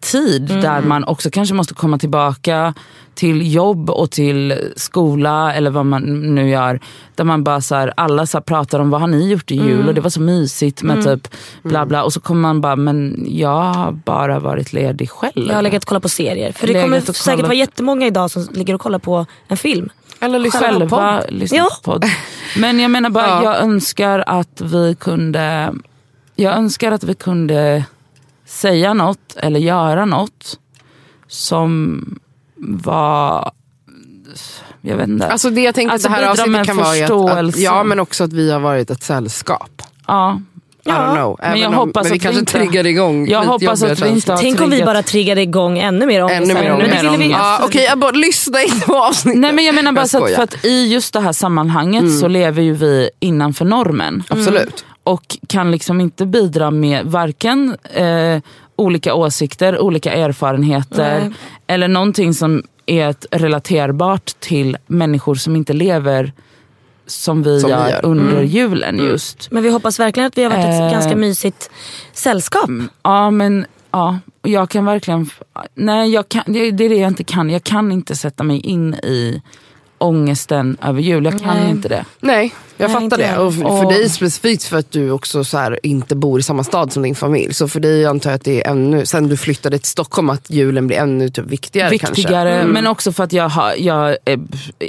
tid 0.03 0.43
där 0.47 0.81
man 0.83 1.05
också 1.05 1.31
kanske 1.31 1.55
måste 1.55 1.75
komma 1.75 1.99
tillbaka 1.99 2.75
till 3.15 3.55
jobb 3.55 3.91
och 3.91 4.11
till 4.11 4.55
skola 4.77 5.55
eller 5.55 5.71
vad 5.71 5.87
man 5.87 6.03
nu 6.35 6.49
gör. 6.51 6.81
Där 7.15 7.25
man 7.25 7.45
bara 7.45 7.61
så 7.61 7.75
här, 7.75 7.93
alla 7.97 8.27
så 8.27 8.39
här 8.39 8.43
pratar 8.43 8.79
om 8.79 8.91
vad 8.91 9.01
har 9.01 9.09
ni 9.09 9.31
gjort 9.31 9.51
i 9.51 9.55
jul 9.55 9.89
och 9.89 9.95
det 9.95 10.01
var 10.01 10.11
så 10.11 10.21
mysigt 10.21 10.83
med 10.83 11.05
typ 11.05 11.29
bla 11.63 11.87
bla. 11.87 12.03
Och 12.05 12.13
så 12.13 12.21
kommer 12.21 12.41
man 12.41 12.61
bara, 12.61 12.77
men 12.77 13.27
jag 13.29 13.63
har 13.63 13.93
bara 13.93 14.39
varit 14.39 14.73
ledig 14.73 15.11
själv. 15.11 15.47
Jag 15.49 15.55
har 15.55 15.63
legat 15.63 15.83
och 15.83 15.89
kollat 15.89 16.03
på 16.03 16.09
serier. 16.09 16.53
För 16.53 16.67
det 16.67 16.83
kommer 16.83 17.09
och 17.09 17.17
säkert 17.17 17.43
vara 17.45 17.55
jättemånga 17.55 18.07
idag 18.07 18.31
som 18.31 18.47
ligger 18.53 18.75
och 18.75 18.81
kollar 18.81 18.99
på 18.99 19.27
en 19.49 19.57
film. 19.57 19.89
Eller 20.21 20.39
lyssna 20.39 20.61
på 20.61 20.67
själva 20.67 21.19
podd. 21.21 21.33
lyssna 21.33 21.65
på 21.65 21.91
podd. 21.93 22.05
Men 22.59 22.81
jag 22.81 22.91
menar 22.91 23.11
bara, 23.11 23.27
Ja. 23.27 23.45
jag 23.45 23.57
önskar 23.61 24.25
att 24.27 24.61
vi 24.61 24.95
kunde 24.95 25.75
Jag 26.37 26.55
önskar 26.57 26.93
att 26.93 27.05
vi 27.05 27.15
kunde 27.15 27.85
säga 28.53 28.95
något 28.95 29.37
eller 29.37 29.61
göra 29.61 30.05
något 30.05 30.59
som 31.29 32.05
var 32.57 33.51
jag 34.81 34.97
vet 34.97 35.09
inte. 35.09 35.27
Alltså 35.29 35.51
det 35.51 35.61
jag 35.63 35.75
tänker 35.75 35.93
Alltså 35.93 36.09
det 36.09 36.15
här 36.15 36.29
avsnittet 36.31 36.51
med 36.53 36.67
kan 36.67 36.77
vara 36.77 37.05
att, 37.05 37.49
att, 37.49 37.57
ja 37.59 37.85
men 37.85 38.01
också 38.01 38.25
att 38.25 38.33
vi 38.33 38.53
har 38.53 38.61
varit 38.61 38.91
ett 38.91 39.03
sällskap. 39.03 39.83
ja. 40.07 40.41
I 40.85 40.89
don't 40.89 41.15
know. 41.17 41.37
Men 41.41 41.61
jag 41.61 41.69
om, 41.69 41.75
hoppas 41.75 42.05
men 42.05 42.05
vi 42.05 42.09
att 42.11 42.15
vi 42.15 42.19
kanske 42.19 42.41
inte- 42.41 42.53
triggar 42.53 42.87
igång 42.87 43.29
Jag 43.29 43.43
hoppas 43.45 43.83
att 43.83 44.01
vi 44.03 44.09
inte 44.09 44.37
Tänk 44.41 44.61
om 44.61 44.71
vi 44.71 44.83
bara 44.85 45.03
triggade 45.03 45.43
igång 45.43 45.79
ännu 45.79 46.07
mer 46.07 46.23
ångest. 46.25 46.43
Ännu 46.51 46.55
mer 46.55 46.73
ångest. 46.75 47.03
ville 47.05 47.17
vi- 47.17 47.31
Ja, 47.31 47.61
Okej, 47.65 47.85
jag 47.85 47.99
bara 47.99 48.11
lyssna 48.11 48.63
inte 48.63 48.87
på 48.87 48.97
avsnittet. 49.05 49.41
Nej 49.41 49.53
men 49.53 49.65
jag 49.65 49.75
menar 49.75 49.93
bara 49.93 50.01
Jag 50.01 50.09
så 50.11 50.25
att, 50.25 50.31
för 50.31 50.43
att 50.43 50.65
i 50.65 50.93
just 50.93 51.13
det 51.13 51.21
här 51.21 51.33
sammanhanget 51.33 52.19
så 52.21 52.29
lever 52.29 52.63
ju 52.63 52.73
vi 52.75 53.11
innanför 53.21 53.65
normen. 53.65 54.23
Absolut. 54.29 54.85
Och 55.05 55.37
kan 55.49 55.71
liksom 55.71 56.01
inte 56.01 56.27
bidra 56.27 56.71
med 56.71 57.07
varken 57.07 57.77
eh, 57.95 58.39
olika 58.77 59.15
åsikter, 59.15 59.81
olika 59.81 60.13
erfarenheter 60.13 61.21
Nej. 61.21 61.31
eller 61.67 61.89
någonting 61.89 62.35
som 62.35 62.63
är 62.87 63.15
relaterbart 63.31 64.27
till 64.41 64.77
människor 64.87 65.35
som 65.35 65.57
inte 65.57 65.73
lever 65.73 66.33
som 67.07 67.43
vi 67.43 67.61
Som 67.61 67.71
vi 67.71 67.77
gör 67.77 67.89
gör. 67.91 68.05
under 68.05 68.43
julen 68.43 68.99
just. 68.99 69.51
Men 69.51 69.63
vi 69.63 69.71
hoppas 69.71 70.01
verkligen 70.01 70.27
att 70.27 70.39
vi 70.39 70.43
har 70.43 70.51
varit 70.51 70.65
ett 70.65 70.81
Eh. 70.81 70.91
ganska 70.93 71.17
mysigt 71.17 71.71
sällskap. 72.13 72.71
Ja 73.03 73.31
men 73.31 73.67
ja, 73.91 74.19
jag 74.43 74.71
kan 74.71 74.85
verkligen, 74.85 75.31
nej 75.75 76.11
jag 76.11 76.29
kan, 76.29 76.43
det, 76.47 76.71
det 76.71 76.85
är 76.85 76.89
det 76.89 76.97
jag 76.97 77.09
inte 77.09 77.25
kan. 77.25 77.51
Jag 77.51 77.65
kan 77.65 77.93
inte 77.93 78.17
sätta 78.17 78.43
mig 78.45 78.61
in 78.61 78.95
i 78.95 79.43
ångesten 79.99 80.77
över 80.83 81.01
jul. 81.01 81.25
Jag 81.25 81.41
kan 81.41 81.57
Nej. 81.57 81.71
inte 81.71 81.89
det. 81.89 82.05
Nej, 82.21 82.55
jag 82.83 82.91
Nej, 82.91 83.01
fattar 83.11 83.19
det. 83.19 83.27
jag. 83.35 83.47
Och 83.47 83.55
för, 83.55 83.85
Och- 83.85 83.93
dig 83.93 84.09
specifikt 84.09 84.65
för 84.65 84.77
att 84.79 84.91
du 84.93 85.11
också 85.11 85.45
så 85.45 85.59
här, 85.59 85.79
inte 85.83 86.17
bor 86.17 86.41
i 86.41 86.43
samma 86.43 86.65
stad 86.65 86.93
som 86.93 87.03
din 87.03 87.15
familj. 87.15 87.55
Så 87.55 87.69
för 87.69 87.81
dig 87.81 88.07
antar 88.07 88.31
jag 88.31 88.35
att 88.37 88.45
det 88.45 88.63
är 88.65 88.71
ännu, 88.71 89.07
sen 89.07 89.29
du 89.29 89.37
flyttade 89.37 89.79
till 89.79 89.89
Stockholm, 89.91 90.31
att 90.31 90.51
julen 90.51 90.87
blir 90.87 90.97
ännu 90.97 91.29
typ 91.29 91.47
viktigare, 91.47 91.91
viktigare. 91.91 92.51
kanske. 92.51 92.73
Men 92.73 92.87
också 92.87 93.13
för 93.13 93.25
att 93.25 93.33
jag, 93.33 93.49
har, 93.49 93.73
jag 93.79 94.09
eh, 94.09 94.39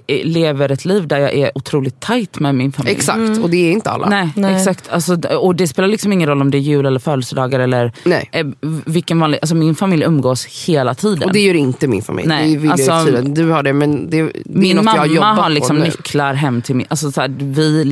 eh, 0.07 0.25
lever 0.25 0.71
ett 0.71 0.85
liv 0.85 1.07
där 1.07 1.17
jag 1.17 1.33
är 1.33 1.51
otroligt 1.57 1.99
tajt 1.99 2.39
med 2.39 2.55
min 2.55 2.71
familj. 2.71 2.95
Exakt, 2.95 3.43
och 3.43 3.49
det 3.49 3.57
är 3.67 3.71
inte 3.71 3.89
alla. 3.89 4.09
Nej, 4.09 4.29
Nej. 4.35 4.55
exakt. 4.55 4.89
Alltså, 4.89 5.13
och 5.15 5.55
det 5.55 5.67
spelar 5.67 5.87
liksom 5.89 6.13
ingen 6.13 6.29
roll 6.29 6.41
om 6.41 6.51
det 6.51 6.57
är 6.57 6.59
jul 6.59 6.85
eller 6.85 6.99
födelsedagar 6.99 7.59
eller 7.59 7.91
Nej. 8.03 8.29
eh, 8.31 8.45
vilken 8.85 9.19
vanlig, 9.19 9.39
alltså 9.41 9.55
min 9.55 9.75
familj 9.75 10.03
umgås 10.03 10.45
hela 10.45 10.93
tiden. 10.95 11.23
Och 11.23 11.33
det 11.33 11.39
gör 11.39 11.53
inte 11.53 11.87
min 11.87 12.01
familj. 12.01 12.27
Nej, 12.27 12.55
det 12.57 12.69
alltså-. 12.69 13.21
Du 13.21 13.49
har 13.49 13.63
det 13.63 13.73
men 13.73 14.09
det, 14.09 14.21
det 14.21 14.27
är 14.27 14.31
min 14.45 14.75
något 14.75 14.85
jag 14.85 14.91
har 14.91 14.97
mamma 14.97 15.15
jobbat 15.15 15.37
har 15.37 15.49
liksom 15.49 15.75
på 15.77 15.83
nu. 15.83 15.89
nycklar 15.89 16.33
hem 16.33 16.61
till 16.61 16.75
min... 16.75 16.85
Alltså, 16.89 17.11
så 17.11 17.21
här, 17.21 17.35
vi, 17.39 17.82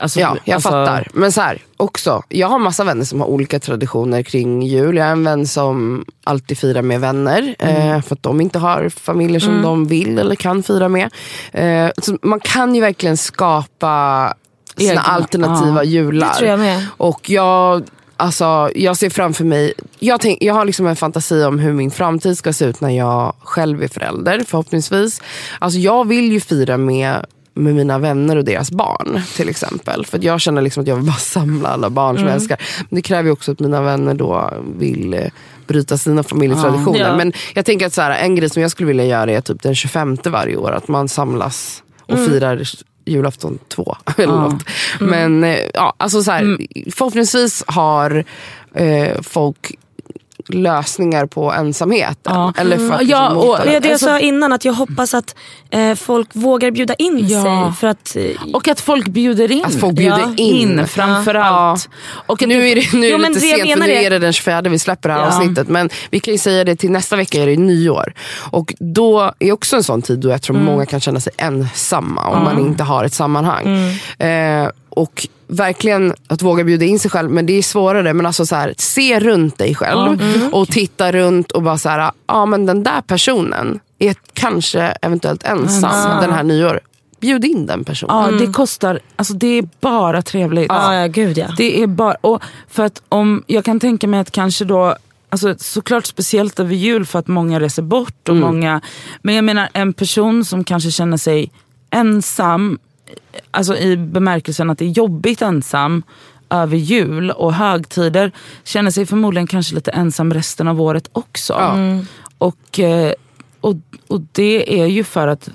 alltså, 0.00 0.20
Ja, 0.20 0.36
jag 0.44 0.54
alltså, 0.54 0.68
fattar. 0.68 1.08
Men 1.12 1.32
så 1.32 1.40
här, 1.40 1.62
också, 1.76 2.22
jag 2.28 2.48
har 2.48 2.58
massa 2.58 2.84
vänner 2.84 3.04
som 3.04 3.20
har 3.20 3.28
olika 3.28 3.60
traditioner 3.60 4.22
kring 4.22 4.62
jul. 4.62 4.96
Jag 4.96 5.04
har 5.04 5.12
en 5.12 5.24
vän 5.24 5.46
som 5.46 6.04
alltid 6.24 6.58
firar 6.58 6.82
med 6.82 7.00
vänner 7.00 7.54
Mm. 7.58 7.76
eh, 7.76 8.02
för 8.02 8.14
att 8.14 8.22
de 8.22 8.40
inte 8.40 8.58
har 8.58 8.88
familjer 8.88 9.40
som 9.40 9.62
de 9.62 9.86
vill 9.86 10.18
eller 10.18 10.34
kan 10.34 10.62
fira 10.62 10.88
med. 10.88 11.10
Eh, 11.52 11.90
så 11.98 12.18
man 12.22 12.40
kan 12.40 12.74
ju 12.74 12.80
verkligen 12.80 13.16
skapa 13.16 14.34
sina 14.76 14.90
Egna, 14.90 15.02
alternativa 15.02 15.84
ja. 15.84 15.90
jular. 15.90 16.28
Det 16.28 16.34
tror 16.34 16.50
jag 16.50 16.58
med. 16.60 16.86
Och 16.96 17.30
jag 17.30 17.82
Alltså, 18.20 18.70
jag 18.74 18.96
ser 18.96 19.10
framför 19.10 19.44
mig, 19.44 19.72
jag, 19.98 20.20
tänk, 20.20 20.42
jag 20.42 20.54
har 20.54 20.64
liksom 20.64 20.86
en 20.86 20.96
fantasi 20.96 21.44
om 21.44 21.58
hur 21.58 21.72
min 21.72 21.90
framtid 21.90 22.38
ska 22.38 22.52
se 22.52 22.64
ut 22.64 22.80
när 22.80 22.90
jag 22.90 23.34
själv 23.42 23.82
är 23.82 23.88
förälder 23.88 24.44
förhoppningsvis. 24.46 25.22
Alltså, 25.58 25.78
jag 25.78 26.08
vill 26.08 26.32
ju 26.32 26.40
fira 26.40 26.76
med 26.76 27.26
med 27.58 27.74
mina 27.74 27.98
vänner 27.98 28.36
och 28.36 28.44
deras 28.44 28.70
barn 28.70 29.20
till 29.36 29.48
exempel. 29.48 30.06
För 30.06 30.18
att 30.18 30.24
jag 30.24 30.40
känner 30.40 30.62
liksom 30.62 30.80
att 30.80 30.86
jag 30.86 30.96
vill 30.96 31.04
bara 31.04 31.16
samla 31.16 31.68
alla 31.68 31.90
barn 31.90 32.16
som 32.16 32.26
jag 32.26 32.34
älskar. 32.34 32.60
Men 32.88 32.96
det 32.96 33.02
kräver 33.02 33.24
ju 33.24 33.32
också 33.32 33.52
att 33.52 33.60
mina 33.60 33.82
vänner 33.82 34.14
då 34.14 34.52
vill 34.78 35.14
eh, 35.14 35.20
bryta 35.66 35.98
sina 35.98 36.22
familjetraditioner. 36.22 36.98
Ja. 36.98 37.16
Men 37.16 37.32
jag 37.54 37.64
tänker 37.64 37.86
att 37.86 37.92
så 37.92 38.02
här, 38.02 38.24
en 38.24 38.34
grej 38.34 38.50
som 38.50 38.62
jag 38.62 38.70
skulle 38.70 38.86
vilja 38.86 39.04
göra 39.04 39.30
är 39.32 39.40
typ 39.40 39.62
den 39.62 39.74
25 39.74 40.16
varje 40.24 40.56
år. 40.56 40.72
Att 40.72 40.88
man 40.88 41.08
samlas 41.08 41.82
och 42.06 42.18
firar 42.18 42.62
julafton 43.04 43.58
två. 43.68 43.96
Eller 44.16 44.32
något. 44.32 44.62
Men 45.00 45.44
eh, 45.44 45.58
ja, 45.74 45.94
alltså 45.96 46.22
så 46.22 46.30
här, 46.30 46.58
förhoppningsvis 46.92 47.64
har 47.66 48.24
eh, 48.74 49.20
folk 49.22 49.74
lösningar 50.48 51.26
på 51.26 51.52
ensamheten. 51.52 52.32
Ja. 52.34 52.52
Eller 52.56 52.76
för 52.76 52.84
att 52.94 53.02
Ja, 53.08 53.20
liksom 53.28 53.36
och- 53.36 53.44
mota 53.46 53.64
Det 53.64 53.70
det 53.70 53.86
jag 53.88 53.92
Alltså- 53.92 54.06
sa 54.06 54.18
innan, 54.18 54.52
att 54.52 54.64
jag 54.64 54.72
hoppas 54.72 55.14
att 55.14 55.34
eh, 55.70 55.94
folk 55.94 56.28
vågar 56.32 56.70
bjuda 56.70 56.94
in 56.94 57.18
Ja. 57.28 57.42
sig. 57.42 57.72
För 57.80 57.86
att, 57.86 58.16
eh, 58.16 58.54
Och 58.54 58.68
att 58.68 58.80
folk 58.80 59.06
bjuder 59.08 59.50
in. 59.52 59.64
Att 59.64 59.74
folk 59.80 59.94
bjuder 59.94 60.18
Ja, 60.18 60.32
in. 60.36 60.70
in 60.78 60.86
framförallt. 60.86 61.88
Och 62.26 62.42
att 62.42 62.48
Nu 62.48 62.68
är 62.68 62.74
det, 62.74 62.92
nu 62.98 63.06
är 63.06 63.18
det 63.18 63.28
lite 63.28 63.40
sent 63.40 63.72
för 63.72 63.80
nu 63.86 63.92
är- 63.92 64.10
det 64.10 64.18
den 64.18 64.32
24 64.32 64.62
vi 64.70 64.78
släpper 64.78 65.08
det 65.08 65.14
här 65.14 65.20
Ja. 65.20 65.26
avsnittet. 65.26 65.68
Men 65.68 65.90
vi 66.10 66.20
kan 66.20 66.32
ju 66.34 66.38
säga 66.38 66.64
det 66.64 66.76
till 66.76 66.90
nästa 66.90 67.16
vecka 67.16 67.42
är 67.42 67.46
det 67.46 67.56
nyår. 67.56 68.12
Och 68.50 68.74
då 68.80 69.32
är 69.38 69.52
också 69.52 69.76
en 69.76 69.84
sån 69.84 70.02
tid 70.02 70.18
då 70.18 70.28
jag 70.28 70.42
tror 70.42 70.56
Mm. 70.56 70.66
många 70.66 70.86
kan 70.86 71.00
känna 71.00 71.20
sig 71.20 71.32
ensamma 71.36 72.26
om 72.28 72.44
man 72.44 72.58
inte 72.58 72.84
har 72.84 73.04
ett 73.04 73.14
sammanhang. 73.14 73.64
Mm. 74.18 74.64
Eh, 74.64 74.70
och 74.98 75.26
verkligen 75.46 76.14
att 76.26 76.42
våga 76.42 76.64
bjuda 76.64 76.84
in 76.84 76.98
sig 76.98 77.10
själv. 77.10 77.30
Men 77.30 77.46
det 77.46 77.52
är 77.52 77.62
svårare. 77.62 78.14
Men 78.14 78.26
alltså 78.26 78.46
så 78.46 78.54
här, 78.56 78.74
se 78.78 79.20
runt 79.20 79.58
dig 79.58 79.74
själv 79.74 80.20
Mm. 80.20 80.54
och 80.54 80.68
titta 80.68 81.12
runt 81.12 81.52
och 81.52 81.62
bara 81.62 81.78
så 81.78 81.88
här, 81.88 82.10
ja 82.26 82.46
men 82.46 82.66
den 82.66 82.82
där 82.82 83.00
personen 83.00 83.80
är 83.98 84.16
kanske 84.32 84.80
eventuellt 84.82 85.42
ensam 85.42 86.20
den 86.20 86.32
här 86.32 86.42
nyår. 86.42 86.80
Bjud 87.20 87.44
in 87.44 87.66
den 87.66 87.84
personen. 87.84 88.16
Ja, 88.16 88.38
det 88.46 88.52
kostar, 88.52 89.00
alltså 89.16 89.34
det 89.34 89.46
är 89.58 89.68
bara 89.80 90.22
trevligt. 90.22 90.66
ja, 90.68 90.94
ja, 90.94 91.06
gud 91.06 91.38
ja. 91.38 91.46
Det 91.56 91.82
är 91.82 91.86
bara, 91.86 92.14
och 92.20 92.42
för 92.68 92.84
att 92.84 93.02
om, 93.08 93.44
jag 93.46 93.64
kan 93.64 93.80
tänka 93.80 94.06
mig 94.08 94.20
att 94.20 94.30
kanske 94.30 94.64
då, 94.64 94.96
alltså 95.30 95.54
såklart 95.58 96.06
speciellt 96.06 96.60
över 96.60 96.74
jul 96.74 97.06
för 97.06 97.18
att 97.18 97.26
många 97.28 97.60
reser 97.60 97.82
bort 97.82 98.28
och 98.28 98.36
många, 98.36 98.80
men 99.22 99.34
jag 99.34 99.44
menar 99.44 99.68
en 99.72 99.92
person 99.92 100.44
som 100.44 100.64
kanske 100.64 100.90
känner 100.90 101.16
sig 101.16 101.50
ensam, 101.90 102.78
alltså 103.50 103.76
i 103.76 103.96
bemärkelsen 103.96 104.70
att 104.70 104.78
det 104.78 104.84
är 104.84 104.88
jobbigt 104.88 105.42
ensam 105.42 106.02
över 106.50 106.76
jul 106.76 107.30
och 107.30 107.54
högtider, 107.54 108.32
känner 108.64 108.90
sig 108.90 109.06
förmodligen 109.06 109.46
kanske 109.46 109.74
lite 109.74 109.90
ensam 109.90 110.32
resten 110.34 110.68
av 110.68 110.80
året 110.80 111.08
också. 111.12 111.52
Ja. 111.52 111.76
Och, 112.38 112.80
eh, 112.80 113.12
och, 113.60 113.74
och 114.08 114.20
det 114.32 114.80
är 114.80 114.86
ju 114.86 115.04
för 115.04 115.28
att, 115.28 115.50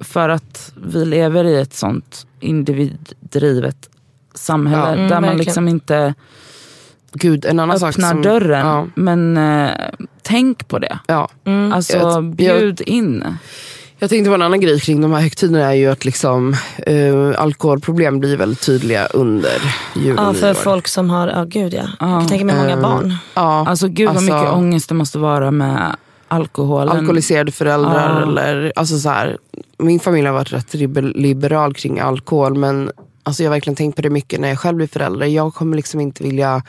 för 0.00 0.28
att 0.28 0.72
vi 0.86 1.04
lever 1.04 1.44
i 1.44 1.56
ett 1.60 1.74
sånt 1.74 2.26
individdrivet 2.40 3.88
samhälle 4.34 4.82
Ja. 4.82 4.86
där 4.88 4.94
Mm, 4.94 5.08
man 5.08 5.22
verkligen. 5.22 5.38
liksom 5.38 5.68
inte 5.68 6.14
Gud, 7.14 7.44
en 7.44 7.60
annan 7.60 7.80
sak 7.80 7.88
öppnar 7.90 8.10
som, 8.10 8.22
dörren. 8.22 8.66
Ja, 8.66 8.86
Men 8.94 9.36
eh, 9.36 9.70
tänk 10.22 10.68
på 10.68 10.78
det. 10.78 10.98
ja. 11.06 11.28
Alltså 11.72 11.96
Jag- 11.96 12.24
bjud 12.34 12.80
in. 12.80 13.24
Jag 14.02 14.10
tänkte 14.10 14.28
på 14.30 14.34
en 14.34 14.42
annan 14.42 14.60
grej 14.60 14.80
kring 14.80 15.00
de 15.00 15.12
här 15.12 15.20
högtiderna 15.20 15.60
är 15.64 15.72
ju 15.74 15.86
att 15.90 16.04
liksom, 16.04 16.56
eh, 16.86 17.32
alkoholproblem 17.38 18.20
blir 18.20 18.36
väldigt 18.36 18.60
tydliga 18.66 19.06
under 19.06 19.74
jul 19.96 20.18
och 20.18 20.24
Ja, 20.24 20.32
för 20.34 20.46
nyår. 20.46 20.54
folk 20.54 20.88
som 20.88 21.10
har, 21.10 21.28
ja 21.28 21.44
gud 21.44 21.74
ja. 21.74 21.82
Ja. 22.00 22.20
Jag 22.20 22.28
tänka 22.28 22.44
mig 22.44 22.56
många 22.56 22.70
Eh, 22.70 22.80
barn. 22.80 23.14
Ja, 23.34 23.64
Alltså 23.68 23.88
gud 23.88 24.06
vad 24.08 24.16
Alltså- 24.16 24.34
mycket 24.34 24.52
ångest 24.52 24.88
det 24.88 24.94
måste 24.94 25.18
vara 25.18 25.50
med 25.50 25.96
alkoholen. 26.28 26.88
alkoholiserade 26.96 27.52
föräldrar. 27.52 28.20
Ja. 28.20 28.22
Eller, 28.28 28.72
alltså 28.76 28.98
så 28.98 29.08
här, 29.08 29.38
min 29.78 30.00
familj 30.00 30.26
har 30.26 30.34
varit 30.34 30.52
rätt 30.52 30.74
liber- 30.74 31.12
liberal 31.14 31.74
kring 31.74 32.00
alkohol 32.00 32.54
men 32.58 32.90
alltså 33.22 33.42
jag 33.42 33.50
har 33.50 33.54
verkligen 33.56 33.76
tänkt 33.76 33.96
på 33.96 34.02
det 34.02 34.10
mycket 34.10 34.40
när 34.40 34.48
jag 34.48 34.58
själv 34.58 34.76
blir 34.76 34.86
förälder. 34.86 35.26
Jag 35.26 35.54
kommer 35.54 35.76
liksom 35.76 36.00
inte 36.00 36.22
vilja 36.22 36.62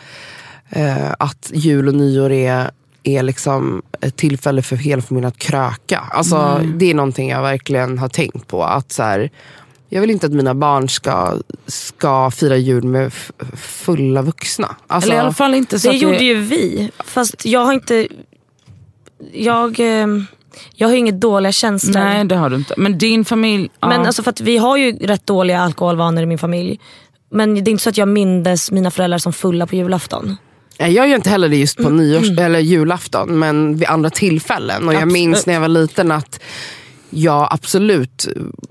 eh, 0.70 1.12
att 1.20 1.52
jul 1.54 1.88
och 1.88 1.94
nyår 1.96 2.32
är 2.32 2.72
är 3.04 3.24
liksom 3.24 3.82
ett 4.02 4.16
tillfälle 4.16 4.62
för 4.62 4.76
hela 4.76 5.02
familjen 5.02 5.28
att 5.28 5.38
kröka. 5.38 6.00
Alltså, 6.12 6.62
Det 6.76 6.90
är 6.92 6.94
någonting 6.94 7.30
jag 7.30 7.42
verkligen 7.42 7.98
har 7.98 8.10
tänkt 8.10 8.48
på. 8.48 8.64
Att 8.64 8.92
så 8.92 9.04
här, 9.04 9.30
jag 9.90 10.02
vill 10.02 10.12
inte 10.12 10.26
att 10.26 10.32
mina 10.32 10.54
barn 10.54 10.90
ska, 10.90 11.38
ska 11.68 12.32
fira 12.32 12.58
jul 12.58 12.84
med 12.84 13.14
fulla 13.56 14.22
vuxna. 14.22 14.76
Alltså, 14.88 15.10
Eller 15.10 15.18
i 15.18 15.20
alla 15.20 15.34
fall 15.34 15.54
inte 15.54 15.80
så 15.80 15.90
Det 15.90 15.96
att 15.96 16.02
gjorde 16.02 16.24
ju 16.24 16.36
vi. 16.42 16.92
Fast 17.06 17.46
jag 17.46 17.66
har 17.66 17.74
inte... 17.74 18.08
Jag, 19.34 19.80
eh, 19.80 20.08
jag 20.76 20.88
har 20.88 20.94
ju 20.94 21.00
inget 21.00 21.22
dåliga 21.22 21.52
känslor. 21.52 21.94
Nej 21.94 22.26
det 22.26 22.36
har 22.36 22.50
du 22.50 22.56
inte. 22.56 22.74
Men 22.78 22.98
din 22.98 23.26
familj. 23.26 23.70
ja. 23.80 23.88
Men 23.88 24.06
alltså 24.06 24.24
för 24.24 24.30
att 24.30 24.42
vi 24.42 24.58
har 24.58 24.78
ju 24.78 24.98
rätt 24.98 25.28
dåliga 25.28 25.60
alkoholvanor 25.60 26.24
i 26.24 26.26
min 26.26 26.38
familj. 26.38 26.80
Men 27.30 27.54
det 27.54 27.70
är 27.70 27.72
inte 27.72 27.84
så 27.84 27.90
att 27.90 27.98
jag 27.98 28.08
mindes 28.08 28.72
mina 28.72 28.92
föräldrar 28.92 29.18
som 29.18 29.34
fulla 29.34 29.68
på 29.68 29.76
julafton. 29.76 30.38
Nej, 30.80 30.94
Jag 30.94 31.08
gör 31.10 31.16
inte 31.16 31.30
heller 31.30 31.50
det 31.50 31.56
just 31.58 31.78
på 31.78 31.84
Mm. 31.88 31.98
nyårs, 31.98 32.30
eller 32.40 32.60
julafton, 32.60 33.40
men 33.40 33.76
vid 33.78 33.88
andra 33.88 34.10
tillfällen. 34.10 34.88
Och 34.88 34.94
jag 34.94 34.98
Absolut. 35.02 35.14
minns 35.14 35.46
när 35.46 35.54
jag 35.54 35.62
var 35.62 35.68
liten 35.68 36.12
att 36.12 36.40
jag 37.16 37.48
absolut 37.52 38.28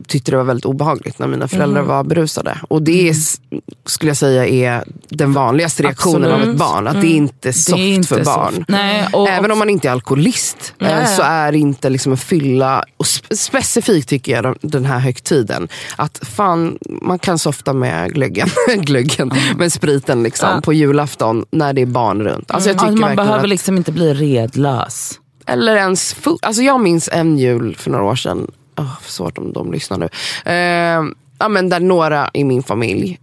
tyckte 0.08 0.30
det 0.30 0.36
var 0.36 0.44
väldigt 0.44 0.64
obehagligt 0.64 1.18
när 1.18 1.26
mina 1.26 1.48
föräldrar 1.48 1.80
Mm. 1.80 1.88
var 1.88 2.04
berusade. 2.04 2.58
Och 2.68 2.82
det 2.82 3.08
är, 3.08 3.10
s- 3.12 3.40
skulle 3.86 4.10
jag 4.10 4.16
säga 4.16 4.46
är 4.46 4.84
den 5.08 5.32
vanligaste 5.32 5.82
reaktionen 5.82 6.24
av 6.30 6.36
Absolut. 6.36 6.54
ett 6.54 6.58
barn. 6.60 6.86
Att 6.88 7.00
det 7.00 7.06
är 7.06 7.16
inte 7.16 7.48
är 7.48 7.52
soft 7.52 7.78
är 7.78 7.86
inte 7.86 8.08
för 8.08 8.24
barn. 8.24 8.54
soft. 8.54 8.68
Nej, 8.68 9.08
och, 9.12 9.28
Även 9.28 9.50
om 9.50 9.58
man 9.58 9.70
inte 9.70 9.88
är 9.88 9.92
alkoholist 9.92 10.74
eh, 10.78 10.90
ja. 10.90 11.06
så 11.06 11.22
är 11.22 11.52
det 11.52 11.58
inte 11.58 11.90
liksom 11.90 12.12
en 12.12 12.18
fylla, 12.18 12.84
och 12.96 13.04
spe- 13.06 13.34
specifikt 13.36 14.08
tycker 14.08 14.32
jag 14.42 14.56
den- 14.60 14.84
här 14.84 14.98
högtiden, 14.98 15.68
att 15.96 16.18
fan 16.22 16.78
man 17.02 17.18
kan 17.18 17.38
softa 17.38 17.72
med 17.72 18.14
glöggen, 18.14 18.48
glöggen 18.78 19.32
med 19.56 19.72
spriten 19.72 20.22
liksom, 20.22 20.48
Ja. 20.54 20.60
på 20.60 20.72
julafton 20.72 21.44
när 21.50 21.72
det 21.72 21.82
är 21.82 21.86
barn 21.86 22.22
runt. 22.22 22.50
Alltså 22.50 22.68
jag 22.70 22.76
tycker 22.78 22.86
alltså, 22.86 23.00
man 23.00 23.08
verkligen 23.08 23.26
behöver 23.26 23.44
att, 23.44 23.48
liksom 23.48 23.76
inte 23.76 23.92
bli 23.92 24.14
redlös. 24.14 25.18
Eller 25.46 25.76
ens 25.76 26.14
full. 26.14 26.38
Alltså 26.42 26.62
jag 26.62 26.80
minns 26.80 27.08
en 27.12 27.38
jul 27.38 27.76
för 27.76 27.90
några 27.90 28.04
år 28.04 28.16
sedan, 28.16 28.50
oh, 28.76 29.00
svårt 29.06 29.38
om 29.38 29.52
de 29.52 29.72
lyssnar 29.72 29.98
nu, 29.98 30.08
eh, 30.52 31.04
ja, 31.38 31.48
men 31.48 31.68
där 31.68 31.80
några 31.80 32.30
i 32.34 32.44
min 32.44 32.62
familj 32.62 33.20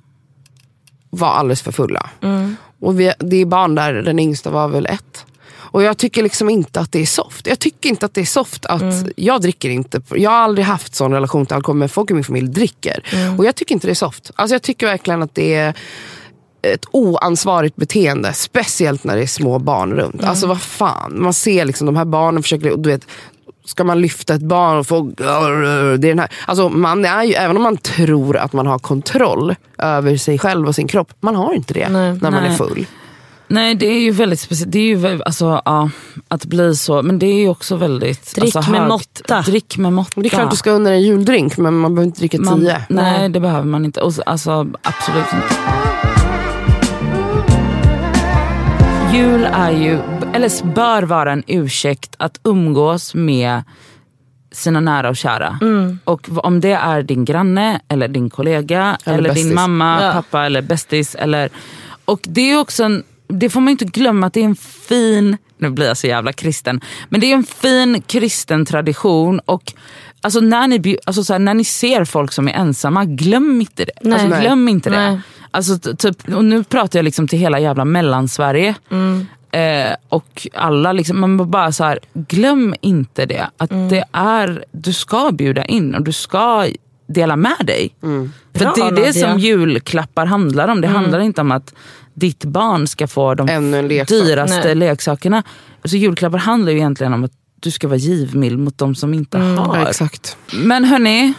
var 1.10 1.28
alldeles 1.28 1.62
för 1.62 1.72
fulla. 1.72 2.10
Och 2.80 3.00
vi, 3.00 3.14
det 3.20 3.36
är 3.36 3.46
barn 3.46 3.76
där, 3.76 3.94
den 3.94 4.20
yngsta 4.20 4.50
var 4.50 4.68
väl 4.68 4.86
ett. 4.86 5.26
Och 5.72 5.84
jag 5.84 5.98
tycker 5.98 6.24
liksom 6.24 6.50
inte 6.50 6.80
att 6.80 6.92
det 6.92 7.00
är 7.00 7.06
soft. 7.06 7.48
Jag 7.48 7.60
tycker 7.60 7.90
inte 7.90 8.06
att 8.06 8.14
det 8.14 8.22
är 8.22 8.26
soft 8.26 8.66
att 8.66 8.82
jag 9.16 9.42
dricker 9.42 9.70
inte. 9.70 10.02
Jag 10.10 10.30
har 10.30 10.38
aldrig 10.38 10.66
haft 10.66 10.96
sån 10.96 11.14
relation 11.14 11.46
till 11.46 11.56
alkohol 11.56 11.78
men 11.78 11.90
folk 11.90 12.12
i 12.12 12.14
min 12.14 12.24
familj 12.24 12.48
dricker. 12.48 13.04
Och 13.38 13.46
jag 13.46 13.56
tycker 13.56 13.76
inte 13.76 13.88
det 13.88 13.92
är 13.92 13.96
soft. 13.96 14.32
Alltså 14.36 14.56
jag 14.56 14.62
tycker 14.62 14.86
verkligen 14.86 15.22
att 15.22 15.36
det 15.36 15.54
är 15.56 15.74
ett 16.62 16.86
oansvarigt 16.92 17.76
beteende. 17.76 18.34
Speciellt 18.34 19.04
när 19.04 19.16
det 19.16 19.22
är 19.22 19.28
små 19.28 19.60
barn 19.60 19.94
runt. 19.94 20.24
Alltså 20.24 20.48
vad 20.48 20.62
fan. 20.62 21.22
Man 21.22 21.34
ser 21.34 21.66
liksom 21.66 21.86
de 21.86 21.96
här 21.96 22.06
barnen 22.06 22.44
försöker, 22.44 22.78
du 22.78 22.90
vet, 22.90 23.08
ska 23.66 23.84
man 23.84 24.02
lyfta 24.02 24.34
ett 24.34 24.42
barn 24.42 24.78
och 24.78 24.88
få... 24.88 25.02
Det 25.02 25.24
är 25.24 25.98
den 25.98 26.20
här. 26.20 26.30
Alltså 26.46 26.70
man 26.70 27.06
är 27.06 27.24
ju, 27.24 27.34
även 27.34 27.58
om 27.58 27.64
man 27.64 27.78
tror 27.78 28.38
att 28.38 28.54
man 28.54 28.68
har 28.68 28.80
kontroll 28.80 29.56
över 29.78 30.18
sig 30.18 30.40
själv 30.40 30.68
och 30.68 30.76
sin 30.76 30.88
kropp. 30.88 31.14
Man 31.20 31.36
har 31.36 31.54
inte 31.54 31.74
det 31.74 31.90
Nej. 31.90 32.14
när 32.22 32.32
man 32.32 32.44
är 32.44 32.48
Nej. 32.50 32.58
full. 32.58 32.86
Nej 33.52 33.76
det 33.76 33.86
är 33.86 34.00
ju 34.00 34.12
väldigt 34.12 34.40
speciellt. 34.40 34.72
Det 34.72 34.80
är 34.80 34.98
ju, 34.98 35.24
alltså, 35.24 35.62
ja, 35.66 35.90
att 36.28 36.46
bli 36.46 36.76
så. 36.76 37.02
Men 37.02 37.20
det 37.20 37.26
är 37.26 37.40
ju 37.42 37.50
också 37.50 37.76
väldigt... 37.76 38.36
Drick 38.36 38.56
alltså, 38.56 38.72
med 38.72 38.80
högt. 38.80 38.90
måtta. 38.90 39.42
Drick 39.42 39.78
med 39.78 39.94
måtta. 39.94 40.22
Det 40.22 40.28
är 40.28 40.30
klart 40.30 40.52
du 40.52 40.58
ska 40.58 40.72
under 40.72 40.92
en 40.92 41.02
juldrink 41.02 41.58
men 41.58 41.78
man 41.78 41.96
behöver 41.96 42.08
inte 42.08 42.20
dricka 42.20 42.38
Man, 42.42 42.60
tio. 42.60 42.82
nej 42.90 43.30
det 43.30 43.40
behöver 43.40 43.66
man 43.66 43.86
inte. 43.86 44.02
Och, 44.02 44.14
alltså, 44.26 44.68
absolut 44.84 45.26
inte. 45.34 46.19
Jul 49.14 49.44
är 49.54 49.72
ju, 49.72 50.00
eller 50.34 50.66
bör 50.74 51.04
vara 51.04 51.32
en 51.32 51.44
ursäkt 51.48 52.16
att 52.18 52.40
umgås 52.44 53.16
med 53.16 53.64
sina 54.52 54.80
nära 54.80 55.10
och 55.10 55.18
kära. 55.18 55.60
Och 56.04 56.30
v- 56.30 56.40
om 56.44 56.62
det 56.62 56.72
är 56.72 57.04
din 57.04 57.26
granne, 57.26 57.82
eller 57.88 58.08
din 58.08 58.30
kollega, 58.30 58.98
Eller 59.06 59.18
eller, 59.18 59.34
din 59.34 59.54
mamma, 59.54 60.00
Ja. 60.02 60.12
pappa 60.14 60.46
eller 60.46 60.62
bästis. 60.62 61.16
Eller, 61.16 61.50
och 62.06 62.20
det 62.24 62.52
är 62.52 62.60
också 62.60 62.84
en, 62.84 63.04
det 63.28 63.50
får 63.50 63.62
man 63.62 63.70
inte 63.72 63.86
glömma 63.86 64.28
att 64.28 64.34
det 64.34 64.40
är 64.42 64.46
en 64.46 64.56
fin, 64.56 65.38
nu 65.58 65.70
blir 65.70 65.88
jag 65.88 65.98
så 65.98 66.08
jävla 66.08 66.34
kristen, 66.34 66.82
men 67.10 67.22
det 67.22 67.32
är 67.32 67.36
en 67.36 67.44
fin 67.44 68.02
kristen 68.02 68.66
tradition. 68.66 69.40
Och 69.46 69.74
alltså, 70.22 70.40
när, 70.40 70.68
ni, 70.68 70.98
alltså, 71.06 71.24
så 71.24 71.34
här, 71.34 71.40
när 71.40 71.54
ni 71.54 71.64
ser 71.64 72.06
folk 72.06 72.32
som 72.32 72.48
är 72.48 72.54
ensamma, 72.54 73.06
glöm 73.06 73.62
inte 73.62 73.86
det. 73.86 74.12
Alltså, 74.14 74.28
glöm 74.42 74.70
inte 74.70 74.90
det. 74.90 74.98
Nej. 75.10 75.20
Alltså, 75.52 75.96
typ, 75.96 76.34
och 76.36 76.46
nu 76.46 76.64
pratar 76.64 77.00
jag 77.00 77.04
liksom 77.04 77.28
till 77.28 77.40
hela 77.40 77.60
jävla 77.60 77.86
mellansverige. 77.86 78.76
Mm. 78.92 79.26
Eh, 79.52 79.96
och 80.10 80.48
alla 80.54 80.94
liksom, 80.94 81.20
man 81.20 81.52
bara 81.52 81.72
så 81.72 81.84
här, 81.84 82.00
glöm 82.14 82.76
inte 82.82 83.26
det. 83.26 83.48
Att 83.58 83.72
Mm. 83.72 83.90
det 83.90 84.04
är, 84.12 84.66
du 84.72 84.94
ska 84.94 85.32
bjuda 85.32 85.66
in 85.66 85.96
och 85.96 86.02
du 86.04 86.12
ska 86.12 86.68
dela 87.08 87.36
med 87.36 87.58
dig. 87.66 87.96
För 88.02 88.60
Bra, 88.60 88.74
det 88.76 88.82
är 88.82 88.92
det 88.92 88.92
Nadia. 89.08 89.14
som 89.14 89.40
julklappar 89.40 90.26
handlar 90.26 90.68
om. 90.68 90.82
Det 90.82 90.88
handlar 90.88 91.20
inte 91.20 91.42
om 91.42 91.52
att 91.52 91.74
ditt 92.14 92.46
barn 92.46 92.88
ska 92.88 93.08
få 93.08 93.34
de 93.36 93.46
leksak. 93.88 94.08
dyraste 94.08 94.62
Nej. 94.66 94.76
leksakerna. 94.76 95.44
Alltså, 95.82 95.98
julklappar 95.98 96.38
handlar 96.38 96.72
ju 96.72 96.78
egentligen 96.78 97.14
om 97.14 97.24
att 97.24 97.32
du 97.60 97.72
ska 97.72 97.88
vara 97.88 97.98
givmild 97.98 98.60
mot 98.60 98.78
de 98.78 98.96
som 98.96 99.14
inte 99.14 99.38
har. 99.38 99.78
Ja, 99.78 99.88
exakt. 99.90 100.38
Men 100.54 100.84
hörni, 100.86 101.34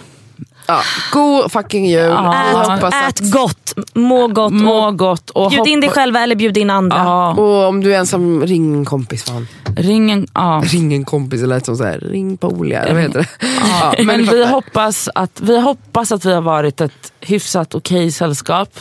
Ja. 0.67 0.81
God 1.13 1.53
fucking 1.53 1.87
jul. 1.87 2.01
Ja. 2.01 2.51
Ät, 2.51 2.57
hoppas 2.57 2.95
ät 2.95 3.09
att, 3.09 3.31
gott, 3.31 3.75
må 3.95 4.29
gott 4.29 4.53
må 4.53 4.87
och 4.87 4.99
gott. 4.99 5.31
Och 5.31 5.51
bjud 5.51 5.67
in 5.67 5.81
dig 5.81 5.91
själva 5.91 6.21
eller 6.21 6.37
bjud 6.37 6.57
in 6.57 6.71
andra. 6.71 6.97
Ja, 6.97 7.31
och 7.31 7.69
om 7.69 7.81
du 7.81 7.95
är 7.95 7.99
ensam, 7.99 8.43
ring 8.47 8.75
en 8.75 8.85
kompis 8.85 9.25
fan. 9.25 9.49
ring 9.77 10.11
en, 10.11 10.27
ja. 10.35 10.63
Ring 10.65 10.95
en 10.95 11.05
kompis, 11.05 11.41
det 11.41 11.47
lät 11.47 11.67
som 11.67 11.77
så 11.77 11.85
här, 11.85 11.99
ring 11.99 12.37
polare. 12.37 12.93
Vad 12.93 13.03
heter 13.03 13.19
det? 13.19 13.29
Ja, 13.41 13.95
Ja, 13.99 14.05
men 14.05 14.25
vi 14.27 14.47
hoppas, 14.47 15.09
att, 15.15 15.41
vi 15.41 15.61
hoppas 15.61 16.13
att 16.13 16.25
vi 16.25 16.33
har 16.35 16.43
varit 16.43 16.81
ett 16.81 17.13
hyfsat 17.21 17.75
okej 17.75 18.13
sällskap. 18.13 18.79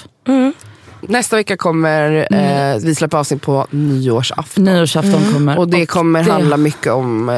Nästa 1.01 1.35
vecka 1.35 1.57
kommer 1.57 2.27
Mm. 2.31 2.75
eh, 2.75 2.81
vi 2.83 2.95
släppa 2.95 3.19
avsnitt 3.19 3.41
på 3.41 3.67
nyårsafton. 3.69 4.63
Nyårsafton 4.63 5.33
kommer. 5.33 5.57
Och 5.59 5.67
det 5.69 5.85
kommer 5.85 6.23
det- 6.23 6.31
handla 6.31 6.57
mycket 6.57 6.91
om 6.93 7.29
eh, 7.29 7.37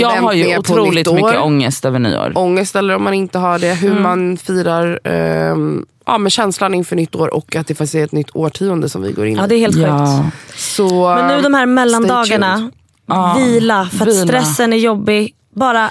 Jag 0.00 0.08
har 0.10 0.32
ju 0.32 0.58
otroligt 0.58 1.12
mycket 1.12 1.40
ångest 1.40 1.84
över 1.84 1.98
nyår. 1.98 2.32
ångest 2.34 2.76
eller 2.76 2.96
om 2.96 3.04
man 3.04 3.14
inte 3.14 3.38
har 3.38 3.58
det. 3.58 3.74
Hur 3.74 3.94
man 4.00 4.36
firar 4.36 5.00
ehm, 5.04 5.86
ja, 6.06 6.18
men 6.18 6.30
känslan 6.30 6.74
inför 6.74 6.96
nytt 6.96 7.14
år 7.14 7.34
och 7.34 7.56
att 7.56 7.66
det 7.66 7.74
faktiskt 7.74 7.94
är 7.94 8.04
ett 8.04 8.12
nytt 8.12 8.30
årtionde 8.36 8.88
som 8.88 9.02
vi 9.02 9.12
går 9.12 9.26
in 9.26 9.36
i. 9.36 9.40
Ja 9.40 9.46
det 9.46 9.54
är 9.54 9.58
helt 9.58 9.74
sjukt. 9.74 9.86
Ja. 9.88 10.24
Så, 10.56 11.14
Men 11.14 11.36
nu 11.36 11.42
de 11.42 11.54
här 11.54 11.66
mellandagarna. 11.66 12.70
Ja, 13.06 13.36
vila 13.38 13.88
för 13.92 14.06
att 14.06 14.14
vila. 14.14 14.26
stressen 14.26 14.72
är 14.72 14.76
jobbig. 14.76 15.34
Bara 15.54 15.90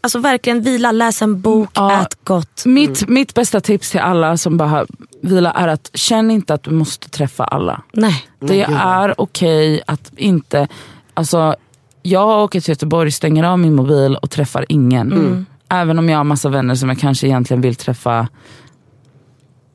alltså 0.00 0.18
verkligen 0.18 0.62
vila, 0.62 0.92
läs 0.92 1.22
en 1.22 1.40
bok, 1.40 1.70
Ja. 1.74 2.00
ät 2.02 2.24
gott. 2.24 2.62
Mitt, 2.66 3.08
mitt 3.08 3.34
bästa 3.34 3.60
tips 3.60 3.90
till 3.90 4.00
alla 4.00 4.36
som 4.36 4.56
behöver 4.56 4.86
vila 5.22 5.52
är 5.52 5.68
att 5.68 5.90
känn 5.94 6.30
inte 6.30 6.54
att 6.54 6.62
du 6.62 6.70
måste 6.70 7.10
träffa 7.10 7.44
alla. 7.44 7.82
Nej. 7.92 8.26
Det 8.40 8.62
är 8.62 9.20
okej 9.20 9.82
att 9.86 10.12
inte... 10.16 10.68
Alltså, 11.14 11.56
jag 12.02 12.44
åker 12.44 12.60
till 12.60 12.70
Göteborg, 12.70 13.10
stänger 13.10 13.44
av 13.44 13.58
min 13.58 13.74
mobil 13.74 14.16
och 14.16 14.30
träffar 14.30 14.66
ingen. 14.68 15.12
Mm. 15.12 15.46
Även 15.68 15.98
om 15.98 16.08
jag 16.08 16.16
har 16.16 16.24
massa 16.24 16.48
vänner 16.48 16.74
som 16.74 16.88
jag 16.88 16.98
kanske 16.98 17.26
egentligen 17.26 17.60
vill 17.60 17.74
träffa. 17.74 18.28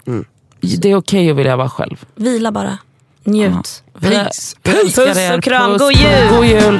Mm. 0.07 0.25
Det 0.61 0.91
är 0.91 0.95
okej 0.95 1.31
att 1.31 1.37
vilja 1.37 1.55
vara 1.55 1.69
själv. 1.69 2.05
Vila 2.15 2.51
bara. 2.51 2.77
Njut. 3.23 3.83
Peace. 3.99 4.55
älskar 4.63 5.05
Puss 5.05 5.17
er. 5.17 5.37
och 5.37 5.43
kram. 5.43 5.71
Puss. 5.71 5.81
God 5.81 5.93
jul. 5.93 6.29
God 6.29 6.45
jul. 6.45 6.79